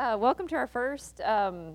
Uh, 0.00 0.16
welcome 0.16 0.48
to 0.48 0.54
our 0.54 0.66
first 0.66 1.20
um, 1.20 1.74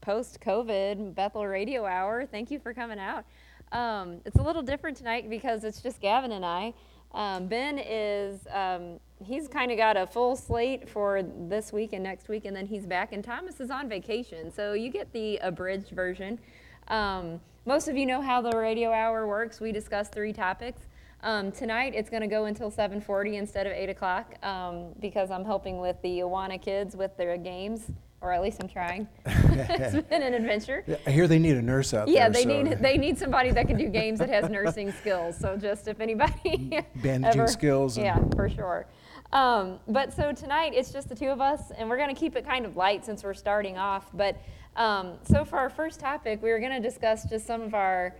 post 0.00 0.40
COVID 0.40 1.12
Bethel 1.16 1.44
Radio 1.44 1.84
Hour. 1.84 2.24
Thank 2.24 2.52
you 2.52 2.60
for 2.60 2.72
coming 2.72 3.00
out. 3.00 3.24
Um, 3.72 4.20
it's 4.24 4.36
a 4.36 4.42
little 4.42 4.62
different 4.62 4.96
tonight 4.96 5.28
because 5.28 5.64
it's 5.64 5.82
just 5.82 6.00
Gavin 6.00 6.30
and 6.30 6.44
I. 6.44 6.72
Um, 7.10 7.48
ben 7.48 7.80
is, 7.80 8.46
um, 8.52 9.00
he's 9.24 9.48
kind 9.48 9.72
of 9.72 9.76
got 9.76 9.96
a 9.96 10.06
full 10.06 10.36
slate 10.36 10.88
for 10.88 11.24
this 11.48 11.72
week 11.72 11.94
and 11.94 12.04
next 12.04 12.28
week, 12.28 12.44
and 12.44 12.54
then 12.54 12.64
he's 12.64 12.86
back, 12.86 13.12
and 13.12 13.24
Thomas 13.24 13.58
is 13.58 13.72
on 13.72 13.88
vacation. 13.88 14.52
So 14.52 14.74
you 14.74 14.88
get 14.88 15.12
the 15.12 15.38
abridged 15.38 15.90
version. 15.90 16.38
Um, 16.86 17.40
most 17.66 17.88
of 17.88 17.96
you 17.96 18.06
know 18.06 18.20
how 18.20 18.40
the 18.40 18.56
radio 18.56 18.92
hour 18.92 19.26
works. 19.26 19.58
We 19.58 19.72
discuss 19.72 20.08
three 20.08 20.32
topics. 20.32 20.82
Um, 21.24 21.52
tonight 21.52 21.92
it's 21.94 22.10
going 22.10 22.22
to 22.22 22.26
go 22.26 22.46
until 22.46 22.70
7:40 22.70 23.34
instead 23.38 23.66
of 23.66 23.72
8 23.72 23.88
o'clock 23.90 24.34
um, 24.44 24.86
because 25.00 25.30
I'm 25.30 25.44
helping 25.44 25.78
with 25.78 26.00
the 26.02 26.18
Awana 26.20 26.60
kids 26.60 26.96
with 26.96 27.16
their 27.16 27.36
games, 27.36 27.92
or 28.20 28.32
at 28.32 28.42
least 28.42 28.60
I'm 28.60 28.68
trying. 28.68 29.06
it's 29.26 29.94
been 30.08 30.22
an 30.22 30.34
adventure. 30.34 30.82
Yeah, 30.86 30.96
I 31.06 31.10
hear 31.10 31.28
they 31.28 31.38
need 31.38 31.56
a 31.56 31.62
nurse 31.62 31.94
out 31.94 32.08
Yeah, 32.08 32.28
there. 32.28 32.42
they 32.42 32.42
so- 32.42 32.62
need 32.62 32.78
they 32.80 32.98
need 32.98 33.18
somebody 33.18 33.50
that 33.52 33.68
can 33.68 33.76
do 33.78 33.88
games 34.00 34.18
that 34.18 34.30
has 34.30 34.50
nursing 34.50 34.90
skills. 34.90 35.38
So 35.38 35.56
just 35.56 35.86
if 35.86 36.00
anybody 36.00 36.82
Bandaging 36.96 37.40
ever- 37.40 37.46
skills 37.48 37.96
and- 37.98 38.06
yeah, 38.06 38.18
for 38.34 38.48
sure. 38.48 38.86
Um, 39.32 39.78
but 39.88 40.12
so 40.12 40.32
tonight 40.32 40.72
it's 40.74 40.92
just 40.92 41.08
the 41.08 41.14
two 41.14 41.28
of 41.28 41.40
us, 41.40 41.70
and 41.78 41.88
we're 41.88 41.96
going 41.96 42.14
to 42.14 42.18
keep 42.20 42.34
it 42.36 42.44
kind 42.44 42.66
of 42.66 42.76
light 42.76 43.04
since 43.04 43.22
we're 43.22 43.32
starting 43.32 43.78
off. 43.78 44.10
But 44.12 44.36
um, 44.76 45.14
so 45.22 45.44
for 45.44 45.56
our 45.58 45.70
first 45.70 46.00
topic, 46.00 46.42
we 46.42 46.50
were 46.50 46.58
going 46.58 46.72
to 46.72 46.80
discuss 46.80 47.24
just 47.30 47.46
some 47.46 47.62
of 47.62 47.74
our 47.74 48.14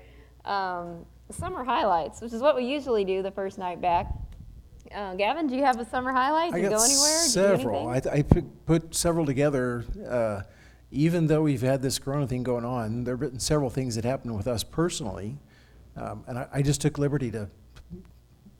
um, 1.34 1.40
summer 1.40 1.64
highlights, 1.64 2.20
which 2.20 2.32
is 2.32 2.40
what 2.40 2.56
we 2.56 2.64
usually 2.64 3.04
do 3.04 3.22
the 3.22 3.30
first 3.30 3.58
night 3.58 3.80
back. 3.80 4.06
Uh, 4.94 5.14
Gavin, 5.14 5.46
do 5.46 5.56
you 5.56 5.64
have 5.64 5.78
a 5.80 5.84
summer 5.84 6.12
highlight? 6.12 6.52
Did 6.52 6.64
you 6.64 6.68
go 6.70 6.82
anywhere? 6.82 7.22
Did 7.26 7.34
you 7.34 7.42
do 7.42 7.56
several. 7.56 7.88
I? 7.88 8.02
I 8.12 8.22
put, 8.22 8.66
put 8.66 8.94
several 8.94 9.24
together. 9.24 9.84
Uh, 10.08 10.42
even 10.90 11.26
though 11.26 11.42
we've 11.42 11.62
had 11.62 11.80
this 11.80 11.98
Corona 11.98 12.26
thing 12.26 12.42
going 12.42 12.66
on, 12.66 13.04
there 13.04 13.16
have 13.16 13.30
been 13.30 13.40
several 13.40 13.70
things 13.70 13.94
that 13.94 14.04
happened 14.04 14.36
with 14.36 14.46
us 14.46 14.62
personally, 14.62 15.38
um, 15.96 16.22
and 16.26 16.38
I, 16.38 16.48
I 16.52 16.62
just 16.62 16.82
took 16.82 16.98
liberty 16.98 17.30
to 17.30 17.48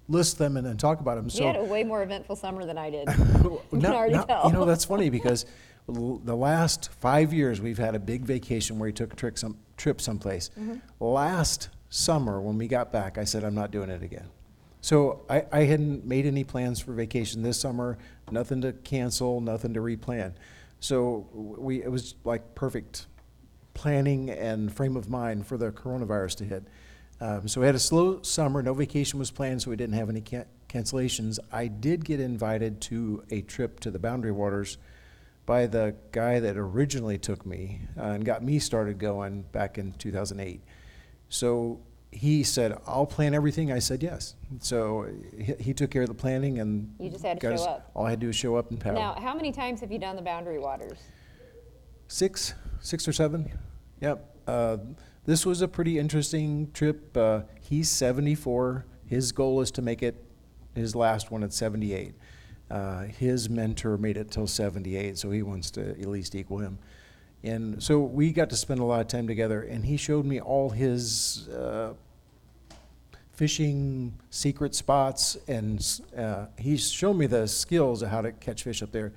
list 0.08 0.38
them 0.38 0.56
and 0.56 0.66
then 0.66 0.76
talk 0.76 1.00
about 1.00 1.16
them. 1.16 1.28
you 1.32 1.46
had 1.46 1.56
a 1.56 1.64
so 1.64 1.70
way 1.70 1.84
more 1.84 2.02
eventful 2.02 2.36
summer 2.36 2.64
than 2.64 2.78
I 2.78 2.90
did. 2.90 3.08
You 3.72 3.80
can 3.80 3.86
already 3.86 4.18
tell. 4.26 4.46
You 4.46 4.52
know, 4.52 4.64
that's 4.64 4.84
funny 4.84 5.10
because 5.18 5.46
l- 5.88 6.20
the 6.24 6.36
last 6.36 6.90
five 7.00 7.32
years 7.32 7.60
we've 7.60 7.78
had 7.78 7.94
a 7.94 7.98
big 7.98 8.22
vacation 8.22 8.78
where 8.78 8.88
we 8.88 8.92
took 8.92 9.12
a 9.12 9.16
trip, 9.16 9.38
some, 9.38 9.56
trip 9.76 10.00
someplace. 10.00 10.50
Mm-hmm. 10.58 10.76
Last 11.00 11.68
summer, 11.92 12.40
when 12.40 12.56
we 12.56 12.66
got 12.66 12.90
back, 12.90 13.18
I 13.18 13.24
said, 13.24 13.44
I'm 13.44 13.54
not 13.54 13.70
doing 13.70 13.90
it 13.90 14.02
again. 14.02 14.28
So 14.80 15.26
I, 15.28 15.44
I 15.52 15.60
hadn't 15.64 16.06
made 16.06 16.24
any 16.24 16.42
plans 16.42 16.80
for 16.80 16.92
vacation 16.94 17.42
this 17.42 17.60
summer, 17.60 17.98
nothing 18.30 18.62
to 18.62 18.72
cancel, 18.72 19.42
nothing 19.42 19.74
to 19.74 19.80
replan. 19.80 20.32
So 20.80 21.28
we, 21.32 21.82
it 21.82 21.92
was 21.92 22.14
like 22.24 22.54
perfect 22.54 23.06
planning 23.74 24.30
and 24.30 24.72
frame 24.72 24.96
of 24.96 25.10
mind 25.10 25.46
for 25.46 25.58
the 25.58 25.70
coronavirus 25.70 26.36
to 26.36 26.44
hit. 26.44 26.64
Um, 27.20 27.46
so 27.46 27.60
we 27.60 27.66
had 27.66 27.76
a 27.76 27.80
slow 27.80 28.22
summer, 28.22 28.62
no 28.62 28.72
vacation 28.72 29.18
was 29.18 29.30
planned, 29.30 29.60
so 29.62 29.70
we 29.70 29.76
didn't 29.76 29.94
have 29.94 30.08
any 30.08 30.22
can- 30.22 30.46
cancellations. 30.70 31.38
I 31.52 31.68
did 31.68 32.06
get 32.06 32.20
invited 32.20 32.80
to 32.82 33.22
a 33.30 33.42
trip 33.42 33.80
to 33.80 33.90
the 33.90 33.98
Boundary 33.98 34.32
Waters 34.32 34.78
by 35.44 35.66
the 35.66 35.94
guy 36.10 36.40
that 36.40 36.56
originally 36.56 37.18
took 37.18 37.44
me 37.44 37.82
uh, 37.98 38.04
and 38.04 38.24
got 38.24 38.42
me 38.42 38.58
started 38.58 38.98
going 38.98 39.42
back 39.52 39.76
in 39.76 39.92
2008. 39.92 40.62
So 41.36 41.80
he 42.10 42.42
said, 42.42 42.76
I'll 42.86 43.06
plan 43.06 43.32
everything. 43.34 43.72
I 43.72 43.78
said 43.78 44.02
yes. 44.02 44.34
So 44.60 45.06
he, 45.36 45.54
he 45.58 45.72
took 45.74 45.90
care 45.90 46.02
of 46.02 46.08
the 46.08 46.14
planning 46.14 46.58
and 46.58 46.94
You 47.00 47.08
just 47.08 47.24
had 47.24 47.40
to 47.40 47.48
got 47.48 47.56
show 47.58 47.62
us- 47.64 47.68
up. 47.68 47.90
All 47.94 48.04
I 48.04 48.10
had 48.10 48.20
to 48.20 48.24
do 48.24 48.26
was 48.28 48.36
show 48.36 48.54
up 48.56 48.70
and 48.70 48.78
paddle. 48.78 49.00
Now, 49.00 49.14
how 49.18 49.34
many 49.34 49.50
times 49.50 49.80
have 49.80 49.90
you 49.90 49.98
done 49.98 50.14
the 50.16 50.22
Boundary 50.22 50.58
Waters? 50.58 50.98
six, 52.08 52.52
six 52.80 53.08
or 53.08 53.12
seven. 53.14 53.50
Yep. 54.02 54.36
Uh, 54.46 54.76
this 55.24 55.46
was 55.46 55.62
a 55.62 55.68
pretty 55.68 55.98
interesting 55.98 56.70
trip. 56.72 57.16
Uh, 57.16 57.42
he's 57.62 57.88
74. 57.88 58.84
His 59.06 59.32
goal 59.32 59.62
is 59.62 59.70
to 59.70 59.80
make 59.82 60.02
it 60.02 60.22
his 60.74 60.94
last 60.94 61.30
one 61.30 61.42
at 61.42 61.54
78. 61.54 62.12
Uh, 62.70 63.04
his 63.04 63.48
mentor 63.48 63.96
made 63.96 64.18
it 64.18 64.30
till 64.30 64.46
78, 64.46 65.16
so 65.16 65.30
he 65.30 65.42
wants 65.42 65.70
to 65.70 65.92
at 65.92 66.06
least 66.06 66.34
equal 66.34 66.58
him. 66.58 66.78
And 67.44 67.82
so 67.82 67.98
we 68.00 68.32
got 68.32 68.50
to 68.50 68.56
spend 68.56 68.80
a 68.80 68.84
lot 68.84 69.00
of 69.00 69.08
time 69.08 69.26
together, 69.26 69.62
and 69.62 69.84
he 69.84 69.96
showed 69.96 70.24
me 70.24 70.40
all 70.40 70.70
his 70.70 71.48
uh, 71.48 71.94
fishing 73.32 74.12
secret 74.30 74.74
spots, 74.74 75.36
and 75.48 76.00
uh, 76.16 76.46
he's 76.58 76.88
shown 76.90 77.18
me 77.18 77.26
the 77.26 77.48
skills 77.48 78.02
of 78.02 78.10
how 78.10 78.20
to 78.20 78.30
catch 78.32 78.62
fish 78.62 78.82
up 78.82 78.92
there. 78.92 79.12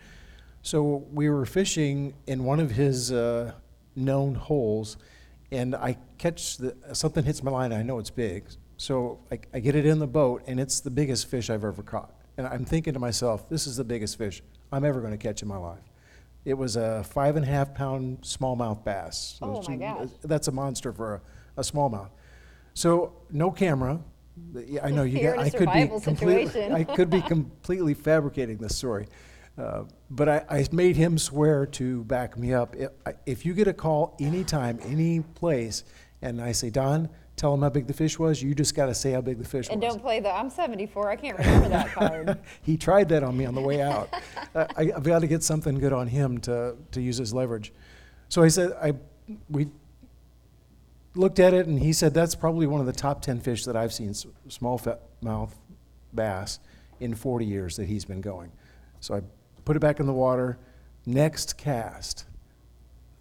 So 0.63 1.05
we 1.13 1.29
were 1.29 1.45
fishing 1.45 2.15
in 2.25 2.43
one 2.43 2.59
of 2.59 2.71
his 2.71 3.11
uh, 3.11 3.51
known 3.95 4.33
holes, 4.33 4.97
and 5.51 5.75
I 5.75 5.97
catch 6.17 6.57
the, 6.57 6.75
something 6.93 7.23
hits 7.23 7.43
my 7.43 7.51
line. 7.51 7.71
I 7.71 7.83
know 7.83 7.99
it's 7.99 8.09
big, 8.09 8.45
so 8.77 9.19
I, 9.31 9.39
I 9.53 9.59
get 9.59 9.75
it 9.75 9.85
in 9.85 9.99
the 9.99 10.07
boat, 10.07 10.41
and 10.47 10.59
it's 10.59 10.79
the 10.79 10.89
biggest 10.89 11.27
fish 11.27 11.51
I've 11.51 11.63
ever 11.63 11.83
caught. 11.83 12.11
And 12.37 12.47
I'm 12.47 12.65
thinking 12.65 12.93
to 12.93 12.99
myself, 12.99 13.47
this 13.47 13.67
is 13.67 13.77
the 13.77 13.83
biggest 13.83 14.17
fish 14.17 14.41
I'm 14.71 14.83
ever 14.83 14.99
going 14.99 15.11
to 15.11 15.17
catch 15.17 15.43
in 15.43 15.47
my 15.47 15.57
life. 15.57 15.83
It 16.45 16.53
was 16.53 16.75
a 16.75 17.03
five 17.03 17.35
and 17.35 17.43
a 17.43 17.47
half 17.47 17.73
pound 17.73 18.21
smallmouth 18.21 18.83
bass. 18.83 19.37
So 19.39 19.61
Oh, 19.65 19.69
my 19.69 19.75
gosh. 19.77 20.09
That's 20.23 20.47
a 20.47 20.51
monster 20.51 20.93
for 20.93 21.15
a, 21.15 21.21
a 21.57 21.61
smallmouth. 21.63 22.09
So 22.75 23.13
no 23.31 23.49
camera. 23.51 23.99
Yeah, 24.53 24.85
I 24.85 24.91
know 24.91 25.03
you 25.03 25.19
You're 25.21 25.35
got. 25.35 25.39
in 25.39 25.45
a 25.45 25.47
I 25.47 25.49
could 25.49 25.59
be 25.59 25.65
survival 25.65 25.99
completely. 26.01 26.45
situation. 26.47 26.73
I 26.75 26.83
could 26.83 27.09
be 27.09 27.21
completely 27.33 27.93
fabricating 27.95 28.57
this 28.57 28.77
story, 28.77 29.07
uh, 29.57 29.83
but 30.11 30.29
I, 30.29 30.45
I 30.49 30.67
made 30.71 30.95
him 30.97 31.17
swear 31.17 31.65
to 31.67 32.03
back 32.03 32.37
me 32.37 32.53
up. 32.53 32.75
If, 32.75 32.89
I- 33.05 33.13
if 33.25 33.45
you 33.45 33.53
get 33.53 33.67
a 33.67 33.73
call 33.73 34.15
anytime, 34.19 34.79
any 34.83 35.21
place, 35.21 35.83
and 36.21 36.41
I 36.41 36.51
say, 36.51 36.69
Don, 36.69 37.09
tell 37.35 37.53
him 37.53 37.61
how 37.61 37.69
big 37.69 37.87
the 37.87 37.93
fish 37.93 38.17
was, 38.17 38.41
you 38.41 38.55
just 38.55 38.75
got 38.75 38.85
to 38.85 38.93
say 38.93 39.11
how 39.11 39.21
big 39.21 39.37
the 39.37 39.43
fish 39.45 39.67
was. 39.67 39.73
And 39.73 39.81
was. 39.81 39.93
don't 39.93 40.01
play 40.01 40.19
the, 40.19 40.31
I'm 40.31 40.49
74, 40.49 41.09
I 41.09 41.15
can't 41.15 41.37
remember 41.37 41.69
that 41.69 41.87
card. 41.93 42.39
he 42.61 42.77
tried 42.77 43.09
that 43.09 43.23
on 43.23 43.35
me 43.35 43.45
on 43.45 43.55
the 43.55 43.61
way 43.61 43.81
out. 43.81 44.09
Uh, 44.53 44.65
I, 44.77 44.91
I've 44.95 45.03
got 45.03 45.19
to 45.19 45.27
get 45.27 45.43
something 45.43 45.77
good 45.79 45.93
on 45.93 46.07
him 46.07 46.37
to, 46.41 46.75
to 46.91 47.01
use 47.01 47.19
as 47.19 47.33
leverage. 47.33 47.73
So 48.29 48.41
I 48.41 48.47
said, 48.47 48.71
I, 48.81 48.93
we 49.49 49.67
looked 51.13 51.39
at 51.39 51.53
it 51.53 51.67
and 51.67 51.79
he 51.79 51.93
said, 51.93 52.13
that's 52.13 52.35
probably 52.35 52.67
one 52.67 52.79
of 52.79 52.85
the 52.85 52.93
top 52.93 53.21
10 53.21 53.39
fish 53.41 53.65
that 53.65 53.75
I've 53.75 53.93
seen, 53.93 54.09
s- 54.11 54.25
smallmouth 54.47 55.51
bass, 56.13 56.59
in 57.01 57.13
40 57.13 57.45
years 57.45 57.75
that 57.75 57.87
he's 57.87 58.05
been 58.05 58.21
going. 58.21 58.51
So 59.01 59.15
I 59.15 59.21
put 59.65 59.75
it 59.75 59.79
back 59.79 59.99
in 59.99 60.05
the 60.05 60.13
water. 60.13 60.57
Next 61.05 61.57
cast, 61.57 62.25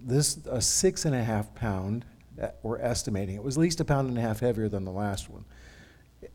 this, 0.00 0.38
a 0.46 0.60
six 0.62 1.04
and 1.04 1.14
a 1.14 1.22
half 1.22 1.54
pound, 1.54 2.04
we're 2.62 2.78
estimating. 2.78 3.36
It 3.36 3.42
was 3.42 3.56
at 3.56 3.60
least 3.60 3.80
a 3.80 3.84
pound 3.84 4.08
and 4.08 4.18
a 4.18 4.20
half 4.20 4.40
heavier 4.40 4.68
than 4.68 4.84
the 4.84 4.92
last 4.92 5.30
one 5.30 5.44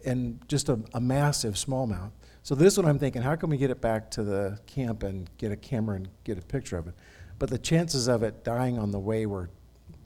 and 0.06 0.40
just 0.48 0.70
a, 0.70 0.80
a 0.94 1.02
massive 1.02 1.56
smallmouth. 1.56 2.12
So 2.44 2.56
this 2.56 2.78
one 2.78 2.86
I'm 2.86 3.00
thinking, 3.00 3.22
how 3.22 3.36
can 3.36 3.50
we 3.50 3.58
get 3.58 3.70
it 3.70 3.82
back 3.82 4.10
to 4.12 4.24
the 4.24 4.60
camp 4.66 5.04
and 5.04 5.30
get 5.38 5.52
a 5.52 5.56
camera 5.56 5.98
and 5.98 6.10
get 6.24 6.38
a 6.38 6.42
picture 6.42 6.78
of 6.78 6.88
it? 6.88 6.96
But 7.38 7.50
the 7.50 7.58
chances 7.58 8.08
of 8.08 8.24
it 8.24 8.44
dying 8.44 8.78
on 8.78 8.92
the 8.92 9.00
way 9.00 9.26
were 9.26 9.50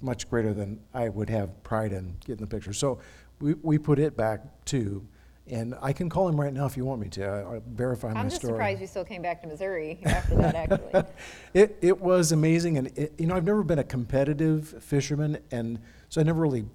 much 0.02 0.30
greater 0.30 0.54
than 0.54 0.80
I 0.94 1.10
would 1.10 1.30
have 1.30 1.64
pride 1.64 1.94
in 1.94 2.18
getting 2.26 2.46
the 2.46 2.48
picture. 2.48 2.74
So 2.74 3.00
we, 3.40 3.54
we 3.56 3.78
put 3.78 4.00
it 4.00 4.18
back 4.18 4.66
too, 4.66 5.08
and 5.50 5.76
I 5.82 5.92
can 5.94 6.10
call 6.10 6.28
him 6.30 6.40
right 6.40 6.54
now 6.54 6.66
if 6.66 6.78
you 6.78 6.86
want 6.86 7.02
me 7.02 7.10
to. 7.10 7.26
I- 7.26 7.40
I'll 7.56 7.64
verify 7.68 8.14
my 8.14 8.20
I'm 8.22 8.28
just 8.30 8.38
story. 8.42 8.54
surprised 8.54 8.82
you 8.82 8.88
still 8.88 9.04
came 9.06 9.22
back 9.22 9.42
to 9.42 9.48
Missouri 9.48 10.00
after 10.06 10.36
that, 10.36 10.56
actually. 10.56 11.04
It, 11.54 11.78
it 11.82 12.02
was 12.02 12.32
amazing, 12.32 12.78
and 12.80 12.88
it, 12.98 13.14
you 13.20 13.28
know, 13.28 13.36
I've 13.36 13.44
never 13.46 13.62
been 13.64 13.78
a 13.80 13.84
competitive 13.84 14.82
fisherman, 14.84 15.38
and 15.52 15.80
so 16.10 16.20
I 16.20 16.24
never 16.24 16.42
really 16.42 16.66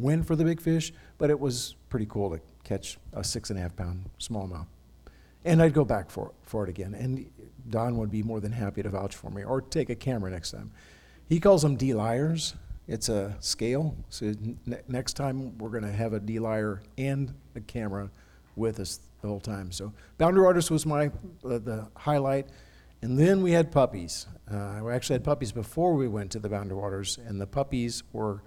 went 0.00 0.26
for 0.26 0.34
the 0.34 0.44
big 0.44 0.60
fish, 0.60 0.92
but 1.18 1.30
it 1.30 1.38
was 1.38 1.76
pretty 1.88 2.06
cool 2.06 2.30
to 2.30 2.40
catch 2.64 2.98
a 3.12 3.22
six 3.22 3.50
and 3.50 3.58
a 3.58 3.62
half 3.62 3.76
pound 3.76 4.08
smallmouth. 4.18 4.66
And 5.44 5.60
I'd 5.62 5.74
go 5.74 5.84
back 5.84 6.10
for, 6.10 6.32
for 6.42 6.64
it 6.64 6.70
again, 6.70 6.94
and 6.94 7.30
Don 7.68 7.96
would 7.98 8.10
be 8.10 8.22
more 8.22 8.40
than 8.40 8.52
happy 8.52 8.82
to 8.82 8.88
vouch 8.88 9.14
for 9.14 9.30
me, 9.30 9.44
or 9.44 9.60
take 9.60 9.90
a 9.90 9.94
camera 9.94 10.30
next 10.30 10.50
time. 10.52 10.72
He 11.28 11.38
calls 11.38 11.62
them 11.62 11.76
De-Liars. 11.76 12.54
It's 12.88 13.08
a 13.08 13.36
scale, 13.40 13.96
so 14.08 14.32
ne- 14.66 14.80
next 14.88 15.12
time 15.14 15.56
we're 15.58 15.70
gonna 15.70 15.92
have 15.92 16.12
a 16.12 16.20
De-Liar 16.20 16.82
and 16.98 17.32
a 17.54 17.60
camera 17.60 18.10
with 18.56 18.80
us 18.80 19.00
the 19.20 19.28
whole 19.28 19.40
time. 19.40 19.70
So 19.72 19.92
Boundary 20.18 20.42
Waters 20.44 20.70
was 20.70 20.84
my, 20.84 21.06
uh, 21.44 21.58
the 21.58 21.88
highlight. 21.96 22.48
And 23.02 23.18
then 23.18 23.42
we 23.42 23.50
had 23.52 23.72
puppies. 23.72 24.26
Uh, 24.48 24.80
we 24.84 24.92
actually 24.92 25.14
had 25.14 25.24
puppies 25.24 25.50
before 25.52 25.94
we 25.94 26.06
went 26.06 26.30
to 26.32 26.38
the 26.38 26.48
Boundary 26.48 26.76
Waters, 26.76 27.18
and 27.26 27.40
the 27.40 27.46
puppies 27.48 28.02
were 28.12 28.42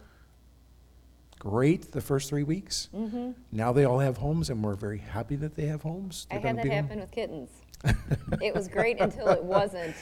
great 1.39 1.91
the 1.91 2.01
first 2.01 2.29
three 2.29 2.43
weeks. 2.43 2.89
hmm 2.93 3.31
Now 3.51 3.73
they 3.73 3.83
all 3.85 3.99
have 3.99 4.17
homes, 4.17 4.49
and 4.49 4.63
we're 4.63 4.75
very 4.75 4.99
happy 4.99 5.35
that 5.37 5.55
they 5.55 5.65
have 5.67 5.81
homes. 5.81 6.27
I 6.31 6.35
They're 6.35 6.41
had 6.41 6.47
gonna 6.47 6.55
that 6.57 6.63
be- 6.63 6.69
happen 6.75 6.99
with 6.99 7.11
kittens. 7.11 7.49
It 8.41 8.53
was 8.55 8.67
great 8.67 8.99
until 8.99 9.27
it 9.29 9.43
wasn't, 9.43 9.93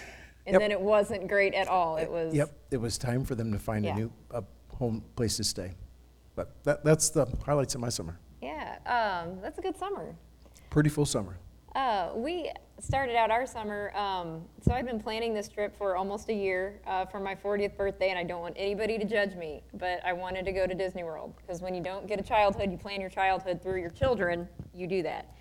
and 0.45 0.53
Yep. 0.55 0.61
then 0.61 0.71
it 0.71 0.81
wasn't 0.81 1.27
great 1.27 1.53
at 1.53 1.67
all. 1.67 1.97
It 1.97 2.09
was. 2.09 2.33
Yep, 2.33 2.51
it 2.71 2.77
was 2.77 2.97
time 2.97 3.23
for 3.23 3.35
them 3.35 3.51
to 3.51 3.59
find 3.59 3.85
Yeah. 3.85 3.93
a 3.93 3.95
new 3.95 4.11
a 4.31 4.43
home 4.75 5.03
place 5.15 5.37
to 5.37 5.43
stay. 5.43 5.71
But 6.35 6.63
that, 6.63 6.83
that's 6.83 7.09
the 7.09 7.25
highlights 7.45 7.75
of 7.75 7.81
my 7.81 7.89
summer. 7.89 8.19
Yeah, 8.41 8.77
um, 8.85 9.39
that's 9.41 9.59
a 9.59 9.61
good 9.61 9.77
summer. 9.77 10.15
Pretty 10.69 10.89
full 10.89 11.05
summer. 11.05 11.37
Uh, 11.75 12.11
we 12.15 12.51
started 12.79 13.15
out 13.15 13.31
our 13.31 13.45
summer. 13.47 13.91
Um, 13.95 14.43
so 14.61 14.73
I've 14.73 14.85
been 14.85 14.99
planning 14.99 15.33
this 15.33 15.47
trip 15.47 15.75
for 15.77 15.95
almost 15.95 16.29
a 16.29 16.33
year 16.33 16.81
uh, 16.85 17.05
for 17.05 17.19
my 17.19 17.33
40th 17.35 17.77
birthday, 17.77 18.09
and 18.09 18.19
I 18.19 18.23
don't 18.23 18.41
want 18.41 18.55
anybody 18.57 18.97
to 18.97 19.05
judge 19.05 19.35
me, 19.35 19.63
but 19.75 20.03
I 20.05 20.13
wanted 20.13 20.45
to 20.45 20.51
go 20.51 20.67
to 20.67 20.73
Disney 20.75 21.03
World 21.03 21.33
because 21.37 21.61
when 21.61 21.73
you 21.73 21.81
don't 21.81 22.05
get 22.07 22.19
a 22.19 22.23
childhood, 22.23 22.71
you 22.71 22.77
plan 22.77 22.99
your 22.99 23.09
childhood 23.09 23.61
through 23.61 23.79
your 23.79 23.89
children. 23.91 24.47
You 24.73 24.87
do 24.87 25.01
that. 25.03 25.33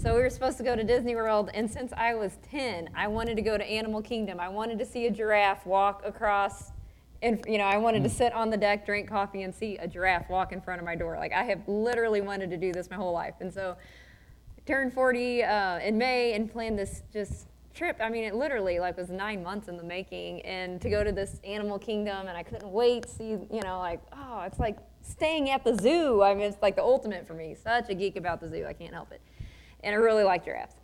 So 0.00 0.16
we 0.16 0.22
were 0.22 0.30
supposed 0.30 0.56
to 0.56 0.62
go 0.62 0.74
to 0.74 0.82
Disney 0.82 1.14
World, 1.14 1.50
and 1.52 1.70
since 1.70 1.92
I 1.92 2.14
was 2.14 2.38
10, 2.50 2.88
I 2.94 3.06
wanted 3.06 3.36
to 3.36 3.42
go 3.42 3.58
to 3.58 3.64
Animal 3.64 4.00
Kingdom. 4.00 4.40
I 4.40 4.48
wanted 4.48 4.78
to 4.78 4.86
see 4.86 5.04
a 5.06 5.10
giraffe 5.10 5.66
walk 5.66 6.00
across. 6.06 6.72
And 7.20 7.44
you 7.46 7.58
know, 7.58 7.64
I 7.64 7.76
wanted 7.76 8.02
to 8.04 8.08
sit 8.08 8.32
on 8.32 8.48
the 8.48 8.56
deck, 8.56 8.86
drink 8.86 9.10
coffee, 9.10 9.42
and 9.42 9.54
see 9.54 9.76
a 9.76 9.86
giraffe 9.86 10.30
walk 10.30 10.52
in 10.52 10.62
front 10.62 10.80
of 10.80 10.86
my 10.86 10.94
door. 10.94 11.18
Like 11.18 11.34
I 11.34 11.42
have 11.42 11.68
literally 11.68 12.22
wanted 12.22 12.48
to 12.48 12.56
do 12.56 12.72
this 12.72 12.88
my 12.88 12.96
whole 12.96 13.12
life, 13.12 13.34
and 13.40 13.52
so 13.52 13.76
turned 14.64 14.94
40 14.94 15.42
uh, 15.42 15.80
in 15.80 15.98
May 15.98 16.32
and 16.32 16.50
planned 16.50 16.78
this 16.78 17.02
just 17.12 17.48
trip. 17.74 17.98
I 18.00 18.08
mean, 18.08 18.24
it 18.24 18.34
literally 18.34 18.78
like 18.80 18.96
was 18.96 19.10
nine 19.10 19.42
months 19.42 19.68
in 19.68 19.76
the 19.76 19.84
making, 19.84 20.40
and 20.46 20.80
to 20.80 20.88
go 20.88 21.04
to 21.04 21.12
this 21.12 21.40
animal 21.44 21.78
kingdom, 21.78 22.26
and 22.26 22.38
I 22.38 22.42
couldn't 22.42 22.72
wait 22.72 23.02
to 23.02 23.08
see, 23.10 23.28
you 23.32 23.60
know, 23.64 23.78
like 23.78 24.00
oh, 24.14 24.44
it's 24.46 24.58
like 24.58 24.78
staying 25.02 25.50
at 25.50 25.62
the 25.62 25.76
zoo. 25.76 26.22
I 26.22 26.32
mean, 26.32 26.44
it's 26.44 26.62
like 26.62 26.76
the 26.76 26.82
ultimate 26.82 27.26
for 27.26 27.34
me. 27.34 27.54
Such 27.54 27.90
a 27.90 27.94
geek 27.94 28.16
about 28.16 28.40
the 28.40 28.48
zoo, 28.48 28.64
I 28.66 28.72
can't 28.72 28.94
help 28.94 29.12
it, 29.12 29.20
and 29.82 29.94
I 29.94 29.98
really 29.98 30.24
like 30.24 30.44
giraffes. 30.44 30.76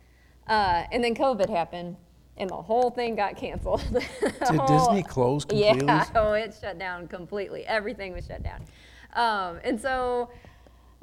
Uh, 0.47 0.83
and 0.91 1.03
then 1.03 1.13
COVID 1.13 1.49
happened, 1.49 1.97
and 2.37 2.49
the 2.49 2.55
whole 2.55 2.89
thing 2.89 3.15
got 3.15 3.35
canceled. 3.35 3.83
Did 3.91 4.59
whole- 4.59 4.67
Disney 4.67 5.03
close 5.03 5.45
completely? 5.45 5.85
Yeah, 5.85 6.05
oh, 6.15 6.33
it 6.33 6.55
shut 6.59 6.79
down 6.79 7.07
completely. 7.07 7.65
Everything 7.65 8.13
was 8.13 8.25
shut 8.25 8.43
down, 8.43 8.61
um, 9.13 9.59
and 9.63 9.79
so 9.79 10.29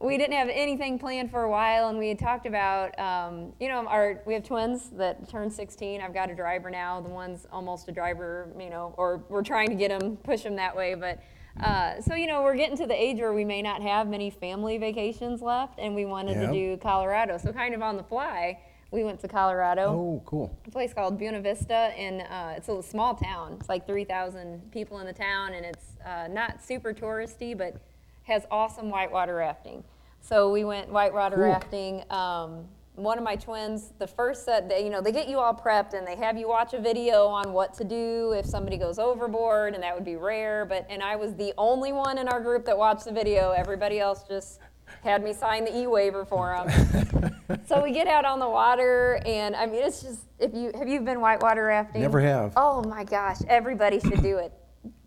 we 0.01 0.19
didn't 0.19 0.35
have 0.35 0.49
anything 0.53 0.99
planned 0.99 1.31
for 1.31 1.43
a 1.43 1.51
while, 1.51 1.89
and 1.89 1.99
we 1.99 2.09
had 2.09 2.19
talked 2.19 2.47
about, 2.47 2.99
um, 2.99 3.53
you 3.61 3.69
know, 3.69 3.87
our 3.87 4.21
we 4.27 4.35
have 4.35 4.45
twins 4.45 4.91
that 4.91 5.29
turned 5.29 5.53
16. 5.53 6.01
I've 6.01 6.15
got 6.15 6.31
a 6.31 6.35
driver 6.35 6.71
now. 6.71 7.01
The 7.01 7.09
one's 7.09 7.47
almost 7.53 7.89
a 7.89 7.93
driver, 7.93 8.49
you 8.59 8.71
know, 8.71 8.95
or 8.97 9.23
we're 9.29 9.43
trying 9.43 9.69
to 9.69 9.75
get 9.75 9.91
him, 9.91 10.17
push 10.19 10.41
him 10.43 10.57
that 10.57 10.75
way. 10.75 10.95
But 10.95 11.23
uh, 11.61 12.01
so 12.01 12.15
you 12.15 12.27
know, 12.27 12.43
we're 12.43 12.57
getting 12.57 12.77
to 12.79 12.87
the 12.87 13.01
age 13.01 13.19
where 13.19 13.33
we 13.33 13.45
may 13.45 13.63
not 13.63 13.83
have 13.83 14.09
many 14.09 14.31
family 14.31 14.79
vacations 14.79 15.41
left, 15.43 15.79
and 15.79 15.95
we 15.95 16.05
wanted 16.05 16.37
Yeah. 16.37 16.47
to 16.49 16.53
do 16.53 16.77
Colorado. 16.79 17.39
So 17.39 17.53
kind 17.53 17.75
of 17.75 17.83
on 17.83 17.97
the 17.97 18.03
fly, 18.03 18.59
we 18.91 19.03
went 19.05 19.21
to 19.21 19.29
Colorado 19.29 19.89
Oh, 19.91 20.23
cool. 20.25 20.57
a 20.67 20.71
place 20.71 20.93
called 20.95 21.19
Buena 21.19 21.41
Vista, 21.41 21.75
and 21.75 22.23
uh, 22.23 22.55
it's 22.57 22.69
a 22.69 22.83
small 22.83 23.15
town. 23.15 23.57
It's 23.59 23.69
like 23.69 23.87
3,000 23.87 24.71
people 24.73 24.99
in 25.01 25.07
the 25.07 25.13
town, 25.13 25.55
and 25.55 25.65
it's 25.67 25.97
uh, 26.07 26.29
not 26.29 26.63
super 26.63 26.93
touristy, 26.93 27.57
but 27.57 27.77
has 28.25 28.47
awesome 28.51 28.91
whitewater 28.91 29.35
rafting. 29.35 29.83
So 30.21 30.51
we 30.51 30.65
went 30.65 30.89
whitewater 30.91 31.37
Cool. 31.37 31.45
rafting. 31.45 32.05
Um, 32.11 32.67
one 32.95 33.19
of 33.19 33.25
my 33.25 33.35
twins, 33.35 33.93
the 33.99 34.07
first 34.07 34.45
set, 34.45 34.69
they, 34.69 34.85
you 34.85 34.91
know, 34.91 35.01
they 35.01 35.11
get 35.11 35.29
you 35.29 35.39
all 35.39 35.55
prepped 35.55 35.95
and 35.95 36.07
they 36.07 36.17
have 36.17 36.39
you 36.39 36.49
watch 36.49 36.75
a 36.75 36.81
video 36.81 37.27
on 37.27 37.53
what 37.53 37.75
to 37.75 37.85
do 37.85 38.33
if 38.33 38.47
somebody 38.47 38.77
goes 38.77 38.99
overboard, 38.99 39.75
and 39.75 39.83
that 39.83 39.95
would 39.95 40.05
be 40.05 40.17
rare. 40.17 40.65
But 40.65 40.87
and 40.89 41.03
I 41.03 41.17
was 41.17 41.35
the 41.35 41.53
only 41.59 41.93
one 41.93 42.19
in 42.19 42.29
our 42.29 42.41
group 42.41 42.65
that 42.67 42.79
watched 42.79 43.05
the 43.05 43.13
video. 43.13 43.51
Everybody 43.51 43.99
else 43.99 44.25
just 44.29 44.61
had 45.03 45.25
me 45.25 45.33
sign 45.33 45.65
the 45.65 45.77
e-waiver 45.77 46.25
for 46.25 46.65
them. 46.67 47.65
so 47.67 47.83
we 47.83 47.91
get 47.91 48.07
out 48.07 48.25
on 48.25 48.39
the 48.39 48.49
water, 48.49 49.21
and 49.27 49.57
I 49.57 49.67
mean, 49.67 49.83
it's 49.83 50.03
just 50.03 50.21
if 50.39 50.55
you 50.55 50.71
have 50.79 50.89
you 50.89 51.01
been 51.01 51.21
whitewater 51.21 51.65
rafting? 51.65 52.03
Never 52.03 52.21
have. 52.21 52.53
Oh 52.57 52.83
my 52.85 53.03
gosh, 53.03 53.39
everybody 53.49 53.99
should 53.99 54.23
do 54.23 54.39
it. 54.39 54.53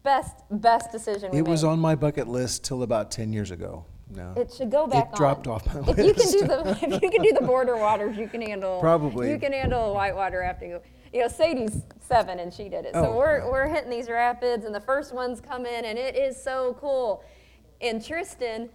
Best 0.04 0.44
best 0.52 0.92
decision 0.92 1.32
we 1.32 1.40
It 1.40 1.48
was 1.48 1.64
on 1.64 1.80
my 1.80 1.96
bucket 1.96 2.28
list 2.28 2.64
till 2.64 2.84
about 2.84 3.12
10 3.12 3.34
years 3.34 3.52
ago. 3.52 3.86
No. 4.10 4.34
It 4.38 4.54
should 4.54 4.72
go 4.72 4.88
back 4.88 5.10
on. 5.12 5.18
dropped 5.18 5.48
off 5.48 5.66
my 5.74 5.82
If 5.92 5.98
you 5.98 6.14
can 6.14 6.32
do 6.32 6.40
list. 6.46 6.48
the 6.48 6.80
if 6.96 7.02
you 7.04 7.10
can 7.10 7.22
do 7.24 7.34
the 7.34 7.46
border 7.46 7.76
waters, 7.76 8.18
you 8.18 8.28
can 8.28 8.42
handle 8.42 8.80
Probably. 8.80 9.30
you 9.30 9.38
can 9.38 9.52
handle 9.52 9.88
the 9.88 9.94
whitewater 9.94 10.40
rafting. 10.40 10.70
You 10.70 10.80
You 11.14 11.22
know, 11.24 11.28
Sadie's 11.28 11.82
seven 12.00 12.40
and 12.40 12.54
she 12.54 12.70
did 12.70 12.86
it. 12.86 12.94
So 12.94 13.06
Oh, 13.14 13.18
we're 13.18 13.50
we're 13.52 13.68
hitting 13.68 13.90
these 13.90 14.10
rapids 14.10 14.64
and 14.66 14.74
the 14.74 14.80
first 14.80 15.14
ones 15.14 15.42
come 15.42 15.66
in 15.66 15.84
and 15.86 15.98
it 16.00 16.16
is 16.16 16.42
so 16.42 16.78
cool. 16.80 17.24
And 17.82 18.04
Tristan 18.04 18.70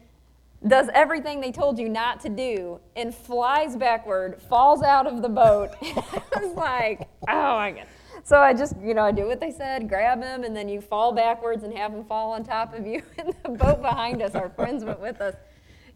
does 0.68 0.88
everything 0.94 1.40
they 1.40 1.50
told 1.50 1.78
you 1.78 1.88
not 1.88 2.20
to 2.20 2.28
do 2.28 2.78
and 2.94 3.12
flies 3.14 3.74
backward, 3.76 4.40
falls 4.42 4.82
out 4.82 5.06
of 5.06 5.20
the 5.22 5.28
boat. 5.28 5.70
I 5.82 6.22
was 6.40 6.54
like, 6.54 7.08
oh 7.28 7.56
my 7.56 7.72
god. 7.72 7.86
So 8.24 8.38
I 8.38 8.54
just, 8.54 8.74
you 8.80 8.94
know, 8.94 9.02
I 9.02 9.12
do 9.12 9.26
what 9.26 9.40
they 9.40 9.50
said, 9.50 9.88
grab 9.88 10.22
him, 10.22 10.44
and 10.44 10.54
then 10.54 10.68
you 10.68 10.80
fall 10.80 11.12
backwards 11.12 11.64
and 11.64 11.76
have 11.76 11.92
him 11.92 12.04
fall 12.04 12.32
on 12.32 12.44
top 12.44 12.74
of 12.74 12.86
you. 12.86 13.02
And 13.18 13.34
the 13.42 13.50
boat 13.50 13.82
behind 13.82 14.22
us, 14.22 14.34
our 14.34 14.48
friends 14.50 14.84
went 14.84 15.00
with 15.00 15.20
us. 15.20 15.34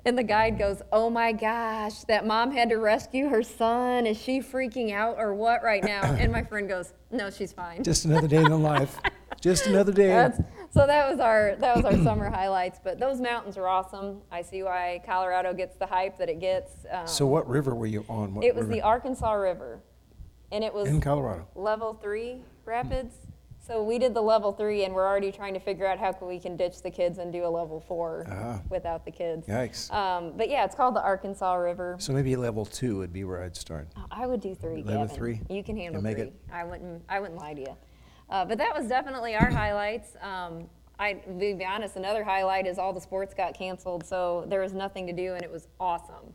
And 0.05 0.17
the 0.17 0.23
guide 0.23 0.56
goes, 0.58 0.82
Oh 0.93 1.11
my 1.11 1.32
gosh, 1.32 2.05
that 2.05 2.26
mom 2.26 2.52
had 2.52 2.69
to 2.70 2.76
rescue 2.76 3.28
her 3.28 3.43
son. 3.43 4.06
Is 4.06 4.17
she 4.17 4.40
freaking 4.40 4.93
out 4.93 5.17
or 5.19 5.34
what 5.34 5.62
right 5.64 5.82
now? 5.82 6.02
And 6.19 6.31
my 6.31 6.43
friend 6.43 6.69
goes, 6.69 6.93
No, 7.11 7.31
she's 7.31 7.52
fine. 7.52 7.82
Just 7.82 8.05
another 8.05 8.28
day 8.28 8.37
in 8.37 8.50
the 8.50 8.56
life. 8.56 8.99
Just 9.40 9.67
another 9.67 9.93
day. 9.93 10.08
That's, 10.08 10.38
so 10.70 10.87
that 10.87 11.11
was 11.11 11.20
our 11.20 11.56
that 11.58 11.76
was 11.76 11.84
our 11.84 12.02
summer 12.05 12.31
highlights. 12.31 12.81
But 12.82 12.99
those 12.99 13.20
mountains 13.20 13.56
are 13.56 13.67
awesome. 13.67 14.20
I 14.31 14.43
see 14.43 14.62
why 14.62 15.02
Colorado 15.05 15.52
gets 15.52 15.76
the 15.76 15.87
hype 15.87 16.19
that 16.19 16.28
it 16.28 16.40
gets. 16.40 16.87
Um, 16.90 17.06
so 17.06 17.26
what 17.26 17.49
river 17.49 17.75
were 17.75 17.87
you 17.87 18.05
on? 18.08 18.34
What 18.34 18.44
it 18.44 18.55
was 18.55 18.62
river? 18.62 18.75
the 18.75 18.82
Arkansas 18.82 19.32
River, 19.32 19.81
and 20.52 20.62
it 20.64 20.72
was 20.72 20.88
in 20.88 21.00
Colorado. 21.00 21.46
level 21.54 21.94
three 21.94 22.43
rapids. 22.64 23.14
So 23.66 23.82
we 23.82 23.98
did 23.98 24.14
the 24.14 24.22
level 24.22 24.52
three, 24.52 24.84
and 24.84 24.94
we're 24.94 25.04
already 25.06 25.32
trying 25.32 25.52
to 25.54 25.58
figure 25.58 25.88
out 25.88 25.98
how 25.98 26.12
can 26.12 26.28
we 26.28 26.38
can 26.38 26.56
ditch 26.56 26.82
the 26.82 26.90
kids 26.90 27.19
and 27.19 27.32
do 27.32 27.44
a 27.44 27.48
level 27.48 27.81
four 27.81 28.25
Ah. 28.31 28.60
without 28.70 29.04
the 29.04 29.10
kids. 29.10 29.48
Yikes. 29.48 29.93
Um, 29.93 30.34
but 30.37 30.48
yeah, 30.48 30.64
it's 30.64 30.76
called 30.76 30.94
the 30.94 31.02
Arkansas 31.02 31.52
River. 31.54 31.96
So 31.98 32.12
maybe 32.12 32.37
level 32.37 32.64
two 32.64 32.96
would 32.98 33.12
be 33.12 33.25
where 33.25 33.43
I'd 33.43 33.56
start. 33.56 33.88
Oh, 33.96 34.04
I 34.08 34.25
would 34.28 34.40
do 34.40 34.54
three, 34.54 34.84
Level 34.84 35.02
Gavin. 35.06 35.16
three? 35.16 35.40
You 35.50 35.64
can 35.64 35.76
handle 35.76 36.00
make 36.00 36.16
three. 36.19 36.26
it? 36.28 36.34
I 36.52 36.62
wouldn't. 36.62 37.02
I 37.08 37.19
wouldn't 37.19 37.40
lie 37.40 37.54
to 37.54 37.60
you. 37.60 37.76
Uh, 38.31 38.44
but 38.44 38.56
that 38.58 38.72
was 38.72 38.87
definitely 38.87 39.34
our 39.34 39.50
highlights. 39.50 40.10
Um, 40.22 40.69
I, 41.00 41.14
to 41.14 41.56
be 41.56 41.64
honest, 41.64 41.96
another 41.96 42.22
highlight 42.25 42.66
is 42.69 42.78
all 42.78 42.92
the 42.92 43.00
sports 43.00 43.34
got 43.34 43.52
canceled, 43.54 44.06
so 44.06 44.46
there 44.49 44.60
was 44.60 44.72
nothing 44.72 45.06
to 45.08 45.12
do, 45.12 45.34
and 45.34 45.42
it 45.42 45.50
was 45.50 45.66
awesome. 45.81 46.32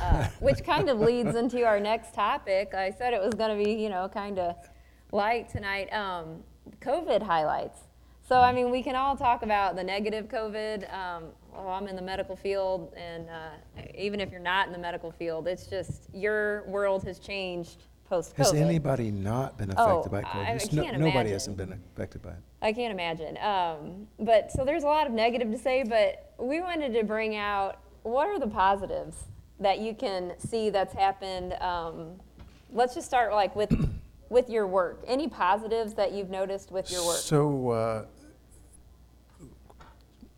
Uh, 0.00 0.26
which 0.40 0.64
kind 0.64 0.88
of 0.88 1.00
leads 1.00 1.34
into 1.36 1.64
our 1.64 1.78
next 1.80 2.14
topic. 2.14 2.74
I 2.74 2.90
said 2.90 3.14
it 3.14 3.20
was 3.22 3.34
going 3.34 3.56
to 3.56 3.64
be, 3.64 3.72
you 3.72 3.88
know, 3.88 4.08
kind 4.08 4.38
of 4.38 4.56
light 5.12 5.48
tonight. 5.48 5.92
Um, 5.92 6.42
COVID 6.80 7.22
highlights. 7.22 7.78
So, 8.28 8.38
I 8.40 8.52
mean, 8.52 8.70
we 8.70 8.82
can 8.82 8.94
all 8.94 9.16
talk 9.16 9.42
about 9.42 9.74
the 9.76 9.82
negative 9.84 10.26
COVID. 10.28 10.92
Um, 10.92 11.24
well, 11.52 11.68
I'm 11.68 11.86
in 11.88 11.96
the 11.96 12.02
medical 12.02 12.34
field, 12.36 12.92
and 12.96 13.28
uh, 13.28 13.82
even 13.96 14.20
if 14.20 14.30
you're 14.30 14.40
not 14.40 14.66
in 14.66 14.72
the 14.72 14.78
medical 14.78 15.10
field, 15.10 15.46
it's 15.48 15.66
just 15.66 16.08
your 16.14 16.62
world 16.68 17.04
has 17.04 17.18
changed 17.18 17.84
post 18.08 18.32
COVID. 18.34 18.38
Has 18.38 18.52
anybody 18.54 19.10
not 19.10 19.58
been 19.58 19.72
Oh, 19.76 20.00
affected 20.00 20.12
by 20.12 20.18
I- 20.20 20.22
COVID? 20.22 20.46
I 20.48 20.58
Just 20.58 20.70
can't 20.72 20.92
nobody 20.98 21.10
imagine. 21.10 21.32
hasn't 21.32 21.56
been 21.56 21.80
affected 21.94 22.22
by 22.22 22.30
it. 22.30 22.36
I 22.62 22.72
can't 22.72 22.92
imagine. 22.92 23.36
Um, 23.38 24.06
but 24.20 24.50
so 24.52 24.64
there's 24.64 24.84
a 24.84 24.86
lot 24.86 25.06
of 25.06 25.12
negative 25.12 25.50
to 25.50 25.58
say, 25.58 25.82
but 25.82 26.32
we 26.38 26.60
wanted 26.60 26.92
to 26.94 27.04
bring 27.04 27.36
out 27.36 27.80
what 28.04 28.28
are 28.28 28.38
the 28.38 28.46
positives 28.48 29.16
that 29.60 29.78
you 29.80 29.94
can 29.94 30.32
see 30.38 30.70
that's 30.70 30.94
happened. 30.94 31.54
Um, 31.54 32.20
let's 32.72 32.94
just 32.94 33.06
start 33.06 33.32
like 33.32 33.54
with 33.54 33.72
with 34.28 34.48
your 34.48 34.66
work. 34.66 35.02
Any 35.06 35.28
positives 35.28 35.94
that 35.94 36.12
you've 36.12 36.30
noticed 36.30 36.72
with 36.72 36.90
your 36.90 37.04
work? 37.06 37.18
So, 37.18 37.70
uh, 37.70 38.04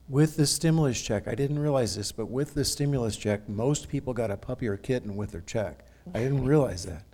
with 0.09 0.37
the 0.37 0.47
stimulus 0.47 1.01
check, 1.01 1.27
I 1.29 1.35
didn't 1.35 1.59
realize 1.59 1.97
this, 1.97 2.13
but 2.13 2.27
with 2.27 2.55
the 2.55 2.65
stimulus 2.65 3.17
check, 3.17 3.49
most 3.49 3.89
people 3.89 4.13
got 4.13 4.31
a 4.31 4.37
puppy 4.37 4.69
or 4.69 4.77
kitten 4.77 5.17
with 5.17 5.31
their 5.31 5.41
check. 5.43 5.87
I 6.15 6.19
didn't 6.19 6.45
realize 6.55 6.85
that. 6.85 7.05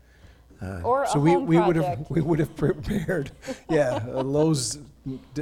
Uh, 0.60 0.80
Or 0.82 1.04
a 1.04 1.08
so 1.08 1.18
we, 1.20 1.32
home 1.32 1.46
we 1.46 1.58
would 1.58 1.76
have 1.76 1.84
project. 1.84 2.10
we 2.10 2.20
would 2.20 2.38
have 2.38 2.54
prepared, 2.56 3.30
yeah, 3.70 4.04
a 4.08 4.22
Lowe's 4.22 4.78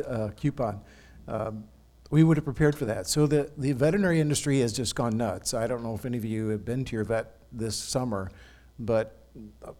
uh, 0.07 0.29
coupon. 0.37 0.81
Um, 1.27 1.65
we 2.11 2.25
would 2.25 2.37
have 2.37 2.45
prepared 2.45 2.77
for 2.77 2.85
that. 2.87 3.07
So 3.07 3.27
the 3.27 3.51
the 3.57 3.73
veterinary 3.73 4.21
industry 4.21 4.61
has 4.61 4.73
just 4.73 4.95
gone 4.95 5.17
nuts. 5.17 5.55
I 5.55 5.67
don't 5.67 5.83
know 5.83 5.95
if 5.95 6.05
any 6.05 6.19
of 6.19 6.25
you 6.25 6.49
have 6.49 6.65
been 6.65 6.85
to 6.87 6.97
your 6.97 7.05
vet 7.05 7.37
this 7.53 7.77
summer, 7.77 8.31
but 8.79 9.19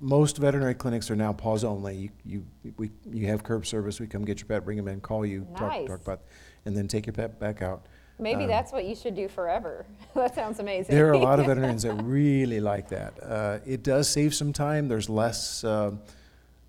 most 0.01 0.39
veterinary 0.39 0.75
clinics 0.75 1.11
are 1.11 1.17
now 1.17 1.33
pause 1.33 1.65
only. 1.65 2.11
You, 2.25 2.45
you, 2.63 2.75
we, 2.77 2.91
you 3.11 3.27
have 3.27 3.43
curb 3.43 3.67
service. 3.67 3.99
We 3.99 4.07
come 4.07 4.25
get 4.25 4.39
your 4.39 4.47
pet, 4.47 4.65
bring 4.65 4.77
them 4.77 4.89
in, 4.89 5.01
call 5.01 5.27
you, 5.27 5.47
talk, 5.57 5.73
Nice. 5.73 5.89
talk 5.89 6.01
about, 6.01 6.21
and 6.65 6.77
then 6.77 6.87
take 6.87 7.07
your 7.07 7.13
pet 7.15 7.41
back 7.41 7.61
out. 7.63 7.87
Maybe 8.21 8.45
Um, 8.45 8.49
that's 8.49 8.73
what 8.73 8.85
you 8.85 8.95
should 8.95 9.15
do 9.15 9.29
forever. 9.29 9.87
that 10.15 10.35
sounds 10.35 10.59
amazing. 10.59 10.95
There 10.95 11.09
are 11.09 11.13
a 11.13 11.19
lot 11.19 11.41
of 11.41 11.47
veterinarians 11.49 11.83
that 11.83 11.95
really 11.95 12.61
like 12.61 12.89
that. 12.91 13.15
Uh, 13.23 13.59
it 13.67 13.83
does 13.83 14.09
save 14.09 14.35
some 14.35 14.53
time. 14.53 14.89
There's 14.89 15.09
less 15.09 15.65
uh, 15.65 15.93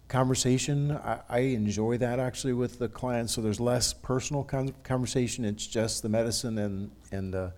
conversation. 0.09 0.91
I, 0.91 1.19
I 1.29 1.39
enjoy 1.39 1.97
that 1.99 2.19
actually 2.19 2.53
with 2.53 2.79
the 2.79 2.89
clients. 2.89 3.33
So 3.33 3.41
there's 3.41 3.59
less 3.59 3.93
personal 3.93 4.43
con- 4.43 4.73
conversation. 4.83 5.45
It's 5.45 5.65
just 5.65 6.01
the 6.03 6.09
medicine 6.09 6.57
and 6.57 6.91
and 7.11 7.35
uh, 7.35 7.49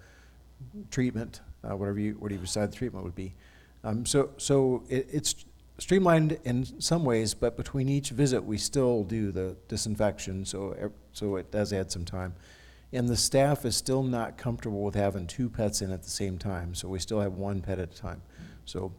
treatment, 0.92 1.42
uh, 1.64 1.76
whatever 1.76 2.00
you 2.00 2.14
whatever 2.14 2.40
you 2.40 2.46
decide 2.46 2.72
the 2.72 2.76
treatment 2.76 3.04
would 3.04 3.16
be. 3.16 3.34
Um, 3.84 4.06
so 4.06 4.30
so 4.38 4.84
it, 4.90 5.08
it's 5.12 5.46
streamlined 5.80 6.38
in 6.44 6.80
some 6.80 7.04
ways, 7.04 7.34
but 7.34 7.58
between 7.58 7.90
each 7.90 8.12
visit 8.12 8.44
we 8.44 8.58
still 8.58 9.04
do 9.04 9.32
the 9.32 9.56
disinfection. 9.68 10.46
So 10.46 10.92
so 11.14 11.38
it 11.38 11.52
does 11.52 11.74
add 11.74 11.92
some 11.92 12.06
time. 12.06 12.36
And 12.94 13.08
the 13.08 13.16
staff 13.16 13.64
is 13.64 13.78
still 13.78 14.04
not 14.04 14.38
comfortable 14.38 14.84
with 14.84 14.96
having 14.96 15.26
two 15.26 15.50
pets 15.50 15.82
in 15.82 15.92
at 15.92 16.04
the 16.04 16.10
same 16.10 16.38
time, 16.38 16.76
so 16.76 16.90
we 16.90 17.00
still 17.00 17.22
have 17.22 17.34
one 17.34 17.62
pet 17.62 17.80
at 17.80 17.94
a 17.94 17.98
time. 17.98 18.22
So 18.66 18.92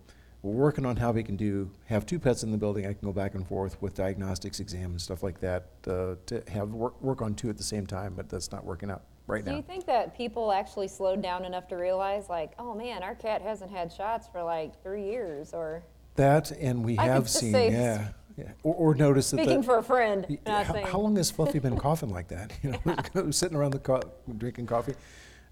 we're 0.43 0.53
working 0.53 0.85
on 0.85 0.97
how 0.97 1.13
we 1.13 1.23
can 1.23 1.37
do, 1.37 1.71
have 1.87 2.05
two 2.05 2.19
pets 2.19 2.43
in 2.43 2.51
the 2.51 2.59
building, 2.59 2.85
I 2.85 2.93
can 2.95 3.07
go 3.07 3.13
back 3.13 3.35
and 3.35 3.47
forth 3.47 3.81
with 3.81 3.95
diagnostics 3.95 4.59
exam 4.59 4.91
and 4.91 5.01
stuff 5.01 5.23
like 5.23 5.41
that, 5.41 5.67
uh, 5.87 6.17
to 6.27 6.43
have, 6.49 6.71
work, 6.71 7.01
work 7.01 7.23
on 7.23 7.35
two 7.35 7.49
at 7.49 7.57
the 7.57 7.63
same 7.63 7.87
time, 7.87 8.15
but 8.17 8.29
that's 8.29 8.51
not 8.51 8.65
working 8.65 8.91
out 8.91 9.03
right 9.29 9.45
now. 9.45 9.53
Do 9.53 9.57
you 9.57 9.63
now. 9.63 9.69
think 9.69 9.87
that 9.87 10.17
people 10.17 10.51
actually 10.53 10.89
slowed 10.89 11.23
down 11.23 11.45
enough 11.45 11.69
to 11.69 11.77
realize, 11.77 12.29
like, 12.29 12.53
oh 12.59 12.75
man, 12.75 13.05
our 13.05 13.15
cat 13.15 13.41
hasn't 13.41 13.71
had 13.71 13.93
shots 13.93 14.27
for 14.33 14.43
like 14.43 14.83
three 14.83 15.05
years, 15.05 15.53
or 15.55 15.85
That, 16.17 16.51
and 16.51 16.85
we 16.85 16.99
I 16.99 17.05
have 17.05 17.25
just 17.25 17.39
seen, 17.39 17.53
say- 17.53 17.71
yeah, 17.71 18.09
yeah, 18.37 18.51
or, 18.65 18.75
or 18.75 18.95
notice 18.97 19.31
that 19.31 19.37
speaking 19.39 19.61
the. 19.61 19.67
for 19.67 19.79
a 19.79 19.83
friend, 19.83 20.27
not 20.45 20.67
How, 20.67 20.73
saying. 20.73 20.87
how 20.87 20.99
long 20.99 21.15
has 21.17 21.31
Fluffy 21.31 21.61
been 21.61 21.79
coughing 21.79 22.11
like 22.11 22.29
that? 22.29 22.53
You 22.63 22.75
know, 23.15 23.31
sitting 23.31 23.57
around 23.57 23.73
the 23.73 23.79
co- 23.79 24.03
drinking 24.39 24.67
coffee. 24.67 24.95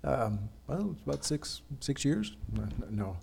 Um, 0.02 0.48
well, 0.66 0.92
it's 0.92 1.02
about 1.02 1.24
six 1.24 1.60
six 1.80 2.04
years. 2.04 2.34
No, 2.56 2.64
no, 2.90 3.16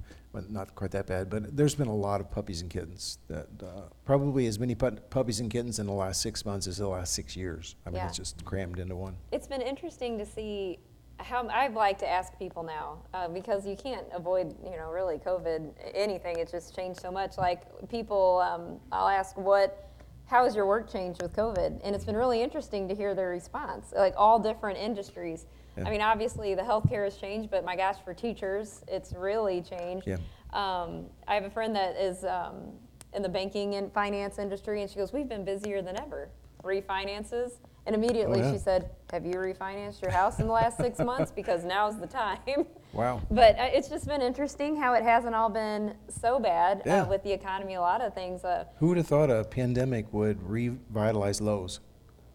not 0.49 0.75
quite 0.75 0.91
that 0.91 1.07
bad. 1.07 1.29
But 1.29 1.55
there's 1.55 1.75
been 1.75 1.87
a 1.87 1.95
lot 1.95 2.21
of 2.21 2.29
puppies 2.31 2.61
and 2.61 2.69
kittens. 2.69 3.19
That 3.27 3.47
uh, 3.61 3.81
probably 4.05 4.47
as 4.47 4.59
many 4.59 4.75
put- 4.75 5.09
puppies 5.09 5.39
and 5.39 5.49
kittens 5.51 5.79
in 5.79 5.85
the 5.85 5.93
last 5.93 6.21
six 6.21 6.45
months 6.45 6.67
as 6.67 6.77
the 6.77 6.87
last 6.87 7.13
six 7.13 7.35
years. 7.35 7.75
I 7.85 7.89
mean, 7.89 7.97
Yeah. 7.97 8.07
it's 8.07 8.17
just 8.17 8.43
crammed 8.45 8.79
into 8.79 8.95
one. 8.95 9.17
It's 9.31 9.47
been 9.47 9.61
interesting 9.61 10.17
to 10.17 10.25
see 10.25 10.79
how 11.19 11.47
I've 11.47 11.73
like 11.73 11.97
to 11.99 12.07
ask 12.07 12.37
people 12.37 12.61
now 12.63 12.99
uh, 13.13 13.27
because 13.27 13.65
you 13.65 13.75
can't 13.75 14.05
avoid, 14.13 14.55
you 14.63 14.77
know, 14.77 14.91
really 14.91 15.17
COVID 15.17 15.71
anything. 15.93 16.37
It's 16.37 16.51
just 16.51 16.75
changed 16.75 16.99
so 16.99 17.11
much. 17.11 17.37
Like 17.37 17.61
people, 17.89 18.39
um, 18.39 18.79
I'll 18.91 19.07
ask 19.07 19.35
what, 19.35 19.89
how 20.25 20.43
has 20.43 20.55
your 20.55 20.67
work 20.67 20.91
changed 20.91 21.21
with 21.21 21.35
COVID? 21.35 21.79
And 21.83 21.95
it's 21.95 22.05
been 22.05 22.15
really 22.17 22.41
interesting 22.41 22.87
to 22.87 22.93
hear 22.93 23.15
their 23.15 23.29
response. 23.29 23.93
Like 23.95 24.13
all 24.15 24.37
different 24.39 24.77
industries. 24.77 25.47
I 25.85 25.89
mean, 25.89 26.01
obviously 26.01 26.55
the 26.55 26.61
healthcare 26.61 27.03
has 27.03 27.17
changed, 27.17 27.49
but 27.49 27.63
my 27.65 27.75
gosh, 27.75 27.97
for 28.03 28.13
teachers, 28.13 28.83
it's 28.87 29.13
really 29.13 29.61
changed. 29.61 30.07
Yeah. 30.07 30.17
Um, 30.53 31.05
I 31.27 31.35
have 31.35 31.43
a 31.43 31.49
friend 31.49 31.75
that 31.75 31.95
is 31.97 32.23
um, 32.23 32.71
in 33.13 33.21
the 33.21 33.29
banking 33.29 33.75
and 33.75 33.91
finance 33.91 34.39
industry, 34.39 34.81
and 34.81 34.89
she 34.89 34.97
goes, 34.97 35.13
"We've 35.13 35.29
been 35.29 35.45
busier 35.45 35.81
than 35.81 35.99
ever. 35.99 36.29
Refinances." 36.63 37.59
And 37.85 37.95
immediately 37.95 38.39
yeah. 38.39 38.51
she 38.51 38.57
said, 38.57 38.89
"Have 39.11 39.25
you 39.25 39.33
refinanced 39.33 40.01
your 40.01 40.11
house 40.11 40.39
in 40.39 40.47
the 40.47 40.53
last 40.53 40.77
six 40.77 40.99
months? 40.99 41.31
Because 41.31 41.63
now's 41.63 41.99
the 41.99 42.07
time." 42.07 42.39
Wow. 42.93 43.21
But 43.29 43.59
uh, 43.59 43.69
it's 43.73 43.89
just 43.89 44.07
been 44.07 44.21
interesting 44.21 44.75
how 44.75 44.93
it 44.93 45.03
hasn't 45.03 45.35
all 45.35 45.49
been 45.49 45.93
so 46.07 46.39
bad 46.39 46.81
Yeah. 46.85 47.01
uh, 47.01 47.09
with 47.09 47.21
the 47.21 47.31
economy. 47.31 47.75
A 47.75 47.81
lot 47.81 48.01
of 48.01 48.13
things, 48.15 48.43
uh, 48.45 48.63
Who 48.79 48.87
would 48.87 48.97
have 48.97 49.05
thought 49.05 49.29
a 49.29 49.43
pandemic 49.43 50.11
would 50.13 50.41
revitalize 50.41 51.41
Lowe's? 51.41 51.81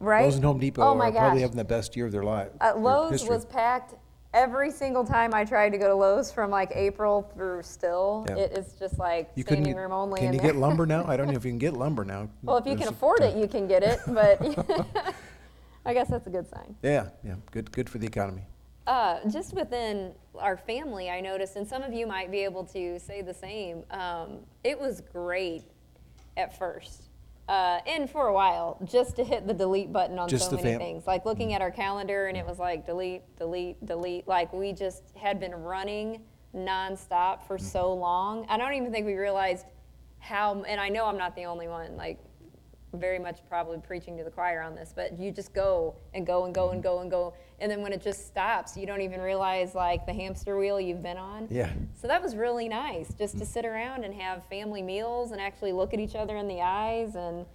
Right? 0.02 0.24
Lowe's 0.24 0.34
and 0.36 0.44
Home 0.44 0.58
Depot 0.58 0.82
Oh 0.82 0.94
my 0.94 1.08
are 1.08 1.12
probably 1.12 1.42
having 1.42 1.56
the 1.56 1.64
best 1.64 1.96
year 1.96 2.06
of 2.06 2.12
their 2.12 2.24
life. 2.24 2.48
Uh, 2.60 2.72
their 2.72 2.82
Lowe's 2.82 3.12
history. 3.12 3.30
was 3.30 3.44
packed 3.46 3.94
every 4.34 4.70
single 4.70 5.04
time 5.04 5.32
I 5.34 5.44
tried 5.44 5.70
to 5.70 5.78
go 5.78 5.88
to 5.88 5.94
Lowe's 5.94 6.32
from 6.32 6.50
like 6.50 6.72
April 6.74 7.22
through 7.34 7.62
still. 7.62 8.26
Yeah. 8.28 8.36
It 8.36 8.58
is 8.58 8.72
just 8.78 8.98
like 8.98 9.30
You 9.36 9.44
couldn't 9.44 9.64
standing 9.64 9.74
get- 9.74 9.80
room 9.80 9.92
only. 9.92 10.18
Can 10.18 10.28
in 10.28 10.34
you 10.34 10.40
there. 10.40 10.52
get 10.52 10.60
lumber 10.60 10.86
now? 10.86 11.04
I 11.06 11.16
don't 11.16 11.26
know 11.28 11.34
if 11.34 11.44
you 11.44 11.50
can 11.50 11.58
get 11.58 11.74
lumber 11.74 12.04
now. 12.04 12.28
Well, 12.42 12.56
if 12.56 12.64
you 12.66 12.72
can 12.72 12.80
There's 12.80 12.90
a 12.90 12.94
afford 12.94 13.20
it, 13.22 13.36
you 13.36 13.46
can 13.46 13.66
get 13.68 13.82
it, 13.82 14.00
but 14.08 14.40
I 15.86 15.94
guess 15.94 16.08
that's 16.08 16.26
a 16.26 16.30
good 16.30 16.48
sign. 16.48 16.74
Yeah, 16.82 17.08
yeah, 17.24 17.36
good, 17.50 17.70
good 17.72 17.88
for 17.90 17.98
the 17.98 18.06
economy. 18.06 18.42
Uh, 18.86 19.18
just 19.30 19.54
within 19.54 20.12
our 20.38 20.56
family, 20.56 21.08
I 21.08 21.20
noticed, 21.20 21.54
and 21.56 21.66
some 21.66 21.82
of 21.82 21.92
you 21.92 22.04
might 22.06 22.30
be 22.32 22.38
able 22.40 22.64
to 22.66 22.98
say 22.98 23.22
the 23.22 23.34
same, 23.34 23.84
um, 23.92 24.38
it 24.64 24.78
was 24.80 25.00
great 25.12 25.62
at 26.36 26.58
first. 26.58 27.02
Uh, 27.48 27.80
and 27.86 28.08
for 28.08 28.28
a 28.28 28.32
while, 28.32 28.78
just 28.84 29.16
to 29.16 29.24
hit 29.24 29.46
the 29.46 29.52
delete 29.52 29.92
button 29.92 30.18
on 30.18 30.28
Just 30.28 30.50
so 30.50 30.56
the 30.56 30.62
many 30.62 30.70
fam- 30.70 30.78
things. 30.78 31.06
Like 31.06 31.24
looking 31.26 31.52
at 31.54 31.60
our 31.60 31.70
calendar 31.70 32.26
and 32.26 32.36
it 32.36 32.46
was 32.46 32.58
like 32.58 32.86
delete, 32.86 33.22
delete, 33.36 33.84
delete. 33.84 34.26
Like 34.28 34.52
we 34.52 34.72
just 34.72 35.02
had 35.16 35.40
been 35.40 35.52
running 35.54 36.22
nonstop 36.54 37.42
for 37.46 37.58
so 37.58 37.92
long. 37.92 38.46
I 38.48 38.56
don't 38.56 38.74
even 38.74 38.92
think 38.92 39.06
we 39.06 39.14
realized 39.14 39.66
how, 40.18 40.62
and 40.62 40.80
I 40.80 40.88
know 40.88 41.06
I'm 41.06 41.18
not 41.18 41.34
the 41.34 41.44
only 41.44 41.66
one, 41.66 41.96
like 41.96 42.18
very 42.94 43.18
much 43.18 43.40
probably 43.48 43.78
preaching 43.78 44.16
to 44.18 44.24
the 44.24 44.30
choir 44.30 44.60
on 44.60 44.74
this, 44.74 44.92
but 44.94 45.18
you 45.18 45.30
just 45.30 45.52
go 45.54 45.94
and 46.14 46.26
go 46.26 46.44
and 46.44 46.54
go 46.54 46.70
and 46.70 46.82
go 46.82 47.00
and 47.00 47.10
go. 47.10 47.34
And 47.58 47.70
then 47.70 47.80
when 47.82 47.92
it 47.92 48.02
just 48.02 48.26
stops, 48.26 48.76
you 48.76 48.86
don't 48.86 49.00
even 49.00 49.20
realize 49.20 49.74
like 49.74 50.04
the 50.06 50.12
hamster 50.12 50.58
wheel 50.58 50.80
you've 50.80 51.02
been 51.02 51.16
on. 51.16 51.48
Yeah. 51.50 51.70
So 51.94 52.06
that 52.08 52.22
was 52.22 52.36
really 52.36 52.68
nice 52.68 53.14
just 53.14 53.38
to 53.38 53.46
sit 53.46 53.64
around 53.64 54.04
and 54.04 54.12
have 54.14 54.44
family 54.46 54.82
meals 54.82 55.32
and 55.32 55.40
actually 55.40 55.72
look 55.72 55.94
at 55.94 56.00
each 56.00 56.14
other 56.14 56.36
in 56.36 56.48
the 56.48 56.60
eyes. 56.60 57.14
And 57.14 57.46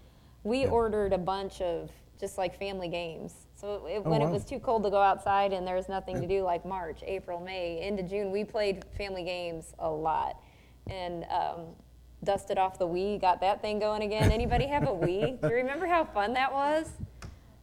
we 0.43 0.63
Yeah. 0.63 0.69
ordered 0.69 1.13
a 1.13 1.17
bunch 1.17 1.61
of 1.61 1.91
just 2.19 2.37
like 2.39 2.57
family 2.57 2.87
games. 2.87 3.45
So 3.55 3.85
it, 3.85 4.01
Oh, 4.03 4.09
when 4.09 4.21
wow. 4.21 4.27
it 4.27 4.31
was 4.31 4.43
too 4.43 4.59
cold 4.59 4.83
to 4.83 4.89
go 4.89 5.01
outside 5.01 5.53
and 5.53 5.67
there 5.67 5.75
was 5.75 5.87
nothing 5.87 6.19
to 6.19 6.27
do, 6.27 6.41
like 6.41 6.65
March, 6.65 7.03
April, 7.05 7.39
May, 7.39 7.81
into 7.81 8.01
June, 8.01 8.31
we 8.31 8.43
played 8.43 8.83
family 8.97 9.23
games 9.23 9.73
a 9.77 9.89
lot. 9.89 10.41
And 10.87 11.25
um, 11.25 11.75
dusted 12.23 12.57
off 12.57 12.79
the 12.79 12.87
Wii, 12.87 13.19
got 13.21 13.41
that 13.41 13.61
thing 13.61 13.79
going 13.79 14.01
again. 14.01 14.31
Anybody 14.31 14.65
have 14.67 14.83
a 14.83 14.87
Wii? 14.91 15.41
Do 15.41 15.47
you 15.49 15.55
remember 15.55 15.85
how 15.85 16.03
fun 16.05 16.33
that 16.33 16.51
was? 16.51 16.89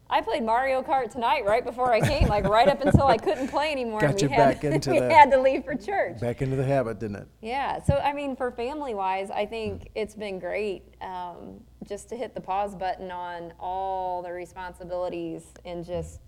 I 0.09 0.21
played 0.21 0.45
Mario 0.45 0.83
Kart 0.83 1.11
tonight 1.11 1.45
right 1.47 1.65
before 1.65 1.93
I 1.93 1.99
came, 2.01 2.29
like 2.29 2.45
right 2.47 2.69
up 2.69 2.83
until 2.83 3.07
I 3.07 3.17
couldn't 3.17 3.49
play 3.49 3.73
anymore. 3.73 4.01
and 4.05 4.13
Got 4.13 4.17
we 4.17 4.23
you 4.23 4.29
had, 4.29 4.55
back 4.55 4.65
into 4.73 4.91
we 4.91 5.01
the- 5.01 5.11
had 5.13 5.31
to 5.33 5.41
leave 5.41 5.65
for 5.65 5.75
church. 5.75 6.21
Back 6.21 6.43
into 6.43 6.57
the 6.57 6.65
habit, 6.65 7.01
didn't 7.01 7.17
it? 7.17 7.29
Yeah, 7.41 7.83
so 7.83 7.97
I 7.97 8.13
mean, 8.13 8.37
for 8.37 8.51
family 8.51 8.95
wise, 8.95 9.31
I 9.31 9.47
think 9.47 9.89
it's 9.95 10.15
been 10.15 10.39
great 10.39 10.83
um, 11.01 11.59
just 11.89 12.09
to 12.11 12.17
hit 12.17 12.35
the 12.35 12.41
pause 12.41 12.77
button 12.77 13.11
on 13.11 13.55
all 13.59 14.23
the 14.23 14.31
responsibilities 14.31 15.43
and 15.65 15.85
just 15.85 16.21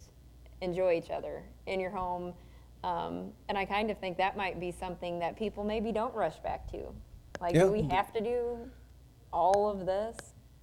enjoy 0.63 0.95
each 0.95 1.11
other 1.11 1.45
in 1.67 1.79
your 1.79 1.91
home. 1.91 2.33
Um, 2.83 3.31
and 3.51 3.59
I 3.59 3.67
kind 3.67 3.91
of 3.91 3.99
think 3.99 4.17
that 4.17 4.37
might 4.39 4.59
be 4.59 4.73
something 4.73 5.19
that 5.19 5.37
people 5.37 5.65
maybe 5.65 5.93
don't 5.93 6.15
rush 6.15 6.39
back 6.39 6.67
to. 6.73 6.79
Like, 7.41 7.55
Yeah. 7.55 7.65
do 7.65 7.73
we 7.73 7.83
have 7.83 8.13
to 8.15 8.21
do 8.21 8.71
all 9.33 9.69
of 9.71 9.87
this? 9.87 10.17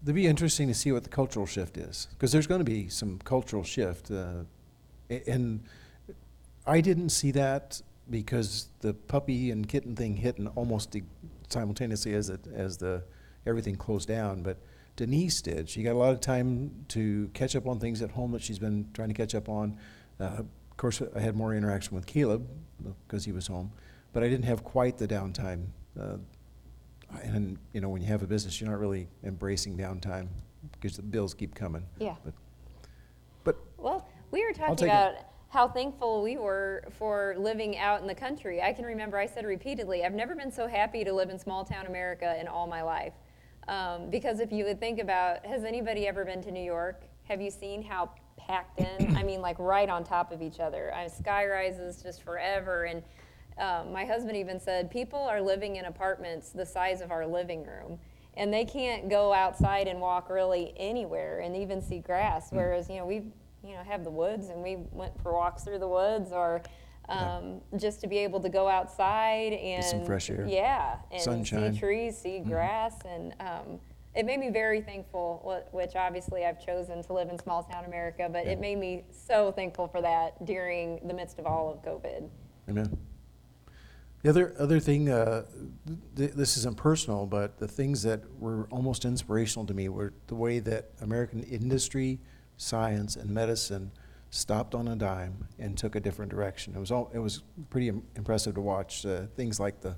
It'd 0.03 0.15
be 0.15 0.27
interesting 0.27 0.67
to 0.67 0.73
see 0.73 0.91
what 0.91 1.03
the 1.03 1.09
cultural 1.09 1.45
shift 1.45 1.77
is, 1.77 2.07
because 2.11 2.31
there's 2.31 2.47
going 2.47 2.59
to 2.59 2.65
be 2.65 2.89
some 2.89 3.19
cultural 3.19 3.63
shift. 3.63 4.11
Uh, 4.11 4.43
a- 5.09 5.29
and 5.29 5.63
I 6.65 6.81
didn't 6.81 7.09
see 7.09 7.31
that 7.31 7.81
because 8.09 8.67
the 8.81 8.93
puppy 8.93 9.49
and 9.51 9.67
kitten 9.67 9.95
thing 9.95 10.17
hit 10.17 10.37
in 10.37 10.47
almost 10.47 10.95
e- 10.95 11.03
simultaneously 11.47 12.13
as 12.15 12.29
it, 12.29 12.45
as 12.53 12.77
the 12.77 13.03
everything 13.45 13.75
closed 13.75 14.07
down. 14.09 14.43
But 14.43 14.57
Denise 14.95 15.41
did. 15.41 15.69
She 15.69 15.83
got 15.83 15.93
a 15.93 15.97
lot 15.97 16.13
of 16.13 16.19
time 16.19 16.85
to 16.89 17.29
catch 17.33 17.55
up 17.55 17.65
on 17.67 17.79
things 17.79 18.01
at 18.01 18.11
home 18.11 18.31
that 18.33 18.41
she's 18.41 18.59
been 18.59 18.89
trying 18.93 19.07
to 19.09 19.13
catch 19.13 19.33
up 19.35 19.47
on. 19.47 19.77
Uh, 20.19 20.23
of 20.41 20.77
course, 20.77 21.01
I 21.15 21.19
had 21.19 21.35
more 21.35 21.53
interaction 21.55 21.95
with 21.95 22.05
Caleb 22.05 22.47
because 23.07 23.23
he 23.25 23.31
was 23.31 23.47
home, 23.47 23.71
but 24.11 24.21
I 24.23 24.27
didn't 24.29 24.45
have 24.45 24.63
quite 24.63 24.97
the 24.97 25.07
downtime. 25.07 25.67
Uh, 25.99 26.17
and 27.23 27.57
you 27.73 27.81
know, 27.81 27.89
when 27.89 28.01
you 28.01 28.07
have 28.07 28.23
a 28.23 28.27
business, 28.27 28.59
you're 28.59 28.69
not 28.69 28.79
really 28.79 29.07
embracing 29.23 29.77
downtime 29.77 30.27
because 30.71 30.95
the 30.95 31.03
bills 31.03 31.33
keep 31.33 31.53
coming. 31.55 31.85
Yeah. 31.99 32.15
But, 32.23 32.33
but 33.43 33.57
Well, 33.77 34.07
we 34.31 34.45
were 34.45 34.53
talking 34.53 34.75
take 34.75 34.89
it. 34.89 34.91
about 34.91 35.15
how 35.49 35.67
thankful 35.67 36.23
we 36.23 36.37
were 36.37 36.85
for 36.97 37.35
living 37.37 37.77
out 37.77 38.01
in 38.01 38.07
the 38.07 38.15
country. 38.15 38.61
I 38.61 38.73
can 38.73 38.85
remember 38.85 39.17
I 39.17 39.27
said 39.27 39.45
repeatedly, 39.45 40.03
I've 40.03 40.13
never 40.13 40.35
been 40.35 40.51
so 40.51 40.67
happy 40.67 41.03
to 41.03 41.13
live 41.13 41.29
in 41.29 41.37
small 41.37 41.63
town 41.63 41.85
America 41.85 42.39
in 42.39 42.47
all 42.47 42.65
my 42.65 42.81
life. 42.81 43.13
Um, 43.67 44.09
because 44.09 44.39
if 44.39 44.51
you 44.51 44.65
would 44.65 44.79
think 44.79 44.99
about, 44.99 45.45
has 45.45 45.63
anybody 45.63 46.07
ever 46.07 46.25
been 46.25 46.41
to 46.43 46.51
New 46.51 46.63
York? 46.63 47.03
Have 47.25 47.39
you 47.39 47.51
seen 47.51 47.81
how 47.83 48.09
packed 48.35 48.79
in? 48.79 49.15
I 49.15 49.23
mean, 49.23 49.41
like 49.41 49.57
right 49.59 49.89
on 49.89 50.03
top 50.03 50.31
of 50.31 50.41
each 50.41 50.59
other. 50.59 50.93
I 50.93 51.07
sky 51.07 51.45
rises 51.45 52.01
just 52.01 52.23
forever. 52.23 52.85
And 52.85 53.03
um, 53.57 53.91
my 53.91 54.05
husband 54.05 54.35
even 54.37 54.59
said, 54.59 54.89
people 54.91 55.19
are 55.19 55.41
living 55.41 55.75
in 55.77 55.85
apartments 55.85 56.49
the 56.49 56.65
size 56.65 57.01
of 57.01 57.11
our 57.11 57.25
living 57.27 57.65
room. 57.65 57.99
And 58.35 58.51
they 58.51 58.65
can't 58.65 59.09
go 59.09 59.31
outside 59.31 59.87
and 59.87 60.01
walk 60.01 60.29
really 60.29 60.73
anywhere 60.77 61.41
and 61.41 61.55
even 61.55 61.81
see 61.81 61.99
grass. 61.99 62.49
Hmm. 62.49 62.57
Whereas, 62.57 62.89
you 62.89 62.95
know, 62.97 63.05
we 63.05 63.23
you 63.65 63.75
know, 63.75 63.83
have 63.83 64.03
the 64.03 64.09
woods 64.11 64.49
and 64.49 64.61
we 64.61 64.75
went 64.91 65.13
for 65.21 65.31
walks 65.33 65.63
through 65.63 65.79
the 65.79 65.87
woods 65.87 66.31
or 66.33 66.61
Yeah. 67.07 67.37
um, 67.37 67.61
just 67.77 68.01
to 68.01 68.07
be 68.07 68.17
able 68.19 68.39
to 68.41 68.49
go 68.49 68.67
outside 68.67 69.53
and 69.53 69.81
Get 69.83 69.89
some 69.89 70.05
fresh 70.05 70.29
air. 70.29 70.45
Yeah, 70.47 70.97
and 71.11 71.21
Sunshine. 71.21 71.73
see 71.73 71.79
trees, 71.79 72.17
see 72.17 72.39
Mhm. 72.39 72.47
grass, 72.49 72.95
and 73.05 73.33
um, 73.39 73.79
it 74.15 74.25
made 74.25 74.39
me 74.39 74.49
very 74.49 74.81
thankful. 74.81 75.63
Which 75.71 75.95
obviously 75.95 76.45
I've 76.45 76.59
chosen 76.65 77.01
to 77.03 77.13
live 77.13 77.29
in 77.29 77.37
small 77.39 77.63
town 77.63 77.85
America, 77.85 78.27
but 78.31 78.45
Yeah. 78.45 78.53
it 78.53 78.59
made 78.59 78.77
me 78.79 79.03
so 79.11 79.51
thankful 79.51 79.87
for 79.87 80.01
that 80.01 80.43
during 80.45 81.05
the 81.07 81.13
midst 81.13 81.39
of 81.39 81.45
all 81.45 81.69
of 81.69 81.81
COVID. 81.81 82.29
Amen. 82.69 82.97
The 84.23 84.29
other 84.29 84.55
other 84.57 84.79
thing, 84.79 85.09
uh, 85.09 85.43
th- 86.15 86.31
this 86.31 86.55
isn't 86.57 86.77
personal, 86.77 87.25
but 87.25 87.59
the 87.59 87.67
things 87.67 88.03
that 88.03 88.21
were 88.39 88.67
almost 88.71 89.03
inspirational 89.03 89.65
to 89.65 89.73
me 89.73 89.89
were 89.89 90.13
the 90.27 90.35
way 90.35 90.59
that 90.59 90.91
American 91.01 91.43
industry, 91.43 92.19
science, 92.55 93.17
and 93.17 93.29
medicine 93.29 93.91
stopped 94.29 94.73
on 94.73 94.87
a 94.87 94.95
dime 94.95 95.47
and 95.59 95.77
took 95.77 95.95
a 95.95 95.99
different 95.99 96.31
direction. 96.31 96.73
It 96.73 96.79
was 96.79 96.89
all, 96.89 97.11
it 97.13 97.19
was 97.19 97.43
pretty 97.69 97.89
im- 97.89 98.03
impressive 98.15 98.55
to 98.55 98.61
watch. 98.61 99.05
Uh, 99.05 99.23
things 99.35 99.59
like 99.59 99.81
the 99.81 99.95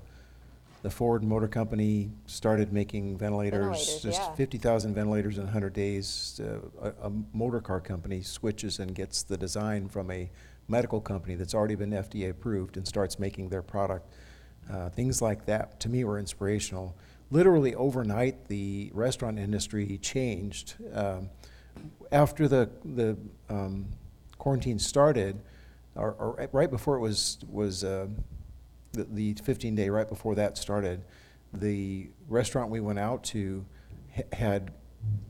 the 0.82 0.90
Ford 0.90 1.24
Motor 1.24 1.48
Company 1.48 2.10
started 2.26 2.72
making 2.72 3.16
ventilators, 3.18 3.60
Ventilators, 3.60 4.02
just 4.02 4.20
yeah. 4.20 4.34
50,000 4.34 4.94
ventilators 4.94 5.38
in 5.38 5.44
100 5.44 5.72
days. 5.72 6.40
Uh, 6.40 6.92
a, 7.02 7.06
a 7.08 7.12
motor 7.32 7.60
car 7.60 7.80
company 7.80 8.22
switches 8.22 8.78
and 8.78 8.94
gets 8.94 9.22
the 9.22 9.36
design 9.36 9.88
from 9.88 10.10
a 10.10 10.30
medical 10.68 11.00
company 11.00 11.34
that's 11.34 11.54
already 11.54 11.74
been 11.74 11.90
FDA 11.90 12.30
approved 12.30 12.76
and 12.76 12.86
starts 12.86 13.18
making 13.18 13.48
their 13.48 13.62
product. 13.62 14.08
Uh, 14.70 14.88
things 14.90 15.22
like 15.22 15.46
that, 15.46 15.78
to 15.80 15.88
me, 15.88 16.04
were 16.04 16.18
inspirational. 16.18 16.96
literally 17.30 17.74
overnight, 17.74 18.46
the 18.46 18.90
restaurant 18.94 19.38
industry 19.38 19.98
changed. 19.98 20.74
Um, 20.92 21.30
after 22.12 22.48
the 22.48 22.70
the 22.84 23.16
um, 23.48 23.86
quarantine 24.38 24.78
started, 24.78 25.40
or, 25.94 26.12
or 26.12 26.48
right 26.52 26.70
before 26.70 26.96
it 26.96 27.00
was 27.00 27.38
was 27.50 27.84
uh, 27.84 28.06
the, 28.92 29.04
the 29.04 29.34
15 29.34 29.74
day 29.74 29.88
right 29.88 30.08
before 30.08 30.34
that 30.34 30.56
started, 30.58 31.02
the 31.52 32.08
restaurant 32.28 32.70
we 32.70 32.80
went 32.80 32.98
out 32.98 33.22
to 33.24 33.64
ha- 34.14 34.22
had 34.32 34.72